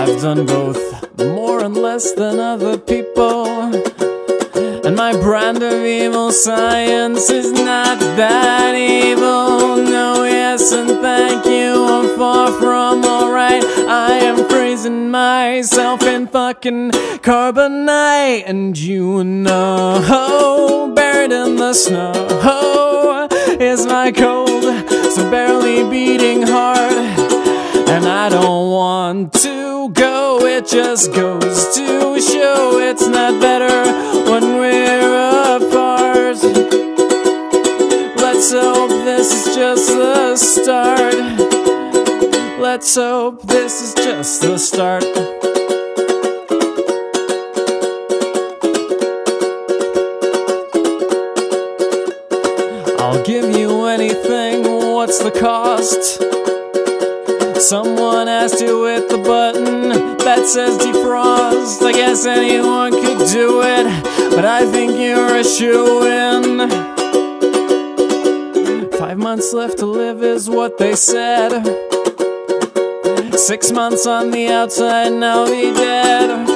[0.00, 0.80] I've done both
[1.18, 3.89] more and less than other people.
[4.90, 9.76] And my brand of evil science is not that evil.
[9.76, 11.84] No, yes, and thank you.
[11.84, 13.62] I'm far from alright.
[13.64, 16.90] I am freezing myself in fucking
[17.22, 18.42] carbonite.
[18.46, 23.28] And you know, buried in the snow
[23.60, 24.64] is my cold,
[25.12, 26.90] so barely beating heart.
[27.88, 33.89] And I don't want to go, it just goes to show it's not better
[38.40, 41.14] Let's hope this is just the start.
[42.58, 45.04] Let's hope this is just the start.
[52.98, 54.62] I'll give you anything,
[54.94, 56.22] what's the cost?
[57.60, 61.82] Someone asked you with the button that says defrost.
[61.82, 63.84] I guess anyone could do it,
[64.34, 66.99] but I think you're a shoe in.
[69.30, 71.50] Months left to live is what they said.
[73.38, 76.48] Six months on the outside, now he dead.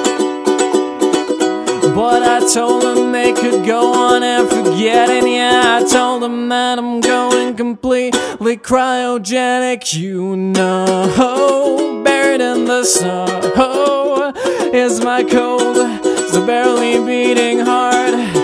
[1.95, 5.25] But I told them they could go on and forget it.
[5.25, 9.93] Yeah, I told them that I'm going completely cryogenic.
[9.93, 14.33] You know, buried in the snow
[14.73, 15.77] is my cold,
[16.29, 18.34] so barely beating heart.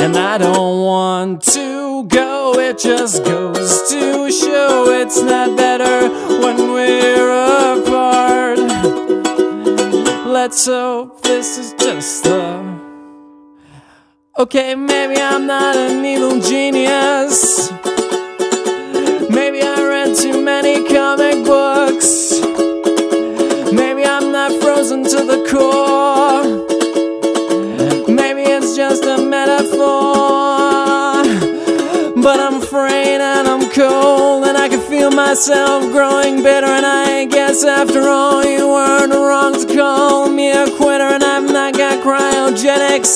[0.00, 6.08] And I don't want to go, it just goes to show it's not better
[6.42, 8.58] when we're apart.
[10.26, 12.78] Let's hope this is just the
[14.38, 17.72] Okay, maybe I'm not an evil genius.
[19.28, 22.40] Maybe I read too many comic books.
[23.72, 26.17] Maybe I'm not frozen to the core.
[33.78, 36.66] Cold, and I can feel myself growing bitter.
[36.66, 41.48] And I guess after all, you weren't wrong to call me a quitter, and I've
[41.58, 43.14] not got cryogenics.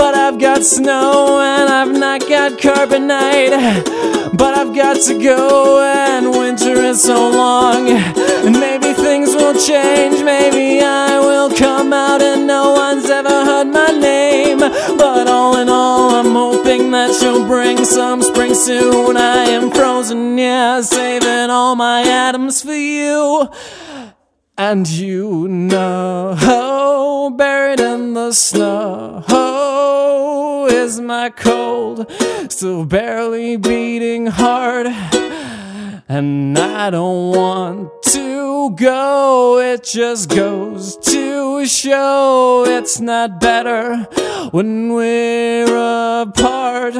[0.00, 3.54] But I've got snow and I've not got carbonite.
[4.36, 7.88] But I've got to go and winter is so long.
[8.46, 10.22] And maybe things will change.
[10.22, 14.29] Maybe I will come out and no one's ever heard my name.
[14.96, 19.16] But all in all, I'm hoping that you'll bring some spring soon.
[19.16, 23.48] I am frozen, yeah, saving all my atoms for you.
[24.58, 29.24] And you know, buried in the snow
[30.90, 32.10] is my cold,
[32.48, 34.86] still barely beating hard.
[36.12, 43.94] And I don't want to go, it just goes to a show it's not better
[44.50, 46.94] when we're apart.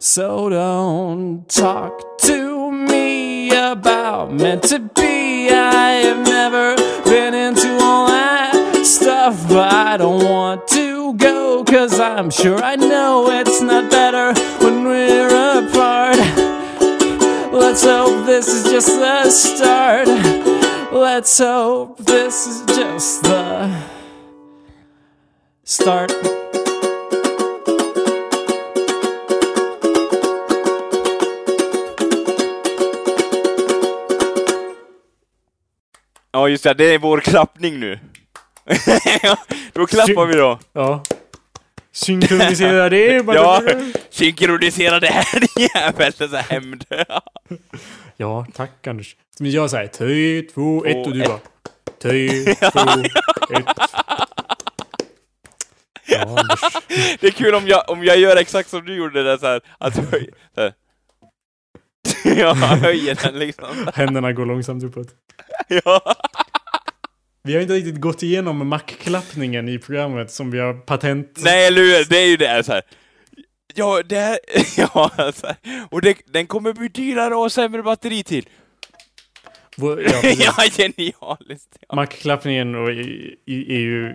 [0.00, 5.48] So don't talk to me about meant to be.
[5.50, 6.74] I have never
[7.04, 12.74] been into all that stuff, but I don't want to go, cause I'm sure I
[12.74, 15.67] know it's not better when we're apart.
[17.68, 20.08] Let's hope this is just the start.
[20.90, 23.70] Let's hope this is just the
[25.64, 26.12] start.
[36.32, 37.98] Ja just det, det är vår klappning nu.
[39.72, 40.58] då klappar vi då.
[40.72, 41.02] Ja.
[42.04, 43.24] Synkronisera det.
[43.26, 43.62] Ja,
[44.10, 45.42] synkronisera det här
[45.74, 46.84] jävel, så här hämnd.
[48.16, 49.16] Ja, tack Anders.
[49.40, 51.38] Men jag säger tre, två, ett och du bara...
[52.02, 52.80] Tre, två,
[53.50, 53.66] ett.
[56.06, 56.60] Ja, Anders.
[57.20, 59.60] Det är kul om jag, om jag gör exakt som du gjorde där så här,
[59.78, 60.72] att höj, så här.
[62.24, 63.88] Ja, höjer den liksom.
[63.94, 65.08] Händerna går långsamt uppåt.
[65.68, 66.14] Ja.
[67.48, 71.38] Vi har inte riktigt gått igenom mackklappningen i programmet som vi har patent...
[71.44, 72.08] Nej, eller hur?
[72.08, 72.82] Det är ju det så här.
[73.74, 74.38] Ja, det här,
[74.76, 75.56] ja, så här.
[75.90, 78.48] och det, den kommer bli dyrare och sämre batteri till.
[80.38, 81.76] Ja, genialiskt.
[81.88, 81.94] Ja.
[81.94, 84.14] Mackklappningen är ju...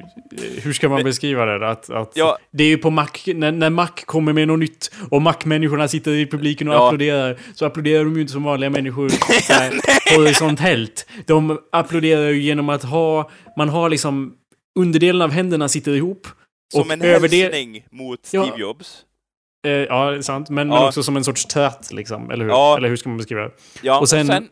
[0.64, 1.69] Hur ska man beskriva det?
[1.69, 2.38] Att, att Ja.
[2.52, 6.11] Det är ju på Mac, när, när Mac kommer med något nytt och Mac-människorna sitter
[6.11, 6.88] i publiken och Ja.
[6.88, 9.10] applåderar, så applåderar de ju inte som vanliga människor
[10.18, 11.06] horisontellt.
[11.26, 14.34] De applåderar ju genom att ha, man har liksom,
[14.80, 16.27] underdelen av händerna sitter ihop.
[16.73, 18.57] Som och en det- hälsning mot Steve Ja.
[18.57, 18.98] Jobs.
[19.68, 20.49] Eh, ja, sant.
[20.49, 20.88] Men, men Ja.
[20.88, 22.31] också som en sorts tvätt, liksom.
[22.31, 22.77] Eller hur?
[22.77, 23.52] Eller hur ska man beskriva det?
[23.81, 24.48] Ja, Och sen- Och sen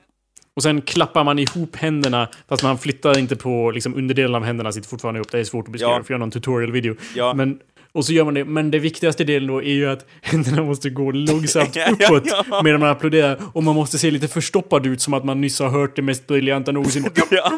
[0.85, 5.17] klappar man ihop händerna, fast man flyttar inte på liksom, underdelen av händerna sitter fortfarande
[5.17, 5.31] ihop.
[5.31, 6.03] Det är svårt att beskriva, Ja.
[6.03, 6.95] för jag har någon tutorial-video.
[7.15, 7.33] ja.
[7.33, 7.59] Men,
[7.93, 10.89] och så gör man det, men det viktigaste delen då är ju att händerna måste
[10.89, 12.61] gå långsamt uppåt ja.
[12.63, 13.37] medan man applåderar.
[13.53, 16.27] Och man måste se lite förstoppad ut, som att man nyss har hört det mest
[16.27, 17.05] briljanta någonsin.
[17.31, 17.51] Ja.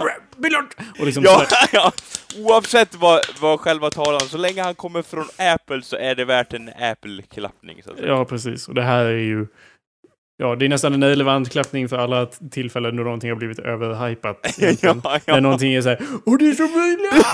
[0.99, 1.91] Och liksom Ja, ja.
[2.37, 6.53] Oavsett vad, vad själva talan, så länge han kommer från Apple så är det värt
[6.53, 7.81] en Apple-klappning.
[8.03, 8.67] Ja, precis.
[8.67, 9.47] Och det här är ju...
[10.43, 14.37] Ja, det är nästan en relevant klappning för alla tillfällen då någonting har blivit överhypat.
[14.59, 15.01] egentligen.
[15.03, 15.39] Ja, När ja.
[15.39, 17.25] någonting är såhär Åh, det är så briljant!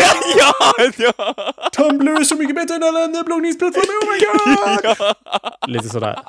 [0.98, 1.69] ja, ja.
[1.72, 4.95] Tumblr är så mycket bättre än alla andra bloggningsplattformar, oh my god!
[5.26, 5.68] ja.
[5.68, 6.19] Lite sådär.